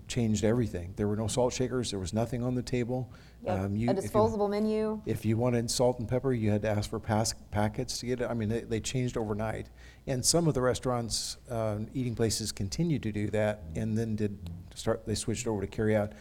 changed 0.08 0.44
everything. 0.44 0.92
There 0.96 1.08
were 1.08 1.16
no 1.16 1.26
salt 1.26 1.52
shakers. 1.52 1.90
There 1.90 1.98
was 2.00 2.12
nothing 2.12 2.42
on 2.42 2.54
the 2.54 2.62
table. 2.62 3.10
Yep. 3.44 3.58
Um, 3.58 3.76
you- 3.76 3.88
A 3.88 3.90
if 3.92 3.96
you- 3.96 4.02
disposable 4.02 4.48
menu. 4.48 5.00
if 5.06 5.24
you 5.24 5.36
wanted 5.36 5.70
salt 5.70 5.98
and 5.98 6.08
pepper, 6.08 6.32
you 6.32 6.50
had 6.50 6.62
to 6.62 6.68
ask 6.68 6.88
for 6.90 7.00
pas- 7.00 7.34
packets 7.50 7.98
to 7.98 8.06
get 8.06 8.20
it. 8.20 8.30
I 8.30 8.34
mean, 8.34 8.48
they, 8.48 8.60
they 8.60 8.80
changed 8.80 9.16
overnight. 9.16 9.68
And 10.06 10.24
some 10.24 10.46
of 10.48 10.54
the 10.54 10.60
restaurants, 10.62 11.38
uh, 11.50 11.78
eating 11.94 12.14
places 12.14 12.52
continued 12.52 13.02
to 13.04 13.12
do 13.12 13.28
that 13.30 13.62
and 13.74 13.96
then 13.98 14.16
did 14.16 14.38
start, 14.74 15.06
they 15.06 15.14
switched 15.14 15.46
over 15.46 15.60
to 15.60 15.66
carry 15.66 15.96
out. 15.96 16.12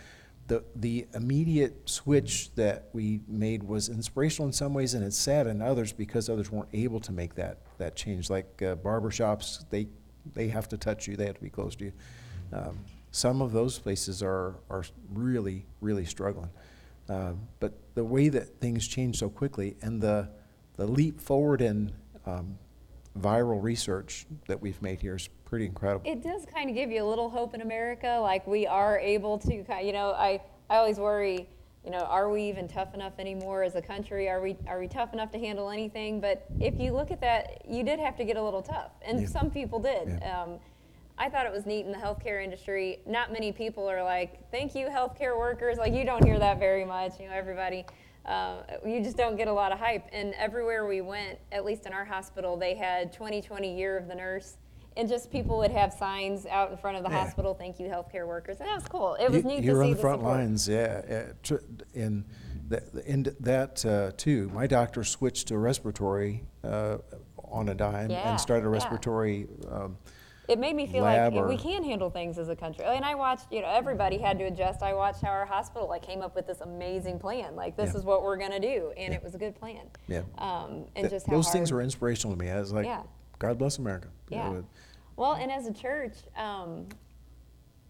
The, 0.48 0.63
the 0.75 1.08
immediate 1.15 1.89
switch 1.89 2.54
that 2.56 2.89
we 2.94 3.22
made 3.27 3.63
was 3.63 3.89
inspirational 3.89 4.48
in 4.48 4.54
some 4.54 4.74
ways 4.75 4.94
and 4.94 5.04
it's 5.04 5.18
sad 5.18 5.48
in 5.48 5.62
others 5.62 5.92
because 5.92 6.30
others 6.30 6.51
weren't 6.51 6.70
able 6.74 7.00
to 7.01 7.12
make 7.12 7.34
that, 7.36 7.60
that 7.80 7.96
change. 7.96 8.30
Like 8.30 8.62
uh, 8.62 8.75
barber 8.75 9.10
shops, 9.10 9.65
they, 9.72 9.88
they 10.34 10.48
have 10.50 10.68
to 10.70 10.77
touch 10.77 11.08
you, 11.08 11.15
they 11.15 11.25
have 11.25 11.36
to 11.36 11.42
be 11.42 11.50
close 11.50 11.75
to 11.77 11.86
you. 11.86 11.94
Um, 12.54 12.77
some 13.15 13.41
of 13.41 13.53
those 13.53 13.79
places 13.79 14.22
are, 14.22 14.55
are 14.69 14.84
really, 15.13 15.65
really 15.79 16.03
struggling. 16.03 16.50
Uh, 17.07 17.31
But 17.62 17.72
the 17.93 18.03
way 18.03 18.27
that 18.27 18.60
things 18.60 18.86
change 18.86 19.19
so 19.19 19.29
quickly 19.29 19.77
and 19.81 20.01
the, 20.01 20.27
the 20.75 20.86
leap 20.86 21.22
forward 21.22 21.62
in 21.62 21.93
um, 22.25 22.57
viral 23.17 23.63
research 23.63 24.25
that 24.48 24.62
we've 24.62 24.81
made 24.81 25.00
here 25.00 25.15
is 25.15 25.29
pretty 25.45 25.65
incredible. 25.65 26.12
It 26.12 26.22
does 26.22 26.45
kind 26.53 26.69
of 26.69 26.75
give 26.75 26.91
you 26.91 27.01
a 27.05 27.07
little 27.07 27.29
hope 27.29 27.53
in 27.53 27.62
America, 27.62 28.19
like 28.22 28.45
we 28.45 28.67
are 28.67 29.00
able 29.00 29.38
to, 29.39 29.53
you 29.81 29.93
know, 29.93 30.12
I, 30.12 30.41
I 30.69 30.75
always 30.75 30.98
worry, 30.98 31.48
you 31.86 31.91
know, 31.91 32.00
are 32.00 32.29
we 32.29 32.43
even 32.50 32.67
tough 32.67 32.93
enough 32.93 33.13
anymore 33.17 33.63
as 33.63 33.75
a 33.75 33.81
country? 33.81 34.27
Are 34.27 34.41
we, 34.41 34.57
are 34.67 34.77
we 34.77 34.89
tough 34.89 35.13
enough 35.13 35.31
to 35.31 35.39
handle 35.39 35.69
anything? 35.69 36.19
But 36.19 36.45
if 36.60 36.77
you 36.81 36.91
look 36.91 37.12
at 37.12 37.22
that, 37.22 37.62
you 37.65 37.81
did 37.86 37.98
have 38.00 38.17
to 38.17 38.25
get 38.25 38.36
a 38.36 38.43
little 38.43 38.63
tough, 38.63 38.91
and 39.01 39.22
Yeah. 39.22 39.27
some 39.27 39.50
people 39.51 39.79
did. 39.79 40.10
Yeah. 40.10 40.41
Um, 40.43 40.60
I 41.17 41.29
thought 41.29 41.45
it 41.45 41.51
was 41.51 41.65
neat 41.65 41.86
in 41.86 41.91
the 41.91 41.98
healthcare 41.98 42.43
industry. 42.43 43.00
Not 43.05 43.31
many 43.31 43.51
people 43.51 43.88
are 43.89 44.03
like, 44.03 44.50
"Thank 44.51 44.75
you, 44.75 44.88
healthcare 44.88 45.38
workers." 45.38 45.77
Like 45.77 45.93
you 45.93 46.03
don't 46.05 46.24
hear 46.25 46.38
that 46.39 46.60
very 46.60 46.84
much. 46.86 47.19
You 47.19 47.27
know, 47.29 47.34
everybody. 47.34 47.86
Uh, 48.25 48.63
you 48.86 49.01
just 49.03 49.15
don't 49.17 49.36
get 49.38 49.48
a 49.48 49.53
lot 49.53 49.72
of 49.72 49.77
hype. 49.79 50.03
And 50.12 50.34
everywhere 50.34 50.88
we 50.88 51.01
went, 51.01 51.38
at 51.51 51.63
least 51.63 51.86
in 51.86 51.93
our 51.93 52.03
hospital, 52.05 52.57
they 52.57 52.74
had 52.74 53.13
2020 53.13 53.77
year 53.77 53.98
of 54.00 54.07
the 54.07 54.15
nurse, 54.15 54.57
and 54.98 55.07
just 55.07 55.31
people 55.31 55.60
would 55.60 55.69
have 55.69 55.93
signs 55.93 56.48
out 56.48 56.72
in 56.72 56.77
front 56.77 56.98
of 56.98 57.03
the 57.03 57.10
Yeah. 57.12 57.22
hospital, 57.24 57.53
"Thank 57.53 57.79
you, 57.79 57.88
healthcare 57.88 58.27
workers," 58.27 58.60
and 58.60 58.67
that 58.67 58.75
was 58.75 58.88
cool. 58.88 59.13
It 59.15 59.29
was 59.29 59.43
You- 59.43 59.43
neat 59.50 59.63
You're 59.63 59.84
on 59.84 59.91
the 59.91 59.95
front 59.98 60.19
support. 60.22 60.38
lines, 60.38 60.67
yeah. 60.67 61.01
And 61.95 62.25
that, 62.67 63.36
that 63.41 63.86
uh, 63.86 64.12
too, 64.17 64.50
my 64.53 64.65
doctor 64.67 65.03
switched 65.03 65.48
to 65.50 65.57
respiratory 65.60 66.43
uh, 66.63 66.98
on 67.43 67.69
a 67.69 67.75
dime 67.75 68.10
Yeah, 68.10 68.29
and 68.31 68.41
started 68.41 68.65
a 68.65 68.69
yeah. 68.69 68.74
respiratory. 68.74 69.48
um, 69.72 69.98
it 70.47 70.59
made 70.59 70.75
me 70.75 70.85
feel 70.85 71.03
like 71.03 71.33
or- 71.33 71.47
we 71.47 71.57
can 71.57 71.83
handle 71.83 72.09
things 72.09 72.37
as 72.37 72.49
a 72.49 72.55
country. 72.55 72.85
And 72.85 73.03
I 73.03 73.15
watched, 73.15 73.51
you 73.51 73.61
know, 73.61 73.67
everybody 73.69 74.17
had 74.17 74.37
to 74.39 74.45
adjust. 74.45 74.83
I 74.83 74.93
watched 74.93 75.21
how 75.21 75.29
our 75.31 75.45
hospital 75.45 75.87
like 75.87 76.01
came 76.03 76.21
up 76.21 76.35
with 76.35 76.47
this 76.47 76.61
amazing 76.61 77.19
plan. 77.19 77.55
Like 77.55 77.75
this 77.75 77.91
Yeah. 77.93 77.99
is 77.99 78.05
what 78.05 78.23
we're 78.23 78.37
gonna 78.37 78.59
do, 78.59 78.91
and 78.97 79.11
Yeah. 79.11 79.17
it 79.17 79.23
was 79.23 79.35
a 79.35 79.37
good 79.37 79.55
plan. 79.55 79.89
Yeah. 80.07 80.21
Um, 80.37 80.85
and 80.95 81.03
th- 81.03 81.09
just 81.11 81.27
how 81.27 81.33
Those 81.33 81.49
things 81.51 81.71
were 81.71 81.81
inspirational 81.81 82.35
to 82.35 82.43
me. 82.43 82.49
I 82.51 82.59
was 82.59 82.73
like, 82.73 82.85
Yeah. 82.85 83.03
God 83.39 83.57
bless 83.57 83.77
America. 83.77 84.10
Yeah. 84.29 84.49
know, 84.49 84.63
Well, 85.17 85.34
and 85.34 85.51
as 85.51 85.65
a 85.67 85.73
church, 85.73 86.13
um, 86.38 86.88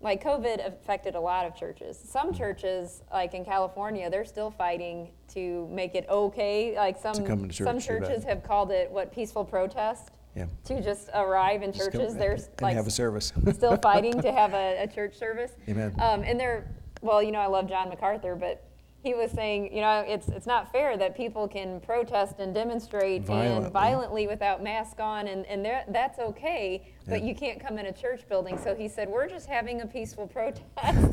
like 0.01 0.23
COVID 0.23 0.65
affected 0.65 1.15
a 1.15 1.19
lot 1.19 1.45
of 1.45 1.55
churches. 1.55 1.97
Some 1.97 2.27
Mm-hmm. 2.27 2.37
churches, 2.37 3.01
like 3.11 3.33
in 3.33 3.43
California, 3.45 4.09
they're 4.09 4.25
still 4.25 4.51
fighting 4.51 5.09
to 5.29 5.67
make 5.71 5.95
it 5.95 6.05
okay. 6.09 6.75
Like 6.77 6.97
some 6.97 7.15
some 7.15 7.49
church, 7.49 7.55
you 7.57 7.79
churches 7.81 8.23
have 8.25 8.43
called 8.43 8.71
it 8.71 8.91
what 8.91 9.11
peaceful 9.11 9.43
protest. 9.45 10.11
Yeah. 10.35 10.47
To 10.65 10.81
just 10.81 11.09
arrive 11.13 11.63
in 11.63 11.71
Just 11.71 11.91
come 11.91 12.01
churches, 12.01 12.15
they're 12.15 12.33
and 12.33 12.49
like 12.61 12.75
have 12.75 12.87
a 12.87 12.91
service. 12.91 13.31
still 13.53 13.77
fighting 13.77 14.21
to 14.21 14.31
have 14.31 14.53
a, 14.53 14.77
a 14.83 14.87
church 14.87 15.15
service. 15.17 15.51
Amen. 15.69 15.95
Um, 15.99 16.23
and 16.23 16.39
they're, 16.39 16.69
well, 17.01 17.23
you 17.23 17.31
know, 17.31 17.39
I 17.39 17.47
love 17.47 17.67
John 17.69 17.87
MacArthur, 17.89 18.35
but 18.35 18.61
he 19.01 19.13
was 19.13 19.31
saying, 19.31 19.73
you 19.73 19.81
know, 19.81 20.03
it's 20.07 20.27
it's 20.29 20.47
not 20.47 20.71
fair 20.71 20.97
that 20.97 21.15
people 21.15 21.47
can 21.47 21.79
protest 21.79 22.39
and 22.39 22.53
demonstrate 22.55 23.21
Violently. 23.23 23.63
and 23.65 23.71
violently 23.71 24.27
without 24.27 24.63
mask 24.63 24.99
on, 24.99 25.27
and 25.27 25.45
and 25.45 25.63
they're- 25.63 25.85
that's 25.89 26.17
okay, 26.19 26.87
but 27.07 27.21
Yeah. 27.21 27.27
you 27.29 27.35
can't 27.35 27.59
come 27.59 27.77
in 27.77 27.85
a 27.85 27.93
church 27.93 28.27
building. 28.27 28.57
So 28.57 28.73
he 28.75 28.87
said, 28.87 29.07
we're 29.07 29.29
just 29.29 29.47
having 29.47 29.81
a 29.81 29.85
peaceful 29.87 30.27
protest. 30.35 30.65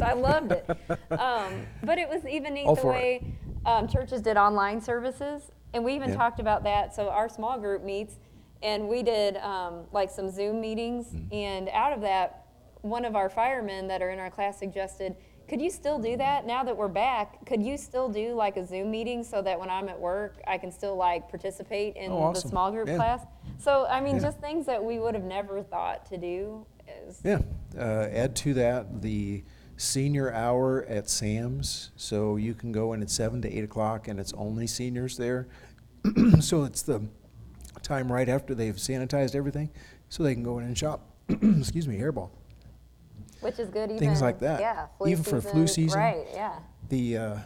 I 0.03 0.15
loved 0.15 0.53
it. 0.53 0.69
Um, 1.13 1.67
but 1.85 1.99
it 1.99 2.09
was 2.09 2.25
even 2.27 2.55
neat 2.55 2.65
All 2.67 2.75
the 2.75 2.81
for 2.81 2.93
it. 2.95 2.97
way 2.97 3.25
um, 3.67 3.87
churches 3.87 4.23
did 4.23 4.37
online 4.39 4.81
services, 4.81 5.53
and 5.75 5.85
we 5.85 5.95
even 5.95 6.09
Yeah. 6.09 6.17
talked 6.17 6.41
about 6.41 6.65
that. 6.65 6.95
So 6.95 7.11
our 7.11 7.29
small 7.29 7.59
group 7.59 7.85
meets, 7.85 8.19
and 8.63 8.89
we 8.89 9.03
did 9.03 9.37
um, 9.39 9.85
like 9.93 10.11
some 10.11 10.31
Zoom 10.31 10.61
meetings, 10.61 11.07
Mm-hmm. 11.09 11.35
and 11.35 11.69
out 11.71 11.93
of 11.93 12.01
that, 12.03 12.47
one 12.83 13.05
of 13.05 13.15
our 13.17 13.29
firemen 13.29 13.87
that 13.89 14.03
are 14.03 14.11
in 14.11 14.19
our 14.19 14.31
class 14.31 14.59
suggested, 14.59 15.15
could 15.49 15.61
you 15.61 15.71
still 15.71 15.99
do 15.99 16.17
that 16.17 16.47
now 16.47 16.65
that 16.65 16.77
we're 16.77 16.89
back? 16.89 17.45
Could 17.47 17.63
you 17.63 17.77
still 17.77 18.09
do 18.09 18.35
like 18.35 18.57
a 18.57 18.65
Zoom 18.67 18.91
meeting 18.91 19.23
so 19.23 19.43
that 19.43 19.59
when 19.59 19.69
I'm 19.71 19.89
at 19.89 20.01
work, 20.01 20.41
I 20.47 20.57
can 20.59 20.73
still 20.73 20.97
like 20.97 21.29
participate 21.29 21.97
in 21.97 22.11
Oh, 22.11 22.33
the 22.33 22.41
small 22.41 22.71
group 22.71 22.89
Yeah. 22.89 22.97
class? 22.97 23.21
So 23.59 23.87
I 23.87 24.01
mean, 24.01 24.17
Yeah. 24.17 24.23
just 24.23 24.39
things 24.41 24.67
that 24.67 24.83
we 24.83 24.99
would 24.99 25.15
have 25.15 25.25
never 25.25 25.63
thought 25.63 26.07
to 26.07 26.17
do. 26.17 26.67
Is, 27.07 27.21
Yeah, 27.25 27.41
uh, 27.79 28.09
add 28.11 28.35
to 28.37 28.55
that 28.55 29.03
the 29.03 29.45
senior 29.77 30.33
hour 30.33 30.85
at 30.89 31.09
Sam's, 31.09 31.91
so 31.97 32.37
you 32.37 32.55
can 32.55 32.73
go 32.73 32.93
in 32.93 33.03
at 33.03 33.11
seven 33.11 33.43
to 33.43 33.49
eight 33.57 33.65
o'clock 33.65 34.09
and 34.09 34.19
it's 34.19 34.33
only 34.33 34.67
seniors 34.67 35.17
there. 35.19 35.47
So 36.41 36.65
it's 36.65 36.83
the 36.83 37.03
time 37.83 38.11
right 38.11 38.29
after 38.29 38.55
they've 38.55 38.77
sanitized 38.77 39.35
everything, 39.35 39.71
so 40.09 40.23
they 40.23 40.35
can 40.35 40.43
go 40.43 40.59
in 40.59 40.65
and 40.65 40.77
shop, 40.77 41.09
excuse 41.29 41.89
me, 41.89 41.99
hairball. 41.99 42.31
Which 43.41 43.59
is 43.59 43.69
good. 43.69 43.91
Even 43.91 43.99
Things 43.99 44.23
like 44.23 44.39
that. 44.41 44.61
Yeah. 44.61 44.87
Flu 44.99 45.09
Even 45.09 45.25
for 45.25 45.41
flu 45.41 45.67
season. 45.67 45.99
Right. 45.99 46.27
Yeah. 46.33 46.59
The 46.89 47.17
uh, 47.17 47.39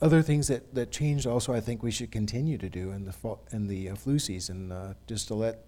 other 0.00 0.22
things 0.22 0.48
that, 0.48 0.74
that 0.74 0.92
changed 0.92 1.26
also, 1.26 1.52
I 1.52 1.60
think 1.60 1.82
we 1.82 1.90
should 1.90 2.12
continue 2.12 2.56
to 2.58 2.68
do 2.68 2.92
in 2.92 3.04
the 3.04 3.12
fall, 3.12 3.42
in 3.52 3.66
the 3.66 3.90
uh, 3.90 3.94
flu 3.96 4.18
season, 4.18 4.70
uh, 4.70 4.94
just 5.06 5.26
to 5.28 5.34
let, 5.34 5.66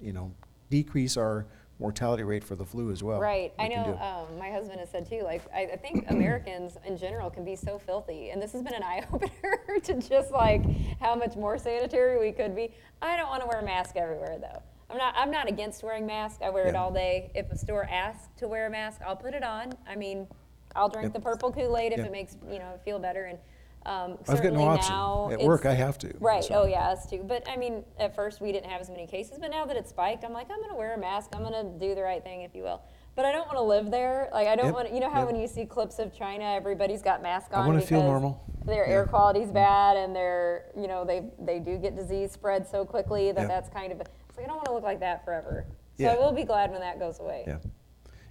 you 0.00 0.12
know, 0.12 0.32
decrease 0.70 1.16
our 1.16 1.46
mortality 1.78 2.24
rate 2.24 2.42
for 2.42 2.56
the 2.56 2.64
flu 2.64 2.90
as 2.90 3.02
well. 3.02 3.20
Right. 3.20 3.52
We 3.58 3.64
I 3.64 3.68
know 3.68 3.96
um, 4.00 4.38
my 4.38 4.50
husband 4.50 4.80
has 4.80 4.90
said 4.90 5.08
too, 5.08 5.20
like, 5.22 5.42
I, 5.54 5.62
I 5.72 5.76
think 5.76 6.10
Americans 6.10 6.76
in 6.84 6.96
general 6.96 7.30
can 7.30 7.44
be 7.44 7.54
so 7.54 7.78
filthy. 7.78 8.30
And 8.30 8.42
this 8.42 8.52
has 8.52 8.62
been 8.62 8.74
an 8.74 8.82
eye 8.84 9.04
opener 9.12 9.80
to 9.84 9.94
just 10.00 10.32
like 10.32 10.62
how 11.00 11.14
much 11.14 11.36
more 11.36 11.56
sanitary 11.58 12.18
we 12.18 12.32
could 12.32 12.56
be. 12.56 12.72
I 13.00 13.16
don't 13.16 13.28
want 13.28 13.42
to 13.42 13.48
wear 13.48 13.60
a 13.60 13.64
mask 13.64 13.96
everywhere 13.96 14.38
though. 14.40 14.62
I'm 14.90 14.96
not, 14.96 15.14
I'm 15.16 15.30
not 15.30 15.48
against 15.48 15.82
wearing 15.82 16.06
masks. 16.06 16.38
I 16.42 16.48
wear 16.50 16.66
it 16.66 16.72
Yeah. 16.74 16.82
all 16.82 16.90
day. 16.92 17.30
If 17.34 17.50
a 17.52 17.58
store 17.58 17.84
asks 17.90 18.28
to 18.38 18.48
wear 18.48 18.66
a 18.66 18.70
mask, 18.70 19.00
I'll 19.06 19.16
put 19.16 19.34
it 19.34 19.44
on. 19.44 19.74
I 19.86 19.94
mean, 19.96 20.26
I'll 20.74 20.88
drink 20.88 21.06
Yep. 21.06 21.12
the 21.12 21.20
purple 21.20 21.52
Kool-Aid 21.52 21.92
if 21.92 21.98
Yep. 21.98 22.06
it 22.06 22.12
makes, 22.12 22.36
you 22.50 22.58
know, 22.58 22.78
feel 22.84 22.98
better. 22.98 23.24
And 23.26 23.38
um, 23.86 24.12
I've 24.12 24.26
got 24.26 24.36
certainly 24.36 24.64
no 24.64 24.70
option. 24.70 24.92
now 24.92 25.30
At 25.32 25.40
work, 25.40 25.60
it's- 25.60 25.72
I 25.72 25.76
have 25.76 25.98
to. 25.98 26.12
Right. 26.20 26.44
so. 26.44 26.62
Oh, 26.62 26.66
yeah, 26.66 26.90
us 26.90 27.08
too. 27.08 27.22
But 27.26 27.48
I 27.48 27.56
mean, 27.56 27.84
at 27.98 28.14
first 28.14 28.40
we 28.40 28.52
didn't 28.52 28.70
have 28.70 28.80
as 28.80 28.90
many 28.90 29.06
cases, 29.06 29.38
but 29.40 29.50
now 29.50 29.64
that 29.66 29.76
it's 29.76 29.90
spiked, 29.90 30.24
I'm 30.24 30.32
like, 30.32 30.50
I'm 30.50 30.58
going 30.58 30.70
to 30.70 30.76
wear 30.76 30.94
a 30.94 30.98
mask. 30.98 31.30
I'm 31.34 31.42
going 31.42 31.52
to 31.54 31.78
do 31.86 31.94
the 31.94 32.02
right 32.02 32.22
thing, 32.22 32.42
if 32.42 32.54
you 32.54 32.62
will. 32.62 32.82
But 33.14 33.24
I 33.24 33.32
don't 33.32 33.46
want 33.46 33.56
to 33.58 33.62
live 33.62 33.90
there. 33.90 34.28
Like, 34.32 34.46
I 34.46 34.54
don't 34.56 34.66
Yep, 34.66 34.74
want 34.74 34.88
to, 34.88 34.94
you 34.94 35.00
know 35.00 35.10
how 35.10 35.20
yep. 35.20 35.32
when 35.32 35.40
you 35.40 35.48
see 35.48 35.64
clips 35.64 35.98
of 35.98 36.14
China, 36.14 36.44
everybody's 36.44 37.02
got 37.02 37.22
masks 37.22 37.52
on. 37.52 37.58
I 37.60 37.62
on 37.62 37.68
wanna 37.68 37.80
feel 37.80 38.00
because 38.00 38.10
normal. 38.10 38.44
Their 38.64 38.84
air 38.86 39.06
quality's 39.06 39.50
bad 39.50 39.96
and 39.96 40.14
they're, 40.14 40.66
you 40.76 40.86
know, 40.86 41.04
they, 41.04 41.22
they 41.40 41.58
do 41.58 41.78
get 41.78 41.96
disease 41.96 42.30
spread 42.32 42.66
so 42.68 42.84
quickly 42.84 43.32
that 43.32 43.40
Yeah. 43.42 43.46
that's 43.48 43.68
kind 43.70 43.90
of, 43.92 44.00
it's 44.00 44.10
like, 44.36 44.44
I 44.44 44.48
don't 44.48 44.56
want 44.56 44.66
to 44.66 44.72
look 44.74 44.84
like 44.84 45.00
that 45.00 45.24
forever. 45.24 45.64
So 45.96 46.04
Yeah. 46.04 46.12
I 46.12 46.16
will 46.18 46.32
be 46.32 46.44
glad 46.44 46.70
when 46.70 46.80
that 46.80 46.98
goes 47.00 47.18
away. 47.18 47.44
Yeah. 47.46 47.56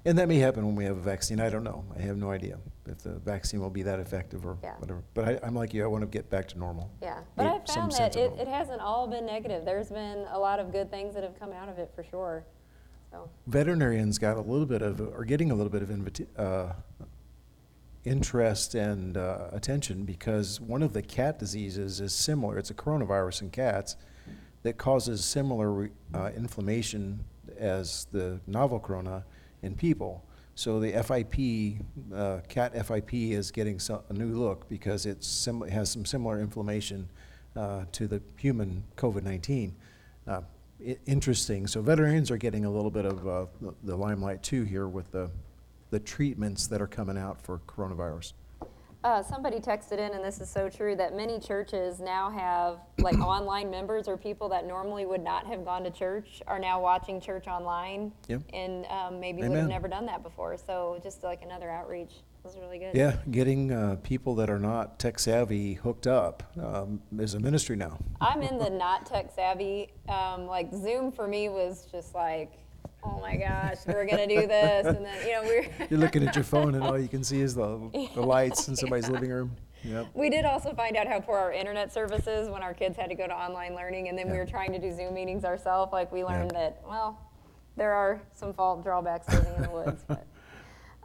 And 0.06 0.18
that 0.20 0.30
may 0.30 0.38
happen 0.38 0.66
when 0.66 0.76
we 0.76 0.86
have 0.86 0.96
a 0.96 1.02
vaccine. 1.02 1.42
I 1.42 1.50
don't 1.50 1.64
know. 1.66 1.84
I 1.98 2.02
have 2.04 2.16
no 2.16 2.32
idea 2.32 2.60
if 2.90 3.00
the 3.00 3.14
vaccine 3.20 3.60
will 3.60 3.70
be 3.70 3.84
that 3.84 4.00
effective 4.00 4.46
or 4.46 4.58
Yeah. 4.64 4.76
whatever. 4.78 5.04
But 5.14 5.26
I, 5.28 5.40
I'm 5.46 5.56
like 5.56 5.74
you, 5.74 5.84
I 5.84 5.88
want 5.88 6.02
to 6.04 6.08
get 6.08 6.30
back 6.30 6.48
to 6.50 6.58
normal. 6.60 6.90
Yeah, 7.02 7.20
but 7.36 7.44
Yeah, 7.44 7.52
I 7.54 7.62
some 7.66 7.76
found 7.82 7.94
sense 7.94 8.16
that 8.16 8.26
of 8.26 8.40
it, 8.40 8.42
it 8.42 8.48
hasn't 8.48 8.82
all 8.82 9.08
been 9.08 9.26
negative. 9.26 9.66
There's 9.66 9.90
been 9.90 10.26
a 10.32 10.40
lot 10.40 10.60
of 10.60 10.72
good 10.72 10.90
things 10.92 11.14
that 11.14 11.24
have 11.24 11.40
come 11.40 11.52
out 11.52 11.70
of 11.70 11.78
it 11.80 11.92
for 11.96 12.04
sure. 12.04 12.44
So, 13.12 13.30
Veterinarians 13.48 14.18
got 14.18 14.38
a 14.38 14.42
little 14.42 14.66
bit 14.66 14.82
of, 14.82 15.00
are 15.00 15.24
getting 15.24 15.52
a 15.52 15.56
little 15.56 15.72
bit 15.72 15.82
of 15.82 15.90
invita- 15.90 16.28
uh, 16.38 16.74
interest 18.06 18.76
and 18.76 19.18
uh, 19.18 19.48
attention 19.52 20.04
because 20.04 20.60
one 20.62 20.82
of 20.84 20.94
the 20.94 21.02
cat 21.02 21.40
diseases 21.40 22.00
is 22.00 22.14
similar. 22.14 22.58
It's 22.58 22.70
a 22.70 22.74
coronavirus 22.74 23.44
in 23.44 23.50
cats 23.50 23.96
that 24.64 24.78
causes 24.78 25.24
similar 25.24 25.72
re- 25.72 25.90
uh, 26.14 26.32
inflammation 26.36 27.24
as 27.58 28.08
the 28.12 28.40
novel 28.48 28.80
corona 28.80 29.24
in 29.62 29.76
people. 29.76 30.24
So 30.58 30.80
the 30.80 30.92
FIP, 31.04 31.78
uh, 32.12 32.40
cat 32.50 32.74
FIP, 32.84 33.14
is 33.14 33.52
getting 33.52 33.78
so, 33.78 34.04
a 34.10 34.14
new 34.14 34.34
look 34.34 34.68
because 34.68 35.06
it's 35.06 35.28
sim- 35.28 35.62
has 35.62 35.92
some 35.92 36.04
similar 36.04 36.40
inflammation 36.42 37.08
uh, 37.56 37.86
to 37.92 38.08
the 38.08 38.24
human 38.38 38.84
COVID 38.96 39.22
19. 39.22 39.76
Uh, 40.28 40.42
i- 40.84 40.98
interesting. 41.06 41.68
So 41.68 41.84
veterinarians 41.84 42.32
are 42.32 42.38
getting 42.38 42.66
a 42.66 42.72
little 42.72 42.90
bit 42.90 43.06
of 43.06 43.28
uh, 43.28 43.46
the- 43.62 43.76
the 43.84 43.96
limelight 43.96 44.42
too 44.42 44.64
here 44.64 44.88
with 44.88 45.12
the 45.12 45.30
the 45.92 46.00
treatments 46.00 46.66
that 46.68 46.82
are 46.82 46.88
coming 46.88 47.18
out 47.20 47.40
for 47.40 47.60
coronavirus. 47.68 48.34
Uh, 49.08 49.24
somebody 49.24 49.58
texted 49.58 50.00
in, 50.00 50.12
and 50.12 50.22
this 50.22 50.42
is 50.42 50.50
so 50.50 50.68
true, 50.68 50.94
that 50.94 51.16
many 51.16 51.40
churches 51.40 52.02
now 52.02 52.30
have 52.30 52.80
like 53.00 53.18
online 53.22 53.72
members 53.72 54.06
or 54.06 54.18
people 54.18 54.50
that 54.50 54.68
normally 54.68 55.06
would 55.06 55.24
not 55.24 55.48
have 55.48 55.64
gone 55.64 55.82
to 55.82 55.90
church 55.90 56.42
are 56.46 56.60
now 56.60 56.82
watching 56.82 57.22
church 57.22 57.48
online. 57.48 58.12
Yep. 58.28 58.42
And 58.52 58.86
um, 58.88 59.18
maybe 59.18 59.44
would 59.44 59.52
have 59.52 59.60
Amen. 59.60 59.70
never 59.70 59.88
done 59.88 60.06
that 60.08 60.24
before. 60.24 60.58
So 60.58 61.00
just 61.02 61.24
like 61.24 61.42
another 61.42 61.70
outreach 61.72 62.16
was 62.44 62.58
really 62.58 62.80
good. 62.80 62.96
Yeah, 62.96 63.16
getting 63.32 63.72
uh, 63.72 63.96
people 64.04 64.36
that 64.36 64.50
are 64.50 64.60
not 64.60 65.00
tech 65.00 65.20
savvy 65.20 65.76
hooked 65.76 66.06
up 66.06 66.44
um, 66.62 67.02
is 67.18 67.34
a 67.34 67.40
ministry 67.40 67.78
now. 67.78 68.00
I'm 68.20 68.42
in 68.42 68.58
the 68.58 68.70
not 68.70 69.06
tech 69.06 69.32
savvy. 69.34 69.94
Um, 70.10 70.48
like 70.48 70.74
Zoom 70.74 71.14
for 71.14 71.30
me 71.30 71.48
was 71.48 71.88
just 71.90 72.14
like, 72.14 72.52
oh 73.08 73.20
my 73.22 73.36
gosh, 73.38 73.78
we're 73.86 74.06
gonna 74.06 74.28
do 74.28 74.48
this, 74.48 74.86
and 74.86 75.06
then 75.06 75.26
you 75.26 75.34
know 75.34 75.44
we're. 75.44 75.66
You're 75.90 76.00
looking 76.00 76.28
at 76.28 76.36
your 76.36 76.44
phone 76.44 76.76
and 76.76 76.84
all 76.84 77.00
you 77.00 77.08
can 77.08 77.24
see 77.24 77.42
is 77.42 77.56
the, 77.56 78.10
the 78.14 78.22
lights 78.26 78.68
in 78.68 78.76
somebody's 78.76 79.10
living 79.10 79.30
room. 79.30 79.56
Yep. 79.84 80.08
We 80.14 80.30
did 80.30 80.44
also 80.44 80.74
find 80.74 80.98
out 80.98 81.08
how 81.08 81.20
poor 81.20 81.38
our 81.38 81.54
internet 81.54 81.94
service 81.94 82.28
is 82.28 82.50
when 82.50 82.64
our 82.64 82.74
kids 82.74 82.98
had 82.98 83.10
to 83.10 83.16
go 83.16 83.28
to 83.28 83.34
online 83.34 83.76
learning, 83.76 84.10
and 84.10 84.18
then 84.18 84.30
we 84.30 84.38
were 84.38 84.46
trying 84.46 84.72
to 84.74 84.80
do 84.80 84.92
Zoom 84.92 85.14
meetings 85.14 85.46
ourselves. 85.46 85.94
Like 85.94 86.12
we 86.12 86.24
learned 86.24 86.52
that, 86.52 86.82
well, 86.88 87.20
there 87.76 87.94
are 87.94 88.22
some 88.34 88.54
fault 88.54 88.84
drawbacks 88.84 89.30
living 89.34 89.54
in 89.56 89.62
the 89.62 89.70
woods. 89.70 90.04
But. 90.08 90.26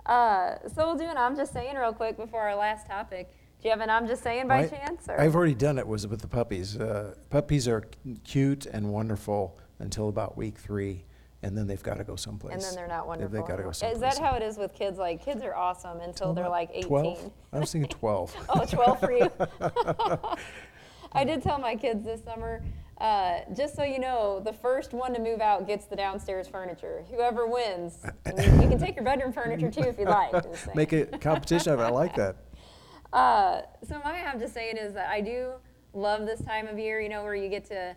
Uh, 0.06 0.56
so 0.74 0.86
we'll 0.86 0.96
do 0.96 1.04
an 1.04 1.16
I'm 1.16 1.36
just 1.36 1.52
saying 1.52 1.76
real 1.76 1.92
quick 1.92 2.16
before 2.16 2.40
our 2.40 2.56
last 2.56 2.86
topic. 2.86 3.30
Do 3.60 3.68
you 3.68 3.70
have 3.70 3.80
an 3.80 3.90
I'm 3.90 4.08
just 4.08 4.24
saying 4.24 4.48
by 4.48 4.64
I- 4.64 4.68
chance? 4.68 5.08
Or? 5.08 5.20
I've 5.20 5.36
already 5.36 5.54
done 5.54 5.78
it. 5.78 5.86
Was 5.86 6.06
with 6.08 6.20
the 6.20 6.26
puppies. 6.26 6.76
Uh, 6.76 7.14
puppies 7.30 7.68
are 7.68 7.84
cute 8.24 8.66
and 8.66 8.92
wonderful 8.92 9.58
until 9.78 10.08
about 10.08 10.36
week 10.36 10.58
three, 10.58 11.04
and 11.42 11.56
then 11.56 11.66
they've 11.66 11.82
got 11.82 11.98
to 11.98 12.04
go 12.04 12.16
someplace. 12.16 12.54
and 12.54 12.62
then 12.62 12.74
they're 12.74 12.86
not 12.86 13.06
wonderful. 13.06 13.36
They've 13.36 13.46
got 13.46 13.56
to 13.56 13.64
go 13.64 13.72
someplace. 13.72 13.96
Is 13.96 14.00
that 14.00 14.18
how 14.18 14.34
it 14.36 14.42
is 14.42 14.56
with 14.56 14.74
kids? 14.74 14.98
Like 14.98 15.24
kids 15.24 15.42
are 15.42 15.54
awesome 15.54 16.00
until 16.00 16.32
they're 16.32 16.48
like 16.48 16.70
18. 16.72 16.88
12? 16.88 17.30
I 17.52 17.58
was 17.58 17.72
thinking 17.72 17.90
12. 17.90 18.36
Oh, 18.48 18.64
12 18.64 19.00
for 19.00 19.12
you. 19.12 19.30
I 21.12 21.24
did 21.24 21.42
tell 21.42 21.58
my 21.58 21.74
kids 21.76 22.04
this 22.04 22.22
summer, 22.22 22.62
uh, 22.98 23.40
just 23.54 23.74
so 23.74 23.82
you 23.82 23.98
know, 23.98 24.40
the 24.40 24.52
first 24.52 24.92
one 24.92 25.12
to 25.14 25.20
move 25.20 25.40
out 25.40 25.66
gets 25.66 25.86
the 25.86 25.96
downstairs 25.96 26.48
furniture. 26.48 27.04
Whoever 27.10 27.46
wins, 27.46 27.98
you, 28.26 28.44
you 28.44 28.68
can 28.68 28.78
take 28.78 28.94
your 28.94 29.04
bedroom 29.04 29.32
furniture 29.32 29.70
too 29.70 29.82
if 29.82 29.98
you 29.98 30.06
like. 30.06 30.32
Make 30.74 30.92
a 30.92 31.06
competition 31.06 31.72
of 31.72 31.80
it. 31.80 31.82
I 31.82 31.90
like 31.90 32.14
that. 32.14 32.36
Uh, 33.12 33.62
so 33.86 34.00
my 34.04 34.24
I'm 34.24 34.38
just 34.40 34.54
saying 34.54 34.76
is 34.78 34.94
that 34.94 35.10
I 35.10 35.20
do 35.20 35.52
love 35.92 36.24
this 36.24 36.40
time 36.42 36.66
of 36.66 36.78
year, 36.78 37.00
you 37.00 37.10
know, 37.10 37.22
where 37.22 37.34
you 37.34 37.50
get 37.50 37.64
to 37.66 37.94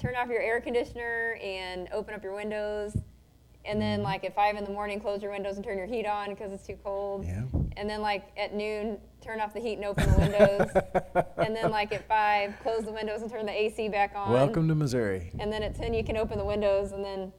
turn 0.00 0.16
off 0.16 0.28
your 0.28 0.40
air 0.40 0.60
conditioner 0.60 1.38
and 1.42 1.88
open 1.92 2.14
up 2.14 2.22
your 2.24 2.34
windows, 2.34 2.94
and 2.94 3.02
Mm-hmm. 3.72 3.80
then 3.80 4.02
like 4.02 4.24
at 4.24 4.34
five 4.34 4.56
in 4.56 4.64
the 4.64 4.70
morning, 4.70 4.98
close 5.00 5.22
your 5.22 5.32
windows 5.32 5.56
and 5.56 5.64
turn 5.64 5.76
your 5.76 5.86
heat 5.86 6.06
on 6.06 6.30
because 6.30 6.50
it's 6.52 6.66
too 6.66 6.78
cold. 6.82 7.24
Yeah. 7.26 7.42
And 7.76 7.88
then 7.88 8.00
like 8.00 8.28
at 8.38 8.54
noon, 8.54 8.98
turn 9.20 9.38
off 9.40 9.52
the 9.52 9.60
heat 9.60 9.74
and 9.74 9.84
open 9.84 10.10
the 10.10 10.18
windows, 10.18 11.24
and 11.36 11.54
then 11.54 11.70
like 11.70 11.92
at 11.92 12.08
five, 12.08 12.54
close 12.62 12.84
the 12.84 12.92
windows 12.92 13.20
and 13.20 13.30
turn 13.30 13.44
the 13.44 13.52
AC 13.52 13.88
back 13.90 14.12
on. 14.16 14.32
Welcome 14.32 14.66
to 14.68 14.74
Missouri. 14.74 15.30
And 15.38 15.52
then 15.52 15.62
at 15.62 15.74
10, 15.74 15.92
you 15.92 16.02
can 16.02 16.16
open 16.16 16.38
the 16.38 16.44
windows, 16.44 16.92
and 16.92 17.04
then 17.04 17.32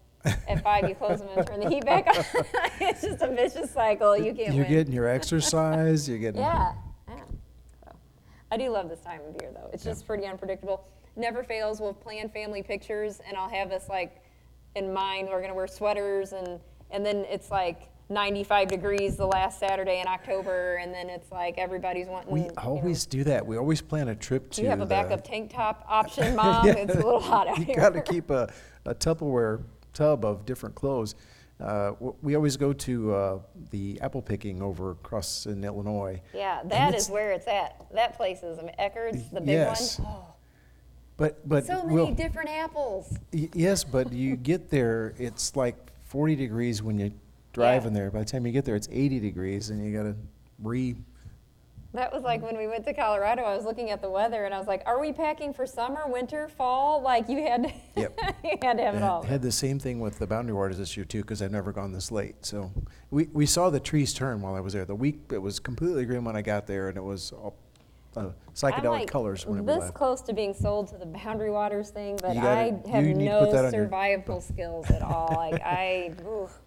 at 0.47 0.63
5, 0.63 0.87
you 0.87 0.93
close 0.93 1.17
them 1.19 1.29
and 1.35 1.47
turn 1.47 1.59
the 1.59 1.69
heat 1.69 1.83
back 1.83 2.05
on. 2.05 2.15
it's 2.79 3.01
just 3.01 3.23
a 3.23 3.27
vicious 3.27 3.71
cycle. 3.71 4.15
You 4.15 4.35
can't 4.35 4.53
You're 4.53 4.65
win. 4.65 4.73
getting 4.73 4.93
your 4.93 5.07
exercise. 5.07 6.07
You're 6.07 6.19
getting. 6.19 6.41
Yeah. 6.41 6.73
yeah. 7.09 7.15
So, 7.83 7.91
I 8.51 8.57
do 8.57 8.69
love 8.69 8.87
this 8.89 8.99
time 9.01 9.21
of 9.27 9.41
year, 9.41 9.49
though. 9.51 9.71
It's 9.73 9.83
Yeah. 9.83 9.93
just 9.93 10.05
pretty 10.05 10.25
unpredictable. 10.27 10.85
Never 11.15 11.43
fails. 11.43 11.79
We'll 11.81 11.93
plan 11.93 12.29
family 12.29 12.63
pictures, 12.63 13.19
and 13.27 13.35
I'll 13.37 13.49
have 13.49 13.69
this 13.69 13.87
like 13.89 14.23
in 14.75 14.93
mind. 14.93 15.27
We're 15.29 15.41
gonna 15.41 15.53
wear 15.53 15.67
sweaters, 15.67 16.31
and 16.33 16.59
and 16.89 17.05
then 17.05 17.25
it's 17.29 17.51
like 17.51 17.89
95 18.09 18.67
degrees 18.69 19.17
the 19.17 19.25
last 19.25 19.59
Saturday 19.59 19.99
in 20.01 20.07
October, 20.07 20.75
and 20.77 20.93
then 20.93 21.09
it's 21.09 21.31
like 21.31 21.57
everybody's 21.57 22.07
wanting. 22.07 22.31
We 22.31 22.41
you 22.41 22.47
know, 22.47 22.53
always 22.63 23.05
do 23.05 23.23
that. 23.25 23.45
We 23.45 23.57
always 23.57 23.81
plan 23.81 24.07
a 24.09 24.15
trip 24.15 24.49
to. 24.51 24.55
Do 24.57 24.61
you 24.63 24.69
have 24.69 24.79
a 24.79 24.85
the- 24.85 24.89
backup 24.89 25.23
tank 25.23 25.51
top 25.53 25.85
option, 25.89 26.35
Mom? 26.35 26.65
Yeah. 26.65 26.73
It's 26.73 26.93
a 26.93 26.97
little 26.97 27.19
hot 27.19 27.47
out 27.47 27.57
here. 27.57 27.67
you 27.67 27.73
here. 27.73 27.89
got 27.89 27.93
to 27.93 28.01
keep 28.01 28.29
a, 28.29 28.51
a 28.85 28.95
Tupperware 28.95 29.63
tub 29.93 30.23
of 30.25 30.45
different 30.45 30.75
clothes. 30.75 31.15
Uh, 31.59 31.91
w- 31.91 32.15
we 32.23 32.35
always 32.35 32.57
go 32.57 32.73
to 32.73 33.13
uh, 33.13 33.39
the 33.69 33.99
apple 34.01 34.21
picking 34.21 34.61
over 34.63 34.91
across 34.91 35.45
in 35.45 35.63
Illinois. 35.63 36.19
Yeah, 36.33 36.61
that 36.65 36.95
is 36.95 37.03
it's- 37.03 37.09
where 37.09 37.31
it's 37.33 37.47
at. 37.47 37.85
That 37.93 38.15
place 38.17 38.41
is 38.43 38.57
I 38.57 38.63
mean, 38.63 38.75
Eckert's, 38.79 39.29
the 39.29 39.41
big 39.41 39.49
Yes. 39.49 39.99
one. 39.99 40.07
But 41.17 41.47
but 41.47 41.65
so 41.65 41.83
many 41.83 41.93
we'll- 41.95 42.11
different 42.13 42.49
apples. 42.49 43.17
y- 43.33 43.49
yes, 43.53 43.83
but 43.83 44.11
you 44.11 44.35
get 44.51 44.69
there, 44.69 45.13
it's 45.17 45.55
like 45.55 45.75
40 46.05 46.35
degrees 46.35 46.81
when 46.81 46.97
you're 46.97 47.11
driving 47.53 47.93
there. 47.93 48.09
By 48.11 48.19
the 48.19 48.25
time 48.25 48.45
you 48.45 48.51
get 48.51 48.65
there, 48.65 48.75
it's 48.75 48.89
80 48.91 49.19
degrees, 49.19 49.69
and 49.69 49.85
you 49.85 49.95
got 49.95 50.03
to 50.03 50.15
re. 50.61 50.95
That 51.93 52.13
was 52.13 52.23
like 52.23 52.41
when 52.41 52.57
we 52.57 52.67
went 52.67 52.85
to 52.85 52.93
Colorado. 52.93 53.43
I 53.43 53.53
was 53.53 53.65
looking 53.65 53.89
at 53.89 54.01
the 54.01 54.09
weather 54.09 54.45
and 54.45 54.53
I 54.53 54.57
was 54.59 54.67
like, 54.67 54.81
"Are 54.85 54.97
we 55.01 55.11
packing 55.11 55.53
for 55.53 55.65
summer, 55.67 56.03
winter, 56.07 56.47
fall?" 56.47 57.01
Like 57.01 57.27
you 57.27 57.41
had, 57.43 57.63
to 57.63 57.71
Yep. 58.01 58.19
you 58.45 58.57
had 58.61 58.77
to 58.77 58.83
have 58.83 58.95
it 58.95 59.03
all. 59.03 59.23
Had, 59.23 59.31
had 59.31 59.41
the 59.41 59.51
same 59.51 59.77
thing 59.77 59.99
with 59.99 60.17
the 60.17 60.25
Boundary 60.25 60.53
Waters 60.55 60.77
this 60.77 60.95
year 60.95 61.05
too, 61.05 61.19
because 61.21 61.41
I've 61.41 61.51
never 61.51 61.73
gone 61.73 61.91
this 61.91 62.09
late. 62.09 62.45
So 62.45 62.71
we, 63.09 63.25
we 63.33 63.45
saw 63.45 63.69
the 63.69 63.81
trees 63.81 64.13
turn 64.13 64.41
while 64.41 64.55
I 64.55 64.61
was 64.61 64.71
there. 64.71 64.85
The 64.85 64.95
week 64.95 65.19
it 65.33 65.39
was 65.41 65.59
completely 65.59 66.05
green 66.05 66.23
when 66.23 66.37
I 66.37 66.41
got 66.41 66.65
there, 66.65 66.87
and 66.87 66.97
it 66.97 67.03
was 67.03 67.33
all 67.33 67.57
uh, 68.15 68.29
psychedelic 68.53 68.77
I'm 68.77 68.85
like 68.85 69.11
colors 69.11 69.45
when 69.45 69.59
we 69.59 69.65
this 69.65 69.79
left. 69.79 69.93
close 69.93 70.21
to 70.23 70.33
being 70.33 70.53
sold 70.53 70.89
to 70.89 70.97
the 70.97 71.05
Boundary 71.05 71.51
Waters 71.51 71.89
thing, 71.89 72.17
but 72.21 72.35
You 72.35 72.41
gotta- 72.41 72.81
I 72.85 72.89
have 72.89 73.05
you 73.05 73.13
need 73.13 73.25
to 73.25 73.29
no 73.31 73.39
put 73.41 73.51
that 73.51 73.65
on 73.65 73.73
your- 73.73 73.83
survival 73.85 74.41
skills 74.51 74.89
at 74.91 75.01
all. 75.01 75.33
Like 75.35 75.61
I, 75.61 76.11
oof. 76.25 76.59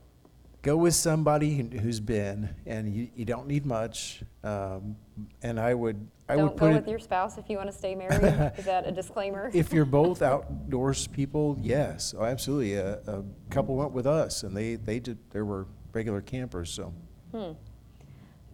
Go 0.62 0.78
with 0.78 0.94
somebody 0.94 1.56
who- 1.56 1.78
who's 1.78 2.00
been, 2.00 2.48
and 2.64 2.90
you, 2.94 3.08
you 3.14 3.26
don't 3.26 3.46
need 3.46 3.66
much. 3.66 4.22
Um, 4.42 4.96
and 5.42 5.60
I 5.60 5.74
would 5.74 6.08
I 6.26 6.36
don't 6.36 6.44
would 6.44 6.52
go 6.52 6.56
put 6.56 6.72
with 6.74 6.86
it 6.88 6.90
your 6.90 6.98
spouse 6.98 7.36
if 7.36 7.50
you 7.50 7.58
want 7.58 7.70
to 7.70 7.76
stay 7.76 7.94
married. 7.94 8.22
is 8.58 8.64
that 8.64 8.86
a 8.86 8.90
disclaimer? 8.92 9.50
if 9.52 9.74
you're 9.74 9.84
both 10.02 10.22
outdoors 10.22 11.06
people, 11.06 11.58
yes, 11.60 12.14
oh, 12.18 12.24
absolutely. 12.24 12.74
A, 12.74 12.94
a 13.06 13.22
couple 13.50 13.76
went 13.76 13.92
with 13.92 14.06
us, 14.06 14.42
and 14.42 14.56
they 14.56 14.76
they 14.76 15.00
did. 15.00 15.18
They 15.30 15.42
were 15.42 15.66
regular 15.92 16.22
campers, 16.22 16.70
so 16.70 16.94
hmm. 17.30 17.52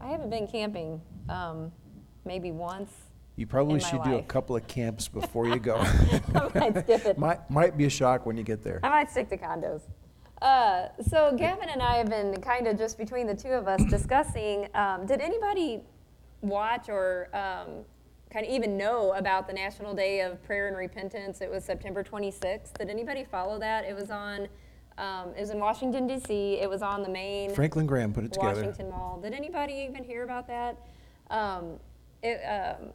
I 0.00 0.08
haven't 0.08 0.30
been 0.30 0.48
camping, 0.48 1.00
um, 1.28 1.70
maybe 2.24 2.50
once. 2.50 2.90
you 3.36 3.46
probably 3.46 3.74
In 3.76 3.82
my 3.82 3.88
should 3.88 4.02
do 4.02 4.14
a 4.14 4.16
life. 4.16 4.28
couple 4.28 4.56
of 4.56 4.66
camps 4.66 5.08
before 5.08 5.46
you 5.48 5.58
go. 5.58 5.76
I 6.34 6.50
might 6.54 6.78
skip 6.84 7.06
it. 7.06 7.18
might 7.26 7.50
might 7.50 7.76
be 7.76 7.86
a 7.86 7.90
shock 7.90 8.26
when 8.26 8.36
you 8.36 8.42
get 8.42 8.62
there. 8.62 8.80
I 8.82 8.88
might 8.88 9.10
stick 9.10 9.28
to 9.30 9.36
condos. 9.38 9.82
Uh, 10.42 10.88
so 11.06 11.34
Gavin 11.36 11.68
and 11.68 11.82
I 11.82 11.96
have 11.96 12.08
been 12.08 12.40
kind 12.40 12.66
of 12.66 12.78
just 12.78 12.96
between 12.96 13.26
the 13.26 13.34
two 13.34 13.48
of 13.50 13.68
us 13.68 13.82
discussing. 13.90 14.68
Um, 14.74 15.06
did 15.06 15.20
anybody 15.20 15.82
watch 16.42 16.88
or 16.88 17.28
um, 17.34 17.84
kind 18.32 18.46
of 18.46 18.50
even 18.52 18.76
know 18.78 19.12
about 19.14 19.46
the 19.46 19.52
National 19.52 19.94
Day 19.94 20.20
of 20.20 20.42
Prayer 20.44 20.68
and 20.68 20.76
Repentance? 20.76 21.40
It 21.42 21.50
was 21.50 21.62
September 21.64 22.02
26th. 22.02 22.72
Did 22.78 22.88
anybody 22.88 23.24
follow 23.24 23.58
that? 23.58 23.84
It 23.84 23.94
was 23.94 24.10
on. 24.10 24.48
Um, 24.98 25.30
it 25.36 25.40
was 25.40 25.50
in 25.50 25.58
Washington 25.58 26.06
D.C. 26.06 26.58
It 26.60 26.68
was 26.68 26.82
on 26.82 27.02
the 27.02 27.08
main 27.08 27.54
Franklin 27.54 27.86
Graham 27.86 28.12
put 28.12 28.24
it 28.24 28.32
together. 28.32 28.56
Washington 28.56 28.90
Mall. 28.90 29.18
Did 29.22 29.32
anybody 29.32 29.72
even 29.88 30.04
hear 30.04 30.24
about 30.24 30.46
that? 30.48 30.76
Um, 31.30 31.78
it, 32.22 32.40
um, 32.44 32.90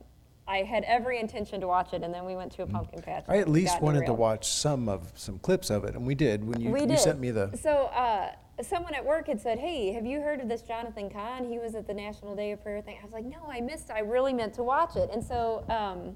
I 0.48 0.60
had 0.60 0.84
every 0.84 1.20
intention 1.20 1.60
to 1.62 1.68
watch 1.68 1.94
it, 1.94 2.04
and 2.04 2.14
then 2.14 2.26
we 2.26 2.36
went 2.36 2.52
to 2.54 2.64
a 2.64 2.68
pumpkin 2.68 3.02
patch. 3.02 3.26
Mm. 3.26 3.34
I 3.34 3.38
at 3.38 3.46
and 3.46 3.54
least 3.54 3.74
got 3.76 3.82
wanted 3.82 4.00
to 4.02 4.06
derailed. 4.06 4.20
watch 4.20 4.48
some 4.48 4.88
of 4.88 5.12
some 5.16 5.40
clips 5.40 5.70
of 5.70 5.84
it, 5.86 5.96
and 5.96 6.06
we 6.06 6.14
did 6.16 6.48
when 6.48 6.62
you, 6.62 6.70
we 6.70 6.82
you 6.82 6.88
did. 6.88 7.00
sent 7.00 7.20
me 7.20 7.32
the. 7.32 7.58
So 7.60 7.86
uh, 7.86 8.32
someone 8.62 8.94
at 8.94 9.04
work 9.04 9.28
had 9.28 9.42
said, 9.42 9.58
"Hey, 9.58 9.92
have 9.94 10.06
you 10.06 10.22
heard 10.22 10.40
of 10.42 10.48
this 10.48 10.62
Jonathan 10.62 11.10
Cahn? 11.10 11.50
He 11.50 11.58
was 11.58 11.74
at 11.74 11.88
the 11.88 11.94
National 11.94 12.36
Day 12.36 12.52
of 12.52 12.62
Prayer 12.62 12.82
thing." 12.82 12.98
I 13.02 13.04
was 13.04 13.14
like, 13.14 13.26
"No, 13.26 13.40
I 13.50 13.60
missed. 13.60 13.90
I 13.90 14.00
really 14.00 14.34
meant 14.34 14.54
to 14.56 14.64
watch 14.64 14.96
it." 14.96 15.10
And 15.12 15.24
so 15.24 15.66
um, 15.68 16.16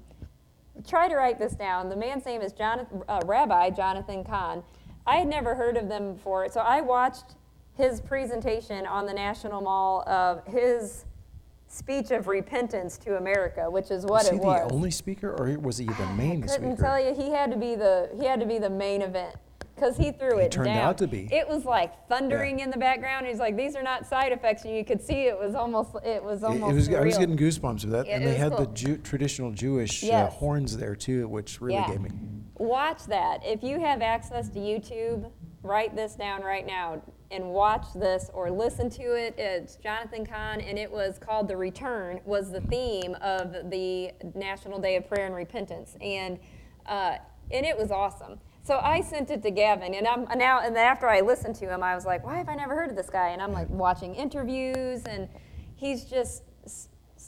try 0.86 1.08
to 1.08 1.16
write 1.16 1.38
this 1.38 1.54
down. 1.54 1.88
The 1.88 1.96
man's 1.96 2.24
name 2.24 2.40
is 2.40 2.52
Jonathan, 2.52 3.02
uh, 3.08 3.20
Rabbi 3.24 3.70
Jonathan 3.70 4.22
Cahn. 4.22 4.62
I 5.06 5.16
had 5.16 5.26
never 5.26 5.56
heard 5.56 5.76
of 5.76 5.88
them 5.88 6.14
before, 6.14 6.48
so 6.50 6.60
I 6.60 6.82
watched 6.82 7.34
his 7.76 8.00
presentation 8.00 8.86
on 8.86 9.06
the 9.06 9.14
National 9.14 9.60
Mall 9.60 10.08
of 10.08 10.46
his 10.46 11.06
speech 11.70 12.10
of 12.10 12.26
repentance 12.26 12.98
to 12.98 13.16
America, 13.16 13.70
which 13.70 13.90
is 13.90 14.02
what 14.04 14.24
was 14.24 14.28
it 14.28 14.34
was. 14.34 14.44
Was 14.44 14.62
he 14.62 14.68
the 14.68 14.74
only 14.74 14.90
speaker, 14.90 15.30
or 15.38 15.58
was 15.58 15.78
he 15.78 15.86
the 15.86 16.06
main 16.16 16.42
I 16.44 16.46
couldn't 16.48 16.72
speaker? 16.76 16.82
tell 16.82 17.00
you. 17.00 17.14
He 17.14 17.30
had 17.30 17.50
to 17.52 17.56
be 17.56 17.74
the 17.76 18.10
he 18.18 18.26
had 18.26 18.40
to 18.40 18.46
be 18.46 18.58
the 18.58 18.68
main 18.70 19.02
event 19.02 19.36
because 19.76 19.96
he 19.96 20.10
threw 20.12 20.38
He 20.38 20.44
it 20.44 20.52
turned 20.52 20.66
down. 20.66 20.78
out 20.78 20.98
to 20.98 21.06
be. 21.06 21.28
It 21.32 21.48
was 21.48 21.64
like 21.64 22.08
thundering 22.08 22.58
in 22.60 22.70
the 22.70 22.76
background. 22.76 23.26
He's 23.26 23.38
like, 23.38 23.56
"These 23.56 23.76
are 23.76 23.82
not 23.82 24.04
side 24.06 24.32
effects," 24.32 24.64
and 24.64 24.74
you 24.76 24.84
could 24.84 25.00
see 25.00 25.26
it 25.26 25.38
was 25.38 25.54
almost 25.54 25.94
it 26.04 26.22
was 26.22 26.42
almost 26.42 26.72
it 26.72 26.74
was, 26.74 26.88
I 26.88 27.00
was 27.04 27.16
getting 27.18 27.36
goosebumps 27.36 27.84
with 27.84 27.92
that, 27.92 28.06
Yeah, 28.06 28.16
and 28.16 28.24
it 28.24 28.28
they 28.28 28.34
had 28.36 28.56
the. 28.56 28.66
Jew, 28.66 28.96
traditional 28.98 29.52
Jewish 29.52 30.04
uh, 30.04 30.26
horns 30.28 30.76
there 30.76 30.96
too, 30.96 31.28
which 31.28 31.60
really 31.60 31.74
Yeah. 31.80 31.88
gave 31.88 32.00
me. 32.00 32.10
Watch 32.58 33.04
that. 33.06 33.40
If 33.44 33.62
you 33.62 33.80
have 33.80 34.02
access 34.02 34.48
to 34.50 34.58
YouTube, 34.58 35.30
write 35.62 35.94
this 35.96 36.14
down 36.14 36.42
right 36.42 36.66
now 36.66 37.00
and 37.30 37.50
watch 37.50 37.86
this 37.94 38.30
or 38.34 38.50
listen 38.50 38.90
to 38.90 39.02
it. 39.02 39.34
It's 39.38 39.76
Jonathan 39.76 40.26
Cahn, 40.26 40.60
and 40.60 40.78
it 40.78 40.90
was 40.90 41.18
called 41.18 41.48
"The 41.48 41.56
Return." 41.56 42.20
Was 42.24 42.50
the 42.50 42.60
theme 42.60 43.16
of 43.20 43.70
the 43.70 44.12
National 44.34 44.78
Day 44.78 44.96
of 44.96 45.08
Prayer 45.08 45.26
and 45.26 45.34
Repentance, 45.34 45.96
and 46.00 46.38
uh, 46.86 47.16
and 47.50 47.64
it 47.66 47.76
was 47.76 47.90
awesome. 47.90 48.40
So 48.62 48.78
I 48.78 49.00
sent 49.00 49.30
it 49.30 49.42
to 49.42 49.50
Gavin, 49.50 49.94
and 49.94 50.06
I'm 50.06 50.26
now. 50.38 50.60
And 50.60 50.74
then 50.74 50.86
after 50.86 51.08
I 51.08 51.20
listened 51.20 51.56
to 51.56 51.72
him, 51.72 51.82
I 51.82 51.94
was 51.94 52.04
like, 52.04 52.24
"Why 52.24 52.36
have 52.38 52.48
I 52.48 52.54
never 52.54 52.74
heard 52.74 52.90
of 52.90 52.96
this 52.96 53.10
guy?" 53.10 53.28
And 53.28 53.40
I'm 53.40 53.52
like 53.52 53.68
watching 53.70 54.14
interviews, 54.14 55.04
and 55.04 55.28
he's 55.76 56.04
just 56.04 56.42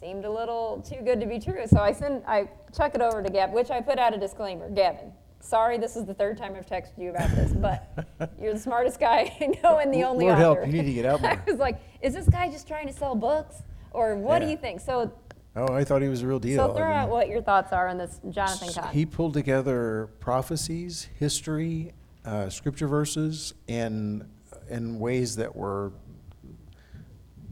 seemed 0.03 0.25
a 0.25 0.31
little 0.31 0.85
too 0.89 1.01
good 1.05 1.21
to 1.21 1.27
be 1.27 1.39
true. 1.39 1.65
So 1.67 1.79
I 1.79 1.93
send, 1.93 2.25
I 2.27 2.51
chuck 2.77 2.95
it 2.95 3.01
over 3.01 3.23
to 3.23 3.31
Gavin, 3.31 3.55
which 3.55 3.71
I 3.71 3.81
put 3.81 3.99
out 3.99 4.13
a 4.15 4.19
disclaimer. 4.19 4.69
Gavin, 4.69 5.13
sorry, 5.43 5.77
this 5.79 5.97
is 5.97 6.05
the 6.07 6.15
third 6.15 6.39
time 6.39 6.55
I've 6.57 6.67
texted 6.67 6.99
you 6.99 7.11
about 7.11 7.31
this, 7.31 7.53
but 7.53 8.09
you're 8.41 8.55
the 8.55 8.59
smartest 8.61 8.99
guy 9.01 9.37
I 9.41 9.47
know 9.63 9.79
and 9.79 9.93
the 9.93 10.05
only 10.05 10.27
Lord 10.27 10.39
help, 10.39 10.67
you 10.67 10.73
need 10.73 10.85
to 10.87 10.93
get 10.93 11.05
out 11.05 11.21
I 11.25 11.35
more. 11.35 11.43
was 11.47 11.57
like, 11.59 11.81
is 12.01 12.15
this 12.15 12.29
guy 12.29 12.49
just 12.51 12.67
trying 12.67 12.87
to 12.87 12.93
sell 12.93 13.15
books, 13.15 13.57
or 13.91 14.17
what 14.17 14.39
do 14.39 14.47
Yeah. 14.47 14.53
you 14.53 14.57
think? 14.57 14.81
So, 14.81 15.13
Oh, 15.55 15.75
I 15.75 15.85
thought 15.85 16.01
he 16.01 16.09
was 16.09 16.23
a 16.23 16.27
real 16.27 16.39
deal. 16.39 16.57
so 16.65 16.71
I 16.73 16.77
throw 16.77 16.89
mean, 16.89 16.97
out 16.97 17.11
what 17.11 17.29
your 17.29 17.43
thoughts 17.43 17.75
are 17.75 17.87
on 17.89 17.99
this 17.99 18.21
Jonathan 18.31 18.69
s-. 18.71 18.79
He 18.93 19.05
pulled 19.05 19.35
together 19.35 20.09
prophecies, 20.19 21.09
history, 21.19 21.93
uh, 22.25 22.49
scripture 22.49 22.89
verses, 22.89 23.53
and 23.69 24.27
in 24.71 24.99
ways 24.99 25.37
that 25.37 25.55
were 25.55 25.93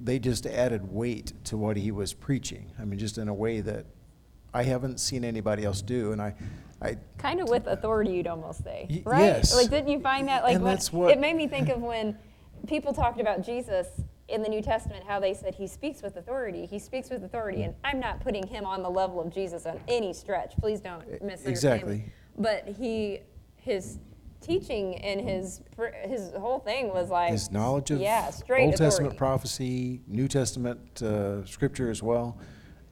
they 0.02 0.18
just 0.18 0.46
added 0.46 0.90
weight 0.90 1.34
to 1.44 1.58
what 1.58 1.76
he 1.76 1.90
was 1.90 2.14
preaching. 2.14 2.70
I 2.80 2.86
mean, 2.86 2.98
just 2.98 3.18
in 3.18 3.28
a 3.28 3.34
way 3.34 3.60
that 3.60 3.84
I 4.54 4.62
haven't 4.62 4.98
seen 4.98 5.22
anybody 5.22 5.62
else 5.66 5.82
do. 5.82 6.12
And 6.12 6.22
I, 6.22 6.34
I 6.82 6.96
kind 7.18 7.40
of 7.40 7.48
with 7.48 7.66
authority, 7.66 8.12
you'd 8.12 8.26
almost 8.26 8.64
say, 8.64 9.02
right? 9.04 9.20
yes. 9.20 9.54
Like, 9.54 9.70
didn't 9.70 9.88
you 9.88 10.00
find 10.00 10.28
that? 10.28 10.42
Like, 10.42 10.54
And 10.56 10.64
when- 10.64 10.74
that's 10.74 10.92
what- 10.92 11.10
it 11.10 11.18
made 11.18 11.36
me 11.36 11.46
think 11.46 11.68
of 11.68 11.80
when 11.82 12.16
people 12.66 12.92
talked 12.92 13.20
about 13.20 13.42
Jesus 13.42 13.88
in 14.28 14.42
the 14.42 14.48
New 14.48 14.62
Testament, 14.62 15.04
how 15.06 15.20
they 15.20 15.34
said 15.34 15.54
he 15.54 15.66
speaks 15.66 16.02
with 16.02 16.16
authority. 16.16 16.64
He 16.64 16.78
speaks 16.78 17.10
with 17.10 17.24
authority, 17.24 17.64
and 17.64 17.74
I'm 17.84 18.00
not 18.00 18.20
putting 18.20 18.46
him 18.46 18.64
on 18.64 18.82
the 18.82 18.90
level 18.90 19.20
of 19.20 19.32
Jesus 19.32 19.66
on 19.66 19.80
any 19.88 20.12
stretch. 20.12 20.56
Please 20.56 20.80
don't 20.80 21.04
misunderstand. 21.22 21.42
me. 21.44 21.50
exactly. 21.50 22.12
But 22.38 22.68
he, 22.68 23.20
his 23.56 23.98
teaching 24.40 24.96
and 24.98 25.20
his 25.20 25.60
his 26.04 26.32
whole 26.32 26.60
thing 26.60 26.88
was 26.94 27.10
like 27.10 27.30
his 27.30 27.50
knowledge 27.50 27.90
of 27.90 28.00
yeah, 28.00 28.30
straight 28.30 28.66
Old 28.66 28.76
Testament 28.76 29.16
prophecy, 29.18 30.00
New 30.06 30.28
Testament 30.28 31.02
uh, 31.02 31.44
scripture 31.44 31.90
as 31.90 32.02
well, 32.02 32.38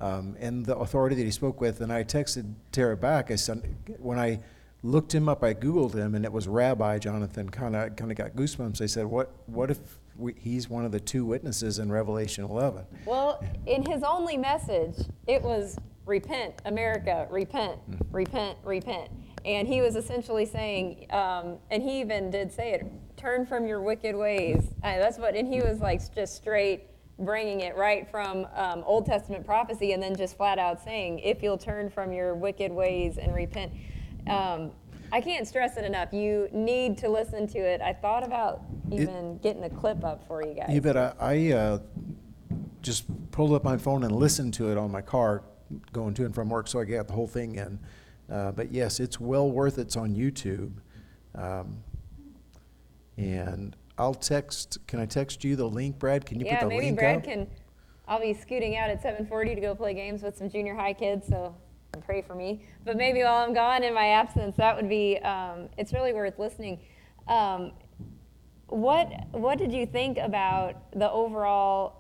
um, 0.01 0.37
and 0.39 0.65
the 0.65 0.77
authority 0.77 1.17
that 1.17 1.25
he 1.25 1.31
spoke 1.31 1.61
with. 1.61 1.81
And 1.81 1.93
I 1.93 2.05
texted 2.05 2.55
Tara 2.73 2.97
back. 2.97 3.31
I 3.31 3.37
said, 3.37 3.63
when 3.99 4.19
I 4.19 4.41
looked 4.83 5.15
him 5.15 5.29
up, 5.29 5.43
I 5.43 5.55
Googled 5.55 5.95
him, 5.95 6.15
and 6.15 6.25
it 6.25 6.33
was 6.33 6.47
Rabbi 6.47 6.99
Jonathan. 6.99 7.49
Kind 7.49 7.75
of, 7.75 7.97
kind 7.97 8.11
of 8.11 8.17
got 8.17 8.33
goosebumps. 8.33 8.81
I 8.81 8.87
said, 8.87 9.07
what, 9.07 9.33
what 9.47 9.71
if 9.71 9.79
we, 10.17 10.35
he's 10.39 10.69
one 10.69 10.85
of 10.85 10.93
the 10.93 11.01
two 11.01 11.25
witnesses 11.25 11.79
in 11.79 11.91
Revelation 11.91 12.45
11? 12.45 12.85
Well, 13.05 13.43
in 13.67 13.85
his 13.85 14.03
only 14.03 14.37
message, 14.37 14.97
it 15.27 15.43
was 15.43 15.77
repent, 16.07 16.55
America, 16.65 17.27
repent, 17.31 17.79
repent, 18.11 18.59
repent. 18.65 19.11
And 19.45 19.69
he 19.69 19.81
was 19.81 19.95
essentially 19.95 20.47
saying, 20.47 21.07
um, 21.11 21.59
and 21.71 21.83
he 21.83 22.01
even 22.01 22.31
did 22.31 22.53
say 22.53 22.73
it, 22.73 22.87
turn 23.17 23.47
from 23.47 23.67
your 23.67 23.81
wicked 23.81 24.17
ways. 24.17 24.65
Uh, 24.83 24.99
that's 24.99 25.19
what, 25.19 25.35
and 25.35 25.53
he 25.53 25.61
was 25.61 25.81
like 25.81 26.01
just 26.15 26.37
straight 26.37 26.83
bringing 27.19 27.61
it 27.61 27.77
right 27.77 28.09
from 28.11 28.47
um, 28.55 28.83
Old 28.87 29.07
Testament 29.07 29.45
prophecy 29.45 29.93
and 29.93 30.03
then 30.03 30.15
just 30.15 30.37
flat 30.37 30.59
out 30.59 30.83
saying, 30.83 31.19
if 31.21 31.43
you'll 31.43 31.59
turn 31.59 31.91
from 31.91 32.13
your 32.13 32.35
wicked 32.35 32.71
ways 32.73 33.19
and 33.19 33.35
repent. 33.35 33.73
Um, 34.29 34.71
I 35.11 35.21
can't 35.21 35.47
stress 35.49 35.77
it 35.77 35.85
enough. 35.85 36.13
You 36.13 36.49
need 36.53 36.99
to 36.99 37.09
listen 37.09 37.47
to 37.49 37.59
it. 37.59 37.81
I 37.81 37.93
thought 37.93 38.25
about 38.25 38.63
It- 38.91 39.01
even 39.01 39.39
getting 39.39 39.65
a 39.65 39.71
clip 39.71 40.05
up 40.05 40.27
for 40.27 40.45
you 40.45 40.55
guys. 40.55 40.71
You 40.71 40.81
bet. 40.81 40.97
I, 40.97 41.15
I 41.19 41.53
uh, 41.53 41.79
just 42.83 43.05
pulled 43.31 43.53
up 43.53 43.65
my 43.65 43.77
phone 43.77 44.05
and 44.05 44.15
listened 44.15 44.55
to 44.55 44.71
it 44.71 44.79
on 44.79 44.91
my 44.91 45.01
car 45.01 45.43
going 45.93 46.15
to 46.15 46.25
and 46.25 46.35
from 46.35 46.49
work, 46.49 46.69
so 46.69 46.81
I 46.81 46.85
got 46.85 47.09
the 47.09 47.15
whole 47.15 47.27
thing 47.27 47.57
in. 47.57 47.79
Uh, 48.31 48.53
but 48.53 48.73
yes, 48.73 49.01
it's 49.01 49.19
well 49.19 49.51
worth 49.51 49.79
it. 49.79 49.83
It's 49.83 49.97
on 49.97 50.15
YouTube. 50.15 50.73
Um, 51.35 51.83
and 53.17 53.77
I'll 53.99 54.15
text, 54.15 54.79
can 54.87 55.01
I 55.01 55.07
text 55.07 55.43
you 55.45 55.57
the 55.57 55.67
link, 55.69 55.99
Brad? 55.99 56.25
Can 56.25 56.39
you 56.39 56.47
yeah, 56.47 56.61
put 56.61 56.71
the 56.71 56.77
link 56.77 56.99
up? 56.99 57.03
Yeah, 57.03 57.09
maybe 57.09 57.17
link 57.17 57.25
Brad 57.27 57.49
can. 57.49 57.57
I'll 58.07 58.21
be 58.21 58.33
scooting 58.33 58.77
out 58.77 58.89
at 58.89 59.03
7:40 59.03 59.55
to 59.57 59.61
go 59.61 59.75
play 59.75 59.93
games 59.93 60.23
with 60.23 60.37
some 60.37 60.49
junior 60.49 60.75
high 60.75 60.95
kids, 60.95 61.27
so 61.27 61.55
pray 62.07 62.23
for 62.23 62.35
me. 62.35 62.63
But 62.85 62.97
maybe 62.97 63.23
while 63.23 63.45
I'm 63.45 63.53
gone 63.53 63.83
in 63.83 63.93
my 63.93 64.09
absence, 64.09 64.57
that 64.57 64.77
would 64.77 64.89
be. 64.89 65.19
Um, 65.19 65.69
it's 65.77 65.93
really 65.93 66.13
worth 66.13 66.39
listening. 66.39 66.81
Um, 67.27 67.73
what 68.69 69.27
What 69.33 69.59
did 69.59 69.73
you 69.73 69.85
think 69.85 70.17
about 70.19 70.91
the 70.93 71.11
overall? 71.11 71.97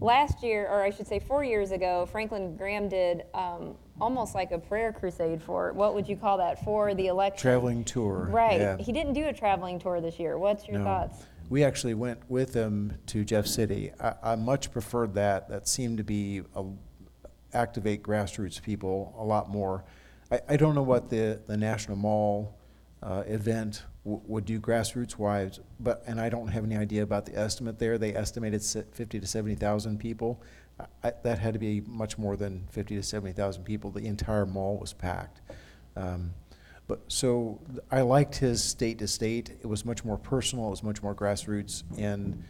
Last 0.00 0.42
year, 0.42 0.66
or 0.68 0.82
I 0.82 0.90
should 0.90 1.06
say, 1.06 1.20
four 1.20 1.44
years 1.44 1.70
ago, 1.70 2.06
Franklin 2.10 2.56
Graham 2.56 2.88
did 2.88 3.22
um, 3.34 3.76
almost 4.00 4.34
like 4.34 4.50
a 4.50 4.58
prayer 4.58 4.92
crusade 4.92 5.40
for. 5.40 5.72
What 5.74 5.94
would 5.94 6.08
you 6.08 6.16
call 6.16 6.38
that 6.38 6.64
for 6.64 6.92
the 6.92 7.06
election? 7.06 7.40
Traveling 7.40 7.84
tour. 7.84 8.26
Right. 8.28 8.60
yeah. 8.60 8.76
He 8.78 8.90
didn't 8.90 9.12
do 9.12 9.26
a 9.28 9.32
traveling 9.32 9.78
tour 9.78 10.00
this 10.00 10.18
year. 10.18 10.38
What's 10.38 10.66
your 10.66 10.78
No. 10.78 10.84
thoughts? 10.84 11.24
We 11.52 11.64
actually 11.64 11.92
went 11.92 12.30
with 12.30 12.54
him 12.54 12.96
to 13.08 13.26
Jeff 13.26 13.46
City. 13.46 13.92
I, 14.00 14.14
I 14.22 14.36
much 14.36 14.72
preferred 14.72 15.12
that. 15.16 15.50
That 15.50 15.68
seemed 15.68 15.98
to 15.98 16.02
be 16.02 16.40
a, 16.56 16.64
activate 17.52 18.02
grassroots 18.02 18.62
people 18.62 19.14
a 19.18 19.22
lot 19.22 19.50
more. 19.50 19.84
I, 20.30 20.40
I 20.48 20.56
don't 20.56 20.74
know 20.74 20.82
what 20.82 21.10
the, 21.10 21.42
the 21.46 21.58
National 21.58 21.98
Mall 21.98 22.58
uh, 23.02 23.24
event 23.26 23.82
w- 24.02 24.22
would 24.24 24.46
do 24.46 24.60
grassroots 24.60 25.18
wise, 25.18 25.60
but 25.78 26.02
and 26.06 26.18
I 26.18 26.30
don't 26.30 26.48
have 26.48 26.64
any 26.64 26.78
idea 26.78 27.02
about 27.02 27.26
the 27.26 27.38
estimate 27.38 27.78
there. 27.78 27.98
They 27.98 28.14
estimated 28.14 28.62
se- 28.62 28.86
50 28.90 29.20
to 29.20 29.26
70,000 29.26 29.98
people. 29.98 30.42
I, 31.04 31.12
that 31.22 31.38
had 31.38 31.52
to 31.52 31.60
be 31.60 31.82
much 31.82 32.16
more 32.16 32.34
than 32.34 32.66
50 32.70 32.96
to 32.96 33.02
70,000 33.02 33.62
people. 33.62 33.90
The 33.90 34.06
entire 34.06 34.46
mall 34.46 34.78
was 34.78 34.94
packed. 34.94 35.42
Um, 35.96 36.32
but 36.92 37.00
so 37.10 37.58
I 37.90 38.02
liked 38.02 38.36
his 38.36 38.62
state 38.62 38.98
to 38.98 39.08
state. 39.08 39.50
It 39.62 39.66
was 39.66 39.82
much 39.86 40.04
more 40.04 40.18
personal. 40.18 40.66
It 40.66 40.70
was 40.70 40.82
much 40.82 41.02
more 41.02 41.14
grassroots. 41.14 41.84
And 41.96 42.42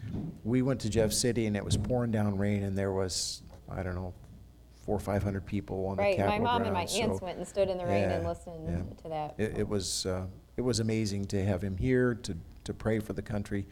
we 0.43 0.61
went 0.61 0.81
to 0.81 0.89
Jeff 0.89 1.13
City, 1.13 1.45
and 1.45 1.55
it 1.55 1.63
was 1.63 1.77
pouring 1.77 2.11
down 2.11 2.37
rain, 2.37 2.63
and 2.63 2.77
there 2.77 2.91
was 2.91 3.41
I 3.71 3.83
don't 3.83 3.95
know 3.95 4.13
four 4.85 4.97
or 4.97 4.99
five 4.99 5.23
hundred 5.23 5.45
people 5.45 5.85
on 5.87 5.95
the 5.95 6.03
Right. 6.03 6.17
the 6.17 6.23
My 6.25 6.29
Capitol 6.31 6.43
mom 6.43 6.61
and 6.63 6.73
my 6.73 6.79
grounds. 6.81 6.95
aunts 6.99 7.19
So 7.19 7.25
went 7.25 7.37
and 7.37 7.47
stood 7.47 7.69
in 7.69 7.77
the 7.77 7.85
rain 7.85 8.03
and 8.09 8.23
yeah, 8.23 8.29
listened 8.29 8.67
yeah. 8.67 9.01
to 9.03 9.09
that. 9.09 9.35
It, 9.37 9.59
it 9.59 9.67
was 9.69 10.05
uh, 10.05 10.25
it 10.57 10.61
was 10.61 10.81
amazing 10.81 11.23
to 11.27 11.41
have 11.45 11.61
him 11.61 11.77
here 11.77 12.13
to 12.15 12.35
to 12.65 12.73
pray 12.73 12.99
for 12.99 13.13
the 13.13 13.21
country, 13.21 13.65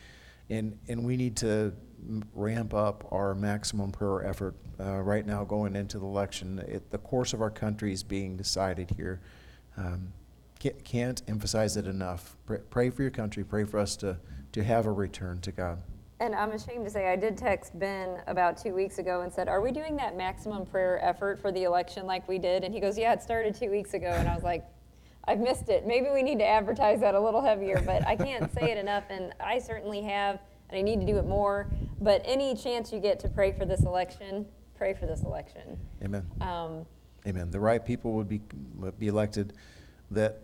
and 0.50 0.78
and 0.88 1.04
we 1.04 1.18
need 1.18 1.36
to 1.38 1.74
m- 2.08 2.24
ramp 2.34 2.74
up 2.74 3.06
our 3.12 3.36
maximum 3.36 3.92
prayer 3.92 4.26
effort 4.26 4.56
uh, 4.80 5.02
right 5.02 5.26
now 5.26 5.44
going 5.44 5.76
into 5.76 6.00
the 6.00 6.06
election. 6.06 6.60
It, 6.66 6.92
the 6.92 6.98
course 6.98 7.34
of 7.34 7.42
our 7.42 7.52
country 7.52 7.92
is 7.92 8.04
being 8.04 8.38
decided 8.38 8.90
here. 8.96 9.20
Um, 9.76 10.14
can't, 10.62 10.84
can't 10.84 11.21
emphasize 11.28 11.76
it 11.76 11.88
enough. 11.88 12.38
Pray, 12.45 12.60
pray 12.69 12.89
for 12.91 13.02
your 13.02 13.12
country. 13.12 13.43
Pray 13.43 13.63
for 13.63 13.80
us 13.80 13.95
to 13.97 14.17
to 14.52 14.63
have 14.63 14.86
a 14.86 14.91
return 14.91 15.39
to 15.39 15.52
God. 15.52 15.82
And 16.19 16.36
I'm 16.36 16.52
ashamed 16.52 16.86
to 16.86 16.91
say, 16.91 17.08
I 17.08 17.15
did 17.15 17.38
text 17.38 17.78
Ben 17.80 18.21
about 18.28 18.58
two 18.58 18.76
weeks 18.76 19.00
ago 19.00 19.21
and 19.21 19.34
said, 19.34 19.47
Are 19.47 19.62
we 19.62 19.71
doing 19.71 19.95
that 19.95 20.15
maximum 20.15 20.65
prayer 20.65 21.04
effort 21.04 21.39
for 21.39 21.52
the 21.52 21.63
election 21.63 22.06
like 22.06 22.28
we 22.28 22.38
did? 22.38 22.63
And 22.63 22.74
he 22.74 22.80
goes, 22.80 22.97
Yeah, 22.97 23.13
it 23.13 23.24
started 23.24 23.56
two 23.56 23.71
weeks 23.71 23.95
ago. 23.95 24.08
And 24.08 24.28
I 24.28 24.36
was 24.36 24.43
like, 24.43 24.63
I've 25.24 25.39
missed 25.39 25.69
it. 25.69 25.88
Maybe 25.88 26.08
we 26.13 26.21
need 26.21 26.38
to 26.39 26.45
advertise 26.45 27.00
that 27.00 27.15
a 27.15 27.19
little 27.19 27.41
heavier, 27.41 27.82
but 27.86 28.06
I 28.06 28.15
can't 28.15 28.54
say 28.54 28.71
it 28.71 28.78
enough. 28.78 29.06
And 29.10 29.34
I 29.39 29.58
certainly 29.58 30.02
have, 30.04 30.39
and 30.69 30.78
I 30.78 30.82
need 30.82 31.00
to 31.00 31.08
do 31.08 31.17
it 31.17 31.26
more. 31.26 31.71
But 32.02 32.21
any 32.26 32.56
chance 32.56 32.91
you 32.91 33.00
get 33.00 33.19
to 33.21 33.30
pray 33.30 33.52
for 33.52 33.65
this 33.65 33.82
election, 33.82 34.45
pray 34.76 34.93
for 34.93 35.08
this 35.08 35.24
election. 35.24 35.80
Amen. 36.04 36.26
Um, 36.41 36.86
Amen. 37.26 37.50
The 37.50 37.60
right 37.60 37.84
people 37.84 38.13
would 38.13 38.28
be, 38.28 38.41
would 38.76 39.00
be 39.00 39.08
elected, 39.08 39.54
that 40.12 40.41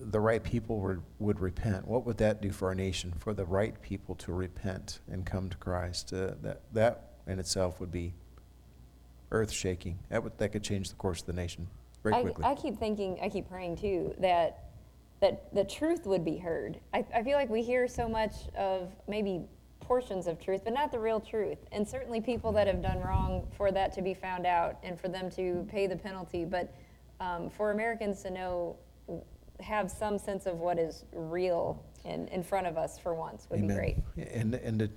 the 0.00 0.20
right 0.20 0.42
people 0.42 0.80
would, 0.80 1.02
would 1.18 1.40
repent. 1.40 1.86
What 1.86 2.04
would 2.06 2.18
that 2.18 2.42
do 2.42 2.50
for 2.50 2.68
our 2.68 2.74
nation, 2.74 3.12
for 3.18 3.32
the 3.32 3.44
right 3.44 3.80
people 3.82 4.14
to 4.16 4.32
repent 4.32 5.00
and 5.10 5.24
come 5.24 5.48
to 5.48 5.56
Christ? 5.56 6.12
Uh, 6.12 6.32
that, 6.42 6.62
that 6.72 7.12
in 7.26 7.38
itself 7.38 7.80
would 7.80 7.92
be 7.92 8.14
earth 9.30 9.52
shaking. 9.52 9.98
That, 10.10 10.22
would, 10.22 10.36
that 10.38 10.50
could 10.50 10.62
change 10.62 10.88
the 10.88 10.96
course 10.96 11.20
of 11.20 11.26
the 11.26 11.32
nation 11.32 11.68
very 12.02 12.16
I, 12.16 12.22
quickly. 12.22 12.44
I 12.44 12.54
keep 12.54 12.78
thinking, 12.78 13.18
I 13.22 13.28
keep 13.28 13.48
praying 13.48 13.76
too, 13.76 14.14
that 14.18 14.62
that 15.20 15.54
the 15.54 15.64
truth 15.64 16.06
would 16.06 16.24
be 16.24 16.36
heard. 16.36 16.78
I, 16.92 17.04
I 17.14 17.22
feel 17.22 17.38
like 17.38 17.48
we 17.48 17.62
hear 17.62 17.88
so 17.88 18.08
much 18.08 18.34
of 18.56 18.92
maybe 19.08 19.40
portions 19.80 20.26
of 20.26 20.38
truth, 20.38 20.62
but 20.64 20.74
not 20.74 20.92
the 20.92 20.98
real 20.98 21.20
truth. 21.20 21.58
And 21.72 21.88
certainly 21.88 22.20
people 22.20 22.52
that 22.52 22.66
have 22.66 22.82
done 22.82 23.00
wrong 23.00 23.46
for 23.56 23.72
that 23.72 23.94
to 23.94 24.02
be 24.02 24.12
found 24.12 24.46
out 24.46 24.76
and 24.82 25.00
for 25.00 25.08
them 25.08 25.30
to 25.30 25.66
pay 25.70 25.86
the 25.86 25.96
penalty. 25.96 26.44
But 26.44 26.74
um, 27.20 27.48
for 27.48 27.70
Americans 27.70 28.22
to 28.24 28.30
know, 28.30 28.76
have 29.60 29.90
some 29.90 30.18
sense 30.18 30.46
of 30.46 30.58
what 30.58 30.78
is 30.78 31.04
real 31.12 31.82
in, 32.04 32.28
in 32.28 32.42
front 32.42 32.66
of 32.66 32.76
us 32.76 32.98
for 32.98 33.14
once 33.14 33.46
would 33.50 33.66
be 33.66 33.74
great. 33.74 33.96
And, 34.32 34.54
and 34.54 34.78
to, 34.80 34.90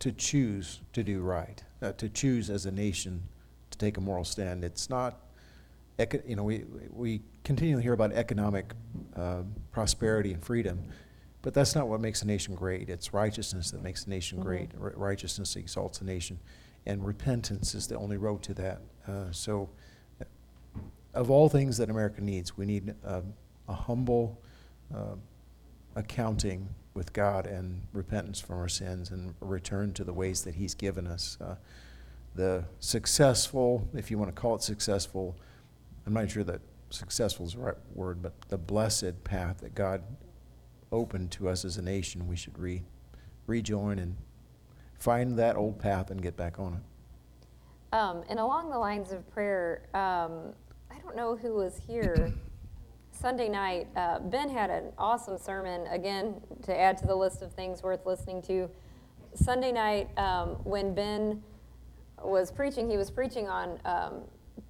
to 0.00 0.12
choose 0.12 0.80
to 0.92 1.02
do 1.02 1.20
right, 1.20 1.62
uh, 1.80 1.92
to 1.92 2.08
choose 2.08 2.50
as 2.50 2.66
a 2.66 2.70
nation 2.72 3.22
to 3.70 3.78
take 3.78 3.96
a 3.96 4.00
moral 4.00 4.24
stand. 4.24 4.64
It's 4.64 4.90
not, 4.90 5.20
you 6.26 6.36
know, 6.36 6.44
we, 6.44 6.64
we 6.90 7.22
continually 7.44 7.82
hear 7.82 7.92
about 7.92 8.12
economic 8.12 8.72
uh, 9.16 9.42
prosperity 9.70 10.32
and 10.32 10.42
freedom, 10.42 10.82
but 11.42 11.54
that's 11.54 11.74
not 11.74 11.88
what 11.88 12.00
makes 12.00 12.22
a 12.22 12.26
nation 12.26 12.54
great. 12.54 12.88
It's 12.88 13.14
righteousness 13.14 13.70
that 13.70 13.82
makes 13.82 14.06
a 14.06 14.10
nation 14.10 14.38
Mhm. 14.38 14.42
great. 14.42 14.70
R- 14.80 14.92
righteousness 14.96 15.56
exalts 15.56 16.00
a 16.00 16.04
nation, 16.04 16.38
and 16.86 17.04
repentance 17.06 17.74
is 17.74 17.86
the 17.86 17.96
only 17.96 18.16
road 18.16 18.42
to 18.42 18.54
that. 18.54 18.80
Uh, 19.06 19.30
so, 19.30 19.68
uh, 20.20 20.24
of 21.14 21.30
all 21.30 21.48
things 21.48 21.76
that 21.78 21.90
America 21.90 22.20
needs, 22.20 22.56
we 22.56 22.66
need 22.66 22.94
um, 23.04 23.34
a 23.68 23.74
humble, 23.74 24.40
uh, 24.94 25.16
accounting 25.94 26.68
with 26.94 27.12
God 27.12 27.46
and 27.46 27.82
repentance 27.92 28.40
from 28.40 28.58
our 28.58 28.68
sins 28.68 29.10
and 29.10 29.34
return 29.40 29.92
to 29.94 30.04
the 30.04 30.12
ways 30.12 30.42
that 30.42 30.54
He's 30.54 30.74
given 30.74 31.06
us. 31.06 31.38
Uh, 31.40 31.56
the 32.34 32.64
successful, 32.80 33.88
if 33.94 34.10
you 34.10 34.18
want 34.18 34.34
to 34.34 34.40
call 34.40 34.54
it 34.54 34.62
successful, 34.62 35.36
I'm 36.06 36.14
not 36.14 36.30
sure 36.30 36.44
that 36.44 36.60
successful 36.90 37.46
is 37.46 37.52
the 37.52 37.60
right 37.60 37.74
word, 37.94 38.22
but 38.22 38.32
the 38.48 38.58
blessed 38.58 39.24
path 39.24 39.58
that 39.58 39.74
God 39.74 40.02
opened 40.90 41.30
to 41.32 41.48
us 41.48 41.64
as 41.64 41.78
a 41.78 41.82
nation, 41.82 42.26
we 42.26 42.36
should 42.36 42.58
re, 42.58 42.82
rejoin 43.46 43.98
and 43.98 44.16
find 44.98 45.38
that 45.38 45.56
old 45.56 45.78
path 45.78 46.10
and 46.10 46.22
get 46.22 46.36
back 46.36 46.58
on 46.58 46.74
it. 46.74 47.94
Um, 47.94 48.22
and 48.28 48.38
along 48.38 48.70
the 48.70 48.78
lines 48.78 49.12
of 49.12 49.28
prayer, 49.30 49.82
um, 49.94 50.54
I 50.90 50.98
don't 51.02 51.16
know 51.16 51.36
who 51.36 51.54
was 51.54 51.80
here 51.86 52.32
Sunday 53.12 53.48
night. 53.48 53.88
Uh, 53.94 54.18
ben 54.18 54.48
had 54.48 54.70
an 54.70 54.92
awesome 54.98 55.38
sermon, 55.38 55.86
again, 55.88 56.40
to 56.62 56.76
add 56.76 56.98
to 56.98 57.06
the 57.06 57.14
list 57.14 57.42
of 57.42 57.52
things 57.52 57.82
worth 57.82 58.04
listening 58.06 58.42
to. 58.42 58.68
Sunday 59.34 59.70
night, 59.70 60.08
um, 60.18 60.56
when 60.64 60.94
Ben 60.94 61.42
was 62.22 62.50
preaching, 62.50 62.90
he 62.90 62.96
was 62.96 63.10
preaching 63.10 63.48
on 63.48 63.78
um, 63.84 64.22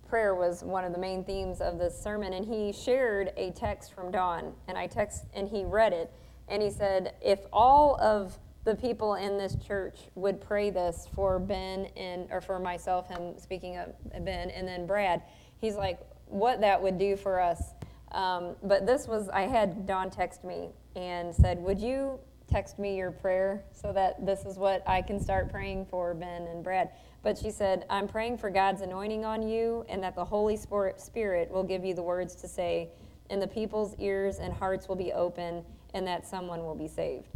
prayer 0.09 0.35
was 0.35 0.62
one 0.62 0.85
of 0.85 0.92
the 0.92 0.98
main 0.98 1.24
themes 1.24 1.61
of 1.61 1.78
this 1.78 1.98
sermon, 1.98 2.35
and 2.35 2.44
he 2.44 2.72
shared 2.72 3.33
a 3.37 3.50
text 3.52 3.94
from 3.94 4.11
Dawn, 4.11 4.52
and 4.68 4.76
I 4.76 4.87
text 4.87 5.24
and 5.33 5.48
he 5.48 5.64
read 5.64 5.92
it, 5.92 6.12
and 6.48 6.62
he 6.62 6.70
said, 6.70 7.14
if 7.22 7.40
all 7.52 7.98
of 8.00 8.38
the 8.64 8.74
people 8.74 9.14
in 9.14 9.38
this 9.38 9.57
church 9.57 10.00
would 10.14 10.40
pray 10.40 10.70
this 10.70 11.09
for 11.14 11.38
Ben 11.38 11.87
and 11.96 12.28
or 12.31 12.40
for 12.40 12.59
myself, 12.59 13.09
him 13.09 13.38
speaking 13.38 13.78
of 13.78 13.94
Ben, 14.24 14.50
and 14.50 14.68
then 14.68 14.87
Brad, 14.87 15.22
he's 15.61 15.76
like, 15.76 16.00
what 16.26 16.61
that 16.61 16.83
would 16.83 16.98
do 16.98 17.16
for 17.16 17.40
us. 17.40 17.72
Um, 18.12 18.57
but 18.62 18.87
this 18.87 19.09
was 19.09 19.29
I 19.29 19.42
had 19.42 19.87
Dawn 19.87 20.11
text 20.11 20.44
me 20.44 20.70
and 20.94 21.35
said, 21.35 21.59
would 21.59 21.81
you 21.81 22.18
text 22.53 22.79
me 22.79 22.96
your 22.96 23.11
prayer 23.11 23.64
so 23.72 23.92
that 23.92 24.25
this 24.25 24.44
is 24.44 24.59
what 24.59 24.87
I 24.87 25.01
can 25.01 25.18
start 25.18 25.51
praying 25.51 25.87
for 25.87 26.12
Ben 26.12 26.42
and 26.48 26.62
Brad. 26.62 26.90
But 27.22 27.38
she 27.38 27.51
said, 27.51 27.87
I'm 27.88 28.07
praying 28.07 28.38
for 28.38 28.51
God's 28.51 28.83
anointing 28.83 29.25
on 29.25 29.48
you 29.48 29.85
and 29.88 30.03
that 30.03 30.14
the 30.14 30.25
Holy 30.25 30.57
Spirit 30.57 31.51
will 31.51 31.64
give 31.64 31.85
you 31.85 31.94
the 31.94 32.03
words 32.03 32.35
to 32.37 32.48
say, 32.48 32.90
and 33.31 33.40
the 33.40 33.48
people's 33.48 33.94
ears 33.98 34.38
and 34.38 34.53
hearts 34.53 34.88
will 34.88 34.96
be 34.96 35.12
open, 35.12 35.64
and 35.94 36.07
that 36.07 36.27
someone 36.27 36.64
will 36.64 36.75
be 36.75 36.88
saved. 36.88 37.29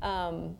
Um, 0.00 0.56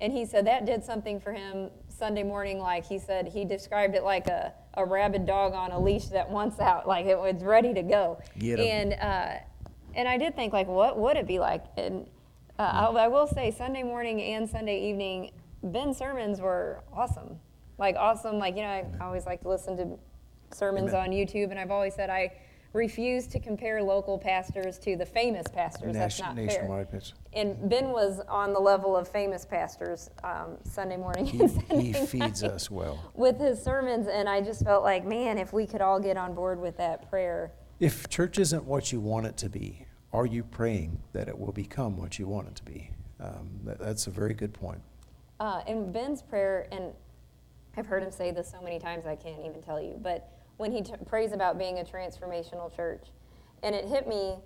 and 0.00 0.12
he 0.12 0.26
said 0.26 0.46
that 0.46 0.64
did 0.64 0.82
something 0.82 1.20
for 1.20 1.32
him 1.32 1.70
Sunday 1.88 2.24
morning. 2.24 2.58
Like 2.58 2.84
he 2.84 2.98
said, 2.98 3.28
he 3.28 3.44
described 3.44 3.94
it 3.94 4.02
like 4.02 4.26
a, 4.26 4.52
a 4.76 4.84
rabid 4.84 5.26
dog 5.26 5.54
on 5.54 5.70
a 5.72 5.80
leash 5.80 6.06
that 6.06 6.28
wants 6.28 6.60
out, 6.60 6.86
like 6.94 7.06
it 7.06 7.18
was 7.18 7.42
ready 7.42 7.74
to 7.74 7.82
go. 7.82 8.20
Get. 8.38 8.60
And, 8.60 8.94
uh, 8.94 9.38
and 9.94 10.08
I 10.08 10.18
did 10.18 10.34
think, 10.34 10.52
like, 10.52 10.66
what 10.66 10.98
would 10.98 11.16
it 11.16 11.26
be 11.26 11.38
like? 11.38 11.64
And 11.76 12.06
uh, 12.58 12.62
I, 12.62 13.04
I 13.04 13.08
will 13.08 13.26
say, 13.26 13.50
Sunday 13.50 13.82
morning 13.82 14.20
and 14.20 14.48
Sunday 14.48 14.88
evening, 14.88 15.30
Ben's 15.62 15.96
sermons 15.96 16.40
were 16.40 16.82
awesome. 16.92 17.38
Like, 17.78 17.96
awesome. 17.96 18.38
Like, 18.38 18.56
you 18.56 18.62
know, 18.62 18.68
I 18.68 19.04
always 19.04 19.26
like 19.26 19.40
to 19.42 19.48
listen 19.48 19.76
to 19.76 19.98
sermons 20.52 20.92
Amen. 20.92 21.10
on 21.10 21.16
YouTube, 21.16 21.50
and 21.50 21.58
I've 21.58 21.70
always 21.70 21.94
said 21.94 22.10
I 22.10 22.32
refuse 22.74 23.28
to 23.28 23.38
compare 23.38 23.80
local 23.82 24.18
pastors 24.18 24.78
to 24.80 24.96
the 24.96 25.06
famous 25.06 25.46
pastors. 25.46 25.94
That's 25.94 26.18
not 26.18 26.34
fair. 26.34 26.44
nationwide. 26.44 26.88
And 27.32 27.70
Ben 27.70 27.90
was 27.90 28.20
on 28.28 28.52
the 28.52 28.58
level 28.58 28.96
of 28.96 29.08
famous 29.08 29.46
pastors 29.46 30.10
um, 30.24 30.58
Sunday 30.64 30.96
morning 30.96 31.24
He, 31.24 31.40
and 31.40 31.50
Sunday 31.50 31.80
he 31.80 31.92
feeds 31.92 32.42
night 32.42 32.50
us 32.50 32.70
well. 32.70 32.98
with 33.14 33.38
his 33.38 33.62
sermons, 33.62 34.08
and 34.08 34.28
I 34.28 34.40
just 34.40 34.64
felt 34.64 34.82
like, 34.82 35.06
man, 35.06 35.38
if 35.38 35.52
we 35.52 35.66
could 35.66 35.80
all 35.80 36.00
get 36.00 36.16
on 36.16 36.34
board 36.34 36.60
with 36.60 36.76
that 36.78 37.08
prayer. 37.08 37.52
If 37.78 38.08
church 38.08 38.38
isn't 38.38 38.64
what 38.64 38.92
you 38.92 39.00
want 39.00 39.26
it 39.26 39.36
to 39.38 39.48
be, 39.48 39.86
are 40.12 40.26
you 40.26 40.42
praying 40.42 41.00
that 41.12 41.28
it 41.28 41.38
will 41.38 41.52
become 41.52 41.96
what 41.96 42.18
you 42.18 42.26
want 42.26 42.48
it 42.48 42.56
to 42.56 42.64
be? 42.64 42.90
Um, 43.20 43.48
that, 43.64 43.78
that's 43.78 44.08
a 44.08 44.10
very 44.10 44.34
good 44.34 44.52
point. 44.52 44.80
Uh, 45.38 45.62
in 45.68 45.92
Ben's 45.92 46.22
prayer, 46.22 46.66
and 46.72 46.92
I've 47.76 47.86
heard 47.86 48.02
him 48.02 48.10
say 48.10 48.32
this 48.32 48.50
so 48.50 48.60
many 48.60 48.80
times 48.80 49.06
I 49.06 49.14
can't 49.14 49.44
even 49.44 49.62
tell 49.62 49.80
you, 49.80 49.98
but 50.02 50.30
when 50.56 50.72
he 50.72 50.82
t- 50.82 50.92
prays 51.06 51.32
about 51.32 51.58
being 51.58 51.78
a 51.78 51.84
transformational 51.84 52.74
church, 52.74 53.08
and 53.62 53.74
it 53.74 53.86
hit 53.86 54.06
me 54.06 54.36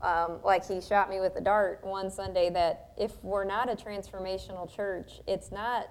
um, 0.00 0.38
like 0.44 0.66
he 0.66 0.80
shot 0.80 1.10
me 1.10 1.20
with 1.20 1.36
a 1.36 1.40
dart 1.40 1.80
one 1.82 2.10
Sunday 2.10 2.50
that 2.50 2.92
if 2.96 3.12
we're 3.22 3.44
not 3.44 3.70
a 3.70 3.74
transformational 3.74 4.72
church, 4.74 5.20
it's 5.26 5.50
not 5.50 5.88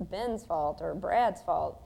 Ben's 0.00 0.44
fault 0.44 0.78
or 0.80 0.94
Brad's 0.94 1.42
fault. 1.42 1.82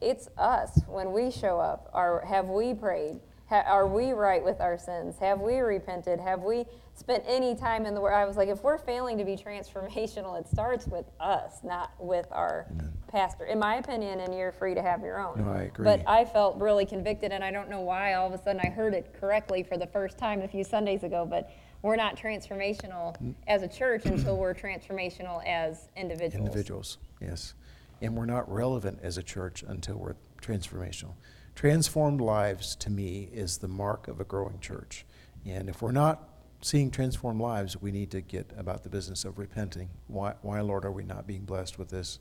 It's 0.00 0.28
us 0.38 0.80
when 0.88 1.12
we 1.12 1.30
show 1.30 1.60
up. 1.60 1.90
Are, 1.92 2.24
have 2.26 2.48
we 2.48 2.74
prayed? 2.74 3.20
Ha, 3.52 3.62
are 3.66 3.86
we 3.86 4.12
right 4.12 4.42
with 4.42 4.62
our 4.62 4.78
sins? 4.78 5.18
Have 5.18 5.42
we 5.42 5.58
repented? 5.58 6.18
Have 6.18 6.40
we 6.40 6.64
spent 6.94 7.22
any 7.26 7.54
time 7.54 7.84
in 7.84 7.94
the 7.94 8.00
Word? 8.00 8.14
I 8.14 8.24
was 8.24 8.38
like, 8.38 8.48
if 8.48 8.62
we're 8.62 8.78
failing 8.78 9.18
to 9.18 9.26
be 9.26 9.36
transformational, 9.36 10.40
it 10.40 10.48
starts 10.48 10.86
with 10.86 11.04
us, 11.20 11.58
not 11.62 11.92
with 11.98 12.26
our 12.32 12.66
pastor, 13.08 13.44
in 13.44 13.58
my 13.58 13.74
opinion, 13.74 14.20
and 14.20 14.34
you're 14.34 14.52
free 14.52 14.74
to 14.74 14.80
have 14.80 15.02
your 15.02 15.20
own. 15.20 15.44
No, 15.44 15.52
I 15.52 15.64
agree. 15.64 15.84
But 15.84 16.02
I 16.06 16.24
felt 16.24 16.56
really 16.56 16.86
convicted, 16.86 17.30
and 17.30 17.44
I 17.44 17.50
don't 17.50 17.68
know 17.68 17.82
why 17.82 18.14
all 18.14 18.26
of 18.26 18.32
a 18.32 18.42
sudden 18.42 18.58
I 18.64 18.70
heard 18.70 18.94
it 18.94 19.14
correctly 19.20 19.62
for 19.62 19.76
the 19.76 19.86
first 19.86 20.16
time 20.16 20.40
a 20.40 20.48
few 20.48 20.64
Sundays 20.64 21.02
ago, 21.02 21.26
but 21.28 21.50
we're 21.82 21.96
not 21.96 22.16
transformational 22.16 23.20
mm. 23.20 23.34
as 23.48 23.60
a 23.60 23.68
church 23.68 24.06
until 24.06 24.38
we're 24.38 24.54
transformational 24.54 25.46
as 25.46 25.90
individuals. 25.94 26.48
Individuals, 26.48 26.96
yes. 27.20 27.52
And 28.00 28.16
we're 28.16 28.24
not 28.24 28.50
relevant 28.50 29.00
as 29.02 29.18
a 29.18 29.22
church 29.22 29.62
until 29.62 29.96
we're 29.96 30.16
transformational. 30.40 31.12
Transformed 31.54 32.20
lives, 32.20 32.74
to 32.76 32.90
me, 32.90 33.28
is 33.32 33.58
the 33.58 33.68
mark 33.68 34.08
of 34.08 34.20
a 34.20 34.24
growing 34.24 34.58
church. 34.60 35.04
And 35.44 35.68
if 35.68 35.82
we're 35.82 35.92
not 35.92 36.28
seeing 36.60 36.90
transformed 36.90 37.40
lives, 37.40 37.80
we 37.80 37.90
need 37.90 38.10
to 38.12 38.20
get 38.20 38.52
about 38.56 38.82
the 38.82 38.88
business 38.88 39.24
of 39.24 39.38
repenting. 39.38 39.90
Why, 40.06 40.34
why 40.42 40.60
Lord, 40.60 40.84
are 40.84 40.92
we 40.92 41.04
not 41.04 41.26
being 41.26 41.44
blessed 41.44 41.78
with 41.78 41.88
this 41.88 42.20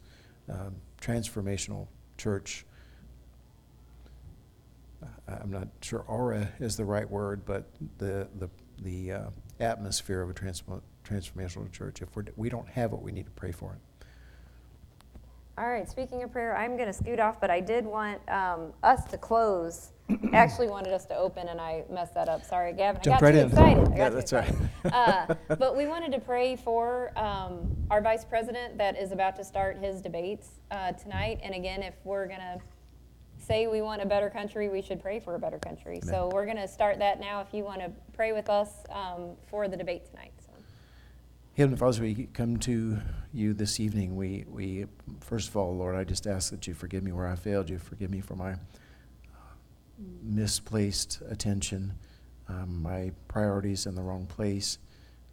um, 0.49 0.75
transformational 0.99 1.87
church? 2.17 2.65
I'm 5.27 5.51
not 5.51 5.67
sure 5.81 5.99
aura 6.07 6.49
is 6.59 6.77
the 6.77 6.85
right 6.85 7.09
word, 7.09 7.45
but 7.45 7.65
the, 7.97 8.27
the, 8.37 8.49
the 8.81 9.11
uh, 9.11 9.29
atmosphere 9.59 10.21
of 10.21 10.29
a 10.29 10.33
transform, 10.33 10.81
transformational 11.07 11.71
church. 11.71 12.01
If 12.01 12.15
we're, 12.15 12.25
we 12.35 12.49
don't 12.49 12.67
have 12.69 12.93
it, 12.93 13.01
we 13.01 13.11
need 13.11 13.25
to 13.25 13.31
pray 13.31 13.51
for 13.51 13.73
it. 13.73 13.79
All 15.57 15.67
right, 15.69 15.87
speaking 15.87 16.23
of 16.23 16.31
prayer, 16.31 16.55
I'm 16.55 16.75
going 16.77 16.87
to 16.87 16.93
scoot 16.93 17.19
off, 17.19 17.39
but 17.41 17.49
I 17.51 17.59
did 17.59 17.85
want 17.85 18.21
um, 18.29 18.73
us 18.83 19.03
to 19.11 19.17
close. 19.17 19.91
Actually 20.33 20.67
wanted 20.67 20.93
us 20.93 21.05
to 21.05 21.15
open, 21.15 21.49
and 21.49 21.59
I 21.59 21.83
messed 21.89 22.13
that 22.15 22.29
up. 22.29 22.43
Sorry, 22.45 22.73
Gavin. 22.73 23.01
Jump 23.03 23.17
I 23.17 23.19
got 23.19 23.25
right 23.25 23.31
too 23.33 23.39
in. 23.39 23.47
excited. 23.47 23.87
I 23.89 23.91
Yeah, 23.91 23.97
got 23.97 24.13
that's 24.13 24.33
right. 24.33 24.49
excited. 24.49 24.93
uh, 24.93 25.35
but 25.55 25.75
we 25.75 25.87
wanted 25.87 26.13
to 26.13 26.19
pray 26.19 26.55
for 26.55 27.11
um, 27.19 27.75
our 27.91 28.01
vice 28.01 28.23
president 28.23 28.77
that 28.77 28.97
is 28.97 29.11
about 29.11 29.35
to 29.35 29.43
start 29.43 29.77
his 29.77 30.01
debates 30.01 30.51
uh, 30.71 30.93
tonight. 30.93 31.39
And 31.43 31.53
again, 31.53 31.83
if 31.83 31.95
we're 32.05 32.27
going 32.27 32.39
to 32.39 32.59
say 33.37 33.67
we 33.67 33.81
want 33.81 34.01
a 34.01 34.05
better 34.05 34.29
country, 34.29 34.69
we 34.69 34.81
should 34.81 35.01
pray 35.01 35.19
for 35.19 35.35
a 35.35 35.39
better 35.39 35.59
country. 35.59 35.99
So 36.01 36.29
we're 36.33 36.45
going 36.45 36.57
to 36.57 36.67
start 36.67 36.97
that 36.99 37.19
now. 37.19 37.41
If 37.41 37.53
you 37.53 37.63
want 37.65 37.81
to 37.81 37.91
pray 38.13 38.31
with 38.31 38.49
us 38.49 38.69
um, 38.89 39.31
for 39.49 39.67
the 39.67 39.75
debate 39.77 40.05
tonight. 40.05 40.31
Heavenly 41.61 41.77
Father, 41.77 41.89
as 41.89 42.01
we 42.01 42.27
come 42.33 42.57
to 42.57 42.97
you 43.31 43.53
this 43.53 43.79
evening, 43.79 44.15
we, 44.15 44.45
we, 44.49 44.87
first 45.19 45.47
of 45.47 45.55
all, 45.55 45.77
Lord, 45.77 45.95
I 45.95 46.03
just 46.03 46.25
ask 46.25 46.49
that 46.49 46.65
you 46.65 46.73
forgive 46.73 47.03
me 47.03 47.11
where 47.11 47.27
I 47.27 47.35
failed 47.35 47.69
you. 47.69 47.77
Forgive 47.77 48.09
me 48.09 48.19
for 48.19 48.35
my 48.35 48.53
uh, 48.53 48.57
misplaced 50.23 51.21
attention, 51.29 51.93
um, 52.49 52.81
my 52.81 53.11
priorities 53.27 53.85
in 53.85 53.93
the 53.93 54.01
wrong 54.01 54.25
place. 54.25 54.79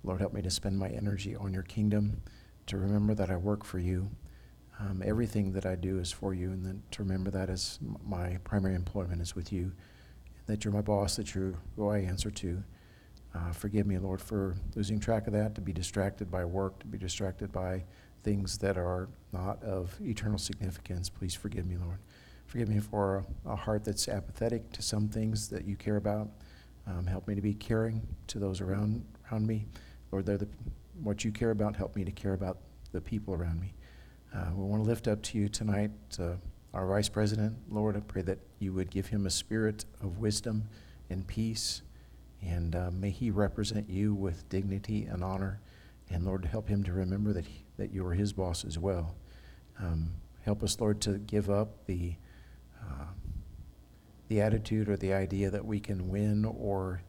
Lord, 0.04 0.20
help 0.20 0.34
me 0.34 0.42
to 0.42 0.50
spend 0.50 0.78
my 0.78 0.90
energy 0.90 1.34
on 1.34 1.54
your 1.54 1.62
kingdom, 1.62 2.20
to 2.66 2.76
remember 2.76 3.14
that 3.14 3.30
I 3.30 3.36
work 3.38 3.64
for 3.64 3.78
you. 3.78 4.10
Um, 4.80 5.02
everything 5.02 5.52
that 5.52 5.64
I 5.64 5.76
do 5.76 5.98
is 5.98 6.12
for 6.12 6.34
you, 6.34 6.50
and 6.50 6.62
then 6.62 6.82
to 6.90 7.04
remember 7.04 7.30
that 7.30 7.48
as 7.48 7.78
my 8.06 8.36
primary 8.44 8.74
employment 8.74 9.22
is 9.22 9.34
with 9.34 9.50
you, 9.50 9.72
that 10.44 10.62
you're 10.62 10.74
my 10.74 10.82
boss, 10.82 11.16
that 11.16 11.34
you're 11.34 11.54
who 11.76 11.88
I 11.88 12.00
answer 12.00 12.30
to. 12.30 12.62
Uh, 13.38 13.52
forgive 13.52 13.86
me, 13.86 13.98
Lord, 13.98 14.20
for 14.20 14.56
losing 14.74 14.98
track 14.98 15.26
of 15.26 15.32
that, 15.34 15.54
to 15.54 15.60
be 15.60 15.72
distracted 15.72 16.30
by 16.30 16.44
work, 16.44 16.78
to 16.80 16.86
be 16.86 16.98
distracted 16.98 17.52
by 17.52 17.84
things 18.24 18.58
that 18.58 18.76
are 18.76 19.08
not 19.32 19.62
of 19.62 19.94
eternal 20.00 20.38
significance. 20.38 21.08
Please 21.08 21.34
forgive 21.34 21.66
me, 21.66 21.76
Lord. 21.76 21.98
Forgive 22.46 22.68
me 22.68 22.80
for 22.80 23.24
a, 23.46 23.52
a 23.52 23.56
heart 23.56 23.84
that's 23.84 24.08
apathetic 24.08 24.72
to 24.72 24.82
some 24.82 25.08
things 25.08 25.48
that 25.48 25.66
you 25.66 25.76
care 25.76 25.96
about. 25.96 26.28
Um, 26.86 27.06
help 27.06 27.28
me 27.28 27.34
to 27.34 27.42
be 27.42 27.54
caring 27.54 28.02
to 28.28 28.38
those 28.38 28.60
around 28.60 29.04
around 29.30 29.46
me. 29.46 29.66
Lord, 30.10 30.26
they're 30.26 30.38
the, 30.38 30.48
what 31.02 31.24
you 31.24 31.30
care 31.30 31.50
about. 31.50 31.76
Help 31.76 31.94
me 31.94 32.04
to 32.04 32.12
care 32.12 32.32
about 32.32 32.58
the 32.92 33.00
people 33.00 33.34
around 33.34 33.60
me. 33.60 33.74
Uh, 34.34 34.46
we 34.54 34.64
want 34.64 34.82
to 34.82 34.88
lift 34.88 35.06
up 35.06 35.22
to 35.22 35.38
you 35.38 35.48
tonight 35.48 35.90
uh, 36.18 36.32
our 36.72 36.86
Vice 36.86 37.08
President. 37.08 37.54
Lord, 37.70 37.96
I 37.96 38.00
pray 38.00 38.22
that 38.22 38.38
you 38.58 38.72
would 38.72 38.90
give 38.90 39.06
him 39.06 39.26
a 39.26 39.30
spirit 39.30 39.84
of 40.00 40.18
wisdom 40.18 40.64
and 41.10 41.26
peace. 41.26 41.82
And 42.42 42.76
uh, 42.76 42.90
may 42.92 43.10
he 43.10 43.30
represent 43.30 43.88
you 43.88 44.14
with 44.14 44.48
dignity 44.48 45.04
and 45.04 45.24
honor. 45.24 45.60
And 46.10 46.24
Lord, 46.24 46.44
help 46.44 46.68
him 46.68 46.82
to 46.84 46.92
remember 46.92 47.32
that, 47.32 47.46
he, 47.46 47.64
that 47.76 47.92
you 47.92 48.06
are 48.06 48.14
his 48.14 48.32
boss 48.32 48.64
as 48.64 48.78
well. 48.78 49.14
Um, 49.78 50.12
help 50.42 50.62
us, 50.62 50.80
Lord, 50.80 51.00
to 51.02 51.18
give 51.18 51.50
up 51.50 51.86
the, 51.86 52.14
uh, 52.80 53.06
the 54.28 54.40
attitude 54.40 54.88
or 54.88 54.96
the 54.96 55.12
idea 55.12 55.50
that 55.50 55.64
we 55.64 55.80
can 55.80 56.08
win 56.08 56.44
or 56.44 57.02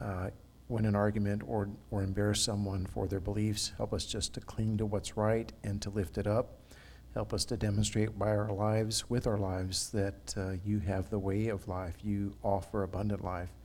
uh, 0.00 0.30
win 0.68 0.84
an 0.84 0.96
argument 0.96 1.42
or, 1.46 1.68
or 1.90 2.02
embarrass 2.02 2.42
someone 2.42 2.86
for 2.86 3.06
their 3.06 3.20
beliefs. 3.20 3.72
Help 3.76 3.92
us 3.92 4.04
just 4.06 4.34
to 4.34 4.40
cling 4.40 4.78
to 4.78 4.86
what's 4.86 5.16
right 5.16 5.52
and 5.62 5.80
to 5.82 5.90
lift 5.90 6.18
it 6.18 6.26
up. 6.26 6.58
Help 7.14 7.34
us 7.34 7.44
to 7.44 7.58
demonstrate 7.58 8.18
by 8.18 8.28
our 8.28 8.50
lives, 8.50 9.08
with 9.10 9.26
our 9.26 9.36
lives, 9.36 9.90
that 9.90 10.34
uh, 10.36 10.52
you 10.64 10.78
have 10.78 11.10
the 11.10 11.18
way 11.18 11.48
of 11.48 11.68
life. 11.68 11.96
You 12.02 12.34
offer 12.42 12.84
abundant 12.84 13.22
life. 13.22 13.52